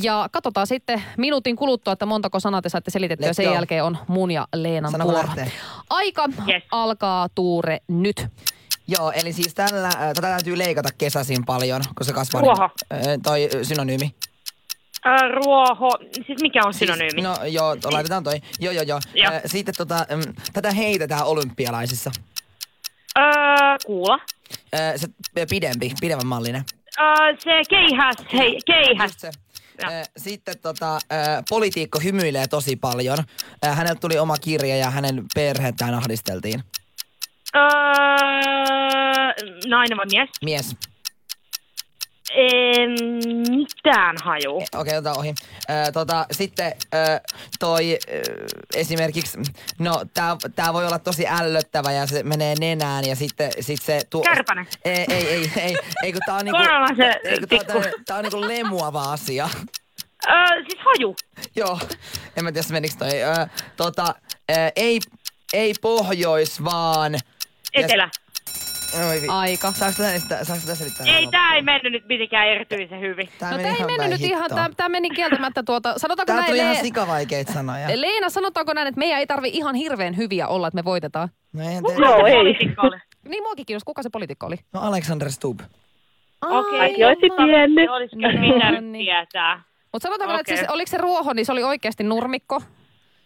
ja 0.03 0.29
katsotaan 0.31 0.67
sitten 0.67 1.03
minuutin 1.17 1.55
kuluttua, 1.55 1.93
että 1.93 2.05
montako 2.05 2.39
sanaa 2.39 2.61
te 2.61 2.69
saatte 2.69 2.91
selitettyä. 2.91 3.29
Let's 3.29 3.33
Sen 3.33 3.45
go. 3.47 3.53
jälkeen 3.53 3.83
on 3.83 3.97
mun 4.07 4.31
ja 4.31 4.47
Leenan 4.55 4.91
Sano, 4.91 5.03
vuoro. 5.03 5.17
lähtee. 5.19 5.51
Aika 5.89 6.29
Yes. 6.47 6.63
alkaa 6.71 7.27
Tuure 7.35 7.79
nyt. 7.87 8.27
Joo, 8.87 9.11
eli 9.11 9.33
siis 9.33 9.53
tällä, 9.53 9.87
äh, 9.87 9.93
tätä 9.99 10.21
täytyy 10.21 10.57
leikata 10.57 10.89
kesäsin 10.97 11.45
paljon, 11.45 11.81
kun 11.97 12.05
se 12.05 12.13
kasvaa. 12.13 12.41
Ruoho. 12.41 12.69
Niin, 12.93 13.09
äh, 13.09 13.17
toi 13.23 13.49
synonyymi. 13.63 14.15
Äh, 15.07 15.29
ruoho. 15.45 15.89
Siis 16.25 16.41
mikä 16.41 16.61
on 16.65 16.73
synonyymi? 16.73 17.11
Siis, 17.11 17.23
no 17.23 17.45
joo, 17.45 17.75
to, 17.75 17.91
laitetaan 17.91 18.23
toi. 18.23 18.41
Joo, 18.59 18.73
joo, 18.73 18.83
joo. 18.83 18.99
Äh, 19.25 19.41
sitten 19.45 19.73
tota, 19.77 20.05
mm, 20.15 20.33
tätä 20.53 20.71
heitetään 20.71 21.25
olympialaisissa. 21.25 22.11
Öö, 23.17 23.23
kuula. 23.85 24.19
Se 24.95 25.07
pidempi, 25.49 25.91
pidemmän 26.01 26.27
mallinen. 26.27 26.63
Öö, 26.99 27.05
se 27.39 27.61
keihäs. 27.69 28.15
Hei, 28.33 28.59
keihäs. 28.65 29.11
Just 29.11 29.19
se. 29.19 29.31
Sitten 30.17 30.55
tota, 30.61 30.99
poliitikko 31.49 31.99
hymyilee 31.99 32.47
tosi 32.47 32.75
paljon. 32.75 33.17
Häneltä 33.65 33.99
tuli 34.01 34.17
oma 34.17 34.37
kirja 34.37 34.77
ja 34.77 34.89
hänen 34.89 35.25
perhettään 35.35 35.93
ahdisteltiin. 35.93 36.63
Öö, 37.55 37.63
nainen 39.67 39.97
vai 39.97 40.05
mies? 40.05 40.29
Mies. 40.43 40.75
En 42.33 42.91
mitään 43.49 44.15
haju. 44.23 44.55
Okei, 44.55 44.67
okay, 44.79 44.93
otetaan 44.97 45.17
ohi. 45.17 45.33
Ö, 45.69 45.91
tota, 45.91 46.25
sitten 46.31 46.73
ö, 46.93 47.19
toi 47.59 47.97
ö, 48.09 48.21
esimerkiksi, 48.75 49.37
no 49.79 50.01
tää, 50.13 50.37
tää 50.55 50.73
voi 50.73 50.85
olla 50.85 50.99
tosi 50.99 51.27
ällöttävä 51.27 51.91
ja 51.91 52.07
se 52.07 52.23
menee 52.23 52.55
nenään 52.59 53.05
ja 53.07 53.15
sitten 53.15 53.51
sit 53.59 53.81
se... 53.81 54.01
Tu- 54.09 54.21
Kärpänen. 54.21 54.67
Ei, 54.85 55.05
ei, 55.09 55.27
ei, 55.27 55.51
ei, 55.57 55.75
ei 56.03 56.11
kun 56.11 56.21
tää 56.25 56.35
on 56.35 56.45
niinku... 56.45 56.61
Korona 56.61 56.87
se 56.97 57.19
ei, 57.23 57.39
tää, 57.39 57.59
tää, 57.81 57.91
tää 58.05 58.17
on 58.17 58.23
niinku 58.23 58.41
lemuava 58.41 59.01
asia. 59.11 59.49
Öö, 60.29 60.63
siis 60.69 60.79
haju. 60.85 61.15
Joo, 61.55 61.79
en 62.37 62.43
mä 62.43 62.51
tiedä 62.51 62.67
menikö 62.71 62.95
toi. 62.99 63.23
Ö, 63.23 63.47
tota, 63.77 64.15
ö, 64.51 64.53
ei, 64.75 64.99
ei 65.53 65.73
pohjois, 65.81 66.63
vaan... 66.63 67.15
Etelä. 67.73 68.09
Oi, 69.09 69.21
Aika. 69.27 69.71
Saanko 69.71 69.97
tätä, 69.97 70.09
selittää- 70.09 70.43
saanko 70.43 70.61
tätä 70.65 70.75
selittää? 70.75 71.05
Ei, 71.07 71.27
tää 71.27 71.55
ei 71.55 71.61
mennyt 71.61 71.91
nyt 71.93 72.05
mitenkään 72.09 72.47
erityisen 72.47 72.99
hyvin. 73.01 73.29
Tää 73.39 73.51
No 73.51 73.57
meni 73.57 73.69
tämä 73.77 73.89
ei 73.91 73.97
mennyt 73.97 74.19
nyt 74.21 74.29
ihan, 74.29 74.49
tämä, 74.49 74.69
tämä 74.77 74.89
meni 74.89 75.09
kieltämättä 75.09 75.63
tuota, 75.63 75.93
sanotaanko 75.97 76.25
Tää 76.27 76.35
näin, 76.35 76.45
tuli 76.45 76.57
ihan 76.57 76.73
Le- 76.75 76.81
sikavaikeita 76.81 77.53
sanoja. 77.53 77.87
Leena, 78.01 78.29
sanotaanko 78.29 78.73
näin, 78.73 78.87
että 78.87 78.99
meidän 78.99 79.19
ei 79.19 79.27
tarvi 79.27 79.49
ihan 79.53 79.75
hirveän 79.75 80.17
hyviä 80.17 80.47
olla, 80.47 80.67
että 80.67 80.75
me 80.75 80.83
voitetaan? 80.85 81.29
No 81.53 81.63
se 81.63 82.31
poliitikko 82.35 82.81
oli? 82.87 82.97
Niin 83.29 83.43
muakin 83.43 83.65
kiinnostaa, 83.65 83.85
kuka 83.89 84.03
se 84.03 84.09
poliitikko 84.09 84.45
oli? 84.47 84.55
No 84.73 84.81
Alexander 84.81 85.31
Stubb. 85.31 85.59
Okei. 86.41 86.79
Ai, 86.79 87.03
olisi 87.03 87.25
jumala. 87.25 87.45
tiennyt. 87.45 87.89
Olisi 87.89 88.15
No 88.15 88.29
pitänyt 88.29 88.83
niin. 88.85 89.05
tietää. 89.05 89.61
Mutta 89.93 90.03
sanotaanko 90.07 90.31
näin, 90.33 90.39
että 90.39 90.55
siis, 90.55 90.69
oliko 90.69 90.89
se 90.89 90.97
ruoho, 90.97 91.33
niin 91.33 91.45
se 91.45 91.51
oli 91.51 91.63
oikeasti 91.63 92.03
nurmikko? 92.03 92.61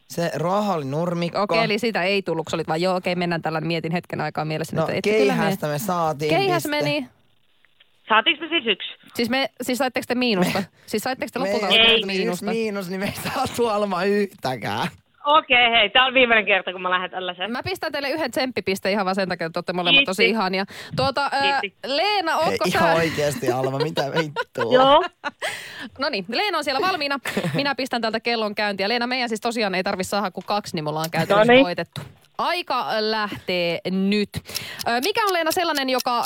Se 0.09 0.31
ruoho 0.35 0.73
oli 0.73 0.85
nurmikko. 0.85 1.41
Okei, 1.41 1.63
eli 1.63 1.79
siitä 1.79 2.03
ei 2.03 2.21
tullut, 2.21 2.45
kun 2.49 2.55
olit 2.57 2.67
vaan, 2.67 2.81
joo, 2.81 2.95
okei, 2.95 3.15
mennään 3.15 3.41
tällä, 3.41 3.61
mietin 3.61 3.91
hetken 3.91 4.21
aikaa 4.21 4.45
mielessä. 4.45 4.75
No 4.75 4.87
että 4.87 5.01
keihästä 5.01 5.67
me 5.67 5.79
saatiin 5.79 6.29
Keihäs 6.29 6.63
piste. 6.63 6.69
meni. 6.69 7.07
Saatiinko 8.09 8.43
me 8.43 8.49
siis 8.49 8.65
yksi? 8.67 8.89
Siis, 9.15 9.29
me, 9.29 9.49
siis 9.61 9.77
saitteko 9.77 10.03
te 10.07 10.15
miinusta? 10.15 10.63
Siis 10.85 11.03
saitteko 11.03 11.29
te 11.33 11.39
lopulta 11.39 11.67
Me 11.67 11.73
Ei. 11.75 12.05
miinusta? 12.05 12.45
miinus, 12.45 12.89
niin 12.89 12.99
me 12.99 13.05
ei 13.05 13.31
saatu 13.33 13.67
Alma 13.67 14.03
yhtäkään. 14.03 14.87
Okei, 15.25 15.69
hei. 15.71 15.89
Tää 15.89 16.05
on 16.05 16.13
viimeinen 16.13 16.45
kerta, 16.45 16.71
kun 16.71 16.81
mä 16.81 16.89
lähden 16.89 17.11
tällaiseen. 17.11 17.51
Mä 17.51 17.63
pistän 17.63 17.91
teille 17.91 18.09
yhden 18.09 18.31
tsemppipisteen 18.31 18.91
ihan 18.93 19.05
vaan 19.05 19.15
sen 19.15 19.29
takia, 19.29 19.47
että 19.47 19.57
olette 19.59 19.73
molemmat 19.73 20.03
tosi 20.05 20.23
Kiitti. 20.23 20.31
ihania. 20.31 20.65
Tuota, 20.95 21.29
ää. 21.31 21.61
Leena, 21.85 22.37
ootko 22.37 22.65
ihan 22.65 22.83
sä... 22.89 22.93
oikeesti 22.95 23.51
Alma, 23.51 23.77
mitä 23.77 24.11
vittua? 24.17 24.73
Joo. 24.77 25.03
No 25.99 26.09
niin, 26.09 26.25
Leena 26.27 26.57
on 26.57 26.63
siellä 26.63 26.87
valmiina. 26.87 27.19
Minä 27.53 27.75
pistän 27.75 28.01
täältä 28.01 28.19
kellon 28.19 28.55
käyntiä. 28.55 28.89
Leena, 28.89 29.07
meidän 29.07 29.29
siis 29.29 29.41
tosiaan 29.41 29.75
ei 29.75 29.83
tarvi 29.83 30.03
saada 30.03 30.31
kuin 30.31 30.45
kaksi, 30.45 30.75
niin 30.75 30.83
me 30.83 30.89
ollaan 30.89 31.11
käytännössä 31.11 31.51
No 31.51 31.55
niin. 31.55 31.65
voitettu. 31.65 32.01
Aika 32.37 32.85
lähtee 32.99 33.79
nyt. 33.91 34.29
Mikä 35.03 35.25
on 35.25 35.33
Leena 35.33 35.51
sellainen, 35.51 35.89
joka 35.89 36.19
ö, 36.19 36.23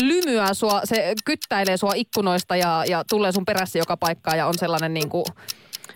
lymyää 0.00 0.54
sua, 0.54 0.80
se 0.84 1.14
kyttäilee 1.24 1.76
sua 1.76 1.92
ikkunoista 1.94 2.56
ja, 2.56 2.84
ja 2.88 3.04
tulee 3.10 3.32
sun 3.32 3.44
perässä 3.44 3.78
joka 3.78 3.96
paikkaan 3.96 4.38
ja 4.38 4.46
on 4.46 4.58
sellainen 4.58 4.94
niin 4.94 5.08
kuin, 5.08 5.24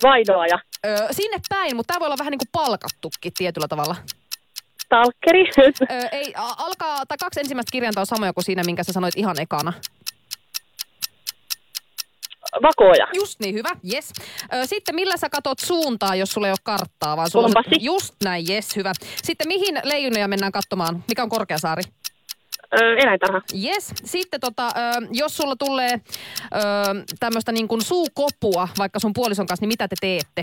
Vainoaja. 0.02 0.58
ö, 0.86 1.06
sinne 1.10 1.40
päin, 1.48 1.76
mutta 1.76 1.92
tämä 1.92 2.00
voi 2.00 2.06
olla 2.06 2.18
vähän 2.18 2.30
niin 2.30 2.38
kuin 2.38 2.48
palkattukin 2.52 3.32
tietyllä 3.38 3.68
tavalla. 3.68 3.96
Stalkeri. 4.84 5.50
Ö, 5.90 6.08
ei, 6.12 6.32
alkaa, 6.36 7.06
tai 7.06 7.18
kaksi 7.18 7.40
ensimmäistä 7.40 7.72
kirjainta 7.72 8.00
on 8.00 8.06
samoja 8.06 8.32
kuin 8.32 8.44
siinä, 8.44 8.62
minkä 8.66 8.84
sä 8.84 8.92
sanoit 8.92 9.16
ihan 9.16 9.40
ekana. 9.40 9.72
Vakoja. 12.62 13.06
Just 13.14 13.40
niin, 13.40 13.54
hyvä, 13.54 13.68
yes. 13.94 14.12
Ö, 14.54 14.66
Sitten 14.66 14.94
millä 14.94 15.16
sä 15.16 15.28
katot 15.30 15.58
suuntaa, 15.58 16.14
jos 16.14 16.32
sulla 16.32 16.46
ei 16.46 16.50
ole 16.50 16.58
karttaa, 16.62 17.16
vaan 17.16 17.30
sulla 17.30 17.46
on... 17.46 17.64
Just 17.80 18.14
näin, 18.24 18.44
yes, 18.50 18.76
hyvä. 18.76 18.92
Sitten 19.22 19.48
mihin 19.48 19.80
leijunoja 19.84 20.28
mennään 20.28 20.52
katsomaan? 20.52 21.04
Mikä 21.08 21.22
on 21.22 21.28
Korkeasaari? 21.28 21.82
Eläintarha. 22.72 23.40
Yes. 23.64 23.92
Sitten 24.04 24.40
tota, 24.40 24.68
jos 25.12 25.36
sulla 25.36 25.56
tulee 25.56 26.00
tämmöistä 27.20 27.52
niin 27.52 27.68
kuin 27.68 27.82
suukopua 27.82 28.68
vaikka 28.78 28.98
sun 28.98 29.12
puolison 29.12 29.46
kanssa, 29.46 29.62
niin 29.62 29.68
mitä 29.68 29.88
te 29.88 29.96
teette? 30.00 30.42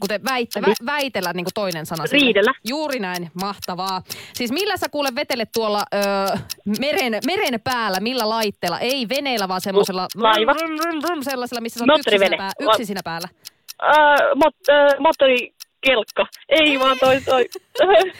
Kun 0.00 0.08
te 0.08 0.20
väitte, 0.24 0.62
vä, 0.62 0.72
väitellä 0.86 1.32
niin 1.32 1.44
kuin 1.44 1.54
toinen 1.54 1.86
sana. 1.86 2.06
sille. 2.06 2.24
Riidellä. 2.24 2.54
Juuri 2.68 2.98
näin, 2.98 3.30
mahtavaa. 3.40 4.02
Siis 4.34 4.52
millä 4.52 4.76
sä 4.76 4.88
kuule 4.88 5.08
vetelet 5.16 5.48
tuolla 5.52 5.84
ö, 5.94 6.38
meren, 6.80 7.20
meren 7.26 7.60
päällä, 7.64 8.00
millä 8.00 8.28
laitteella? 8.28 8.78
Ei 8.80 9.08
veneellä, 9.08 9.48
vaan 9.48 9.60
semmoisella... 9.60 10.06
Laiva. 10.16 10.54
Brum, 10.54 10.76
brum, 10.76 11.00
brum, 11.00 11.22
sellaisella, 11.22 11.60
missä 11.60 11.78
sä 11.78 11.84
oot 11.84 11.98
yksin 11.98 12.12
Moottorivene. 12.20 12.28
siinä, 12.28 12.52
pää, 12.58 12.66
yksin 12.70 12.86
siinä 12.86 13.00
päällä. 13.04 13.28
Öö, 13.82 14.34
mot, 14.34 14.54
öö, 14.68 14.88
moottorikelkka. 15.00 16.26
Ei 16.48 16.80
vaan 16.80 16.98
toi 17.00 17.20
toi. 17.20 17.48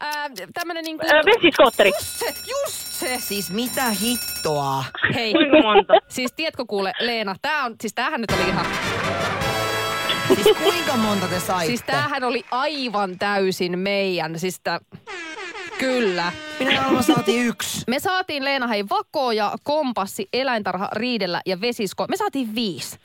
Ää, 0.00 0.30
tämmönen 0.54 0.84
niinku... 0.84 1.06
öö, 1.06 1.22
vesiskootteri. 1.22 1.90
Just 1.90 2.06
se, 2.18 2.26
just 2.26 2.92
se. 2.92 3.18
Siis 3.20 3.50
mitä 3.50 3.90
hittoa? 3.90 4.84
Hei, 5.14 5.32
Kuinka 5.32 5.62
monta? 5.62 5.94
siis 6.08 6.32
tiedätkö 6.32 6.64
kuule 6.68 6.92
Leena, 7.00 7.36
tää 7.42 7.64
on, 7.64 7.74
siis 7.80 7.94
tämähän 7.94 8.20
nyt 8.20 8.30
oli 8.30 8.48
ihan... 8.48 8.66
Siis 10.34 10.56
kuinka 10.62 10.96
monta 10.96 11.26
te 11.26 11.40
saitte? 11.40 11.66
Siis 11.66 11.82
tämähän 11.82 12.24
oli 12.24 12.44
aivan 12.50 13.18
täysin 13.18 13.78
meidän. 13.78 14.38
Siis 14.38 14.60
tää... 14.60 14.80
Kyllä. 15.78 16.32
Minä 16.58 16.82
Alma 16.86 17.02
saatiin 17.02 17.46
yksi. 17.46 17.84
Me 17.86 17.98
saatiin 17.98 18.44
Leena 18.44 18.66
hei 18.66 18.84
vakoja, 18.88 19.52
kompassi, 19.62 20.28
eläintarha, 20.32 20.88
riidellä 20.92 21.40
ja 21.46 21.60
vesisko. 21.60 22.06
Me 22.08 22.16
saatiin 22.16 22.54
viisi. 22.54 22.98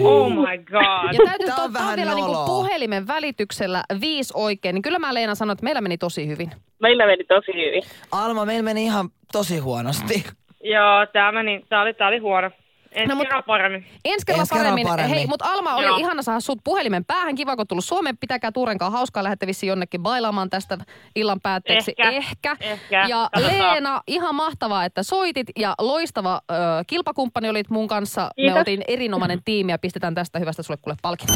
Oh 0.00 0.30
my 0.30 0.58
god. 0.58 1.12
Ja 1.12 1.20
täytyy 1.26 1.46
Tää 1.46 1.56
on 1.56 1.64
ottaa 1.64 1.72
vähän 1.72 1.96
vielä 1.96 2.14
niinku 2.14 2.32
noloa. 2.32 2.46
puhelimen 2.46 3.06
välityksellä 3.06 3.84
viisi 4.00 4.32
oikein. 4.36 4.74
Niin 4.74 4.82
kyllä 4.82 4.98
mä 4.98 5.14
Leena 5.14 5.34
sanoin, 5.34 5.54
että 5.54 5.64
meillä 5.64 5.80
meni 5.80 5.98
tosi 5.98 6.26
hyvin. 6.26 6.50
Meillä 6.80 7.06
meni 7.06 7.24
tosi 7.24 7.52
hyvin. 7.52 7.82
Alma, 8.12 8.44
meillä 8.44 8.62
meni 8.62 8.84
ihan 8.84 9.08
tosi 9.32 9.58
huonosti. 9.58 10.24
Joo, 10.64 11.06
tää, 11.12 11.32
meni, 11.32 11.64
tää, 11.68 11.82
oli, 11.82 11.94
tää 11.94 12.08
oli 12.08 12.18
huono. 12.18 12.50
Ensi 12.94 13.08
No, 13.08 13.14
mut- 13.14 13.22
kerran 13.22 13.42
paremmin. 13.46 13.86
Ensi 14.04 14.26
kerralla 14.26 14.42
Ensi 14.42 14.54
kerralla 14.54 14.70
paremmin. 14.70 14.86
paremmin. 14.86 15.14
Hei, 15.16 15.26
mutta 15.26 15.44
Alma 15.52 15.74
oli 15.76 15.86
Joo. 15.86 15.96
ihana 15.96 16.22
saada 16.22 16.40
sut 16.40 16.58
puhelimen 16.64 17.04
päähän. 17.04 17.34
Kiva, 17.34 17.56
kun 17.56 17.66
tullut 17.66 17.84
Suomeen. 17.84 18.18
Pitäkää 18.18 18.52
Tuurenkaan 18.52 18.92
hauskaa. 18.92 19.22
Lähette 19.22 19.46
vissiin 19.46 19.68
jonnekin 19.68 20.02
bailaamaan 20.02 20.50
tästä 20.50 20.78
illan 21.16 21.40
päätteeksi. 21.42 21.94
Ehkä. 21.98 22.10
Ehkä. 22.10 22.56
Ehkä. 22.60 23.06
Ja 23.08 23.28
Katsotaan. 23.34 23.58
Leena, 23.72 24.00
ihan 24.06 24.34
mahtavaa, 24.34 24.84
että 24.84 25.02
soitit. 25.02 25.46
Ja 25.58 25.74
loistava 25.80 26.40
ö, 26.50 26.54
kilpakumppani 26.86 27.48
olit 27.50 27.70
mun 27.70 27.88
kanssa. 27.88 28.22
Me 28.22 28.30
Kiitos. 28.36 28.58
oltiin 28.58 28.84
erinomainen 28.88 29.40
tiimi 29.44 29.72
ja 29.72 29.78
pistetään 29.78 30.14
tästä 30.14 30.38
hyvästä 30.38 30.62
sulle 30.62 30.78
kuule 30.82 30.96
palkinto. 31.02 31.32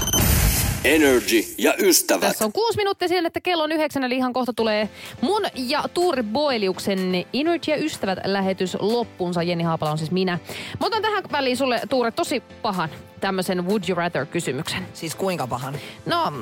Energy 0.85 1.45
ja 1.59 1.75
ystävät. 1.79 2.21
Tässä 2.21 2.45
on 2.45 2.53
kuusi 2.53 2.77
minuuttia 2.77 3.09
siihen, 3.09 3.27
että 3.27 3.41
kello 3.41 3.65
on 3.65 3.73
yhdeksän, 3.73 4.05
eli 4.05 4.17
ihan 4.17 4.33
kohta 4.33 4.53
tulee 4.53 4.89
mun 5.21 5.43
ja 5.55 5.85
Tuuri 5.95 6.23
Boiliuksen 6.23 7.27
Energy 7.35 7.71
ja 7.71 7.77
ystävät 7.77 8.19
lähetys 8.25 8.77
loppuunsa. 8.81 9.43
Jenni 9.43 9.65
Haapala 9.65 9.91
on 9.91 9.99
siis 9.99 10.11
minä. 10.11 10.39
Mä 10.81 10.87
otan 10.87 11.03
tähän 11.03 11.23
väliin 11.33 11.57
sulle, 11.57 11.81
Tuure, 11.89 12.11
tosi 12.11 12.43
pahan 12.63 12.89
tämmöisen 13.21 13.67
Would 13.67 13.83
you 13.89 13.97
rather 13.97 14.27
kysymyksen. 14.27 14.87
Siis 14.93 15.15
kuinka 15.15 15.47
pahan? 15.47 15.75
No, 16.07 16.33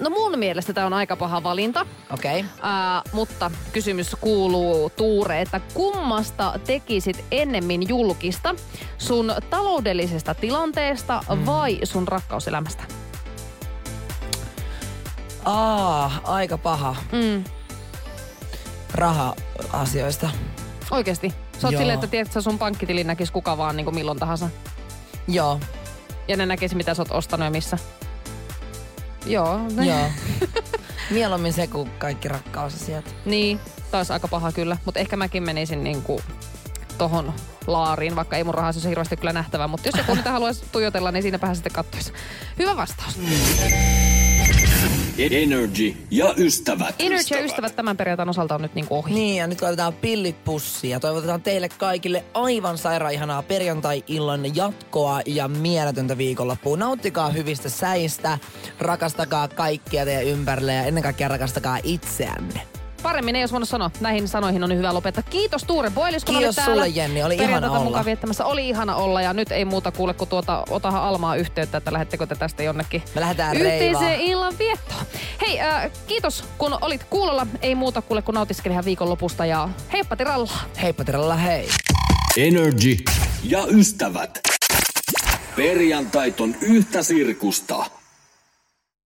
no 0.00 0.10
mun 0.10 0.38
mielestä 0.38 0.72
tämä 0.72 0.86
on 0.86 0.92
aika 0.92 1.16
paha 1.16 1.42
valinta. 1.42 1.86
Okei. 2.10 2.40
Okay. 2.40 3.12
Mutta 3.12 3.50
kysymys 3.72 4.16
kuuluu 4.20 4.90
Tuure, 4.90 5.40
että 5.40 5.60
kummasta 5.74 6.60
tekisit 6.66 7.24
ennemmin 7.30 7.88
julkista? 7.88 8.54
Sun 8.98 9.32
taloudellisesta 9.50 10.34
tilanteesta 10.34 11.20
Mm. 11.34 11.46
vai 11.46 11.78
sun 11.84 12.08
rakkauselämästä? 12.08 12.84
Aa, 15.48 16.20
aika 16.24 16.58
paha. 16.58 16.96
Mm. 17.12 17.44
Raha-asioista. 18.94 20.30
Oikeesti? 20.90 21.34
Sä 21.58 21.68
oot 21.68 21.76
silleen, 21.76 21.94
että 21.94 22.06
tiedät, 22.06 22.32
sä 22.32 22.40
sun 22.40 22.58
pankkitilin 22.58 23.06
näkis 23.06 23.30
kuka 23.30 23.58
vaan 23.58 23.76
niin 23.76 23.84
kuin 23.84 23.94
milloin 23.94 24.18
tahansa. 24.18 24.48
Joo, 25.28 25.60
Ja 26.28 26.36
ne 26.36 26.46
näkisi, 26.46 26.74
mitä 26.74 26.94
sä 26.94 27.02
oot 27.02 27.12
ostanut 27.12 27.44
ja 27.44 27.50
missä. 27.50 27.78
Joo. 29.26 29.60
Ne. 29.74 29.86
joo. 29.86 30.06
Mieluummin 31.10 31.52
se 31.52 31.66
kuin 31.66 31.90
kaikki 31.98 32.28
rakkausasiat. 32.28 33.14
Niin, 33.24 33.60
taas 33.90 34.10
aika 34.10 34.28
paha 34.28 34.52
kyllä. 34.52 34.76
Mutta 34.84 35.00
ehkä 35.00 35.16
mäkin 35.16 35.42
menisin 35.42 35.84
niinku 35.84 36.20
tohon 36.98 37.32
laariin, 37.66 38.16
vaikka 38.16 38.36
ei 38.36 38.44
mun 38.44 38.54
rahassa 38.54 38.80
se 38.80 38.88
hirveästi 38.88 39.16
kyllä 39.16 39.32
nähtävää. 39.32 39.68
Mutta 39.68 39.88
jos 39.88 39.94
joku 39.98 40.14
niitä 40.14 40.32
haluaisi 40.32 40.64
tuijotella, 40.72 41.12
niin 41.12 41.22
siinäpähän 41.22 41.56
sitten 41.56 41.72
kattoisi. 41.72 42.12
Hyvä 42.58 42.76
vastaus. 42.76 43.18
Energy 45.18 45.96
ja 46.10 46.34
ystävät. 46.36 46.94
Energy 46.98 47.34
ja 47.34 47.44
ystävät 47.44 47.76
tämän 47.76 47.96
perjantain 47.96 48.28
osalta 48.28 48.54
on 48.54 48.62
nyt 48.62 48.74
niinku 48.74 48.94
ohi. 48.94 49.14
Niin, 49.14 49.36
ja 49.36 49.46
nyt 49.46 49.62
laitetaan 49.62 49.92
pillit 49.92 50.44
pussiin 50.44 50.90
ja 50.90 51.00
toivotetaan 51.00 51.42
teille 51.42 51.68
kaikille 51.68 52.24
aivan 52.34 52.78
sairaan 52.78 53.12
ihanaa 53.12 53.42
perjantai-illan 53.42 54.56
jatkoa 54.56 55.20
ja 55.26 55.48
mieletöntä 55.48 56.18
viikonloppua. 56.18 56.76
Nauttikaa 56.76 57.30
hyvistä 57.30 57.68
säistä, 57.68 58.38
rakastakaa 58.78 59.48
kaikkia 59.48 60.04
teidän 60.04 60.24
ympärille 60.24 60.74
ja 60.74 60.84
ennen 60.84 61.02
kaikkea 61.02 61.28
rakastakaa 61.28 61.78
itseänne. 61.82 62.77
Paremmin 63.08 63.36
ei 63.36 63.42
olisi 63.42 63.52
voinut 63.52 63.68
sanoa. 63.68 63.90
Näihin 64.00 64.28
sanoihin 64.28 64.64
on 64.64 64.76
hyvä 64.76 64.94
lopettaa. 64.94 65.22
Kiitos 65.30 65.64
Tuure 65.64 65.90
Boilis, 65.90 66.24
kun 66.24 66.34
Kiitos 66.34 66.46
olit 66.58 66.66
täällä. 66.66 66.74
sulle, 66.74 66.88
Jenni. 66.88 67.22
Oli 67.22 67.34
ihana 67.34 67.70
olla. 67.70 67.80
mukaan 67.84 68.04
viettämässä. 68.04 68.44
Oli 68.44 68.68
ihana 68.68 68.96
olla 68.96 69.22
ja 69.22 69.32
nyt 69.32 69.52
ei 69.52 69.64
muuta 69.64 69.92
kuule 69.92 70.14
kuin 70.14 70.28
tuota, 70.28 70.64
otahan 70.70 71.02
Almaa 71.02 71.36
yhteyttä, 71.36 71.78
että 71.78 71.92
lähettekö 71.92 72.26
te 72.26 72.34
tästä 72.34 72.62
jonnekin 72.62 73.02
Me 73.14 73.20
lähdetään 73.20 73.56
yhteiseen 73.56 74.00
reivaan. 74.00 74.20
illan 74.20 74.58
viettoon. 74.58 75.00
Hei, 75.40 75.60
äh, 75.60 75.90
kiitos 76.06 76.44
kun 76.58 76.78
olit 76.80 77.04
kuulolla. 77.04 77.46
Ei 77.62 77.74
muuta 77.74 78.02
kuule 78.02 78.22
kuin 78.22 78.34
nautiskeli 78.34 78.72
ihan 78.72 78.84
viikonlopusta 78.84 79.46
ja 79.46 79.68
heippa 79.92 80.16
tiralla. 80.16 80.52
Heippa 80.82 81.04
Tiralla, 81.04 81.34
hei. 81.36 81.68
Energy 82.36 82.96
ja 83.44 83.64
ystävät. 83.70 84.40
Perjantait 85.56 86.40
on 86.40 86.54
yhtä 86.60 87.02
sirkusta. 87.02 87.84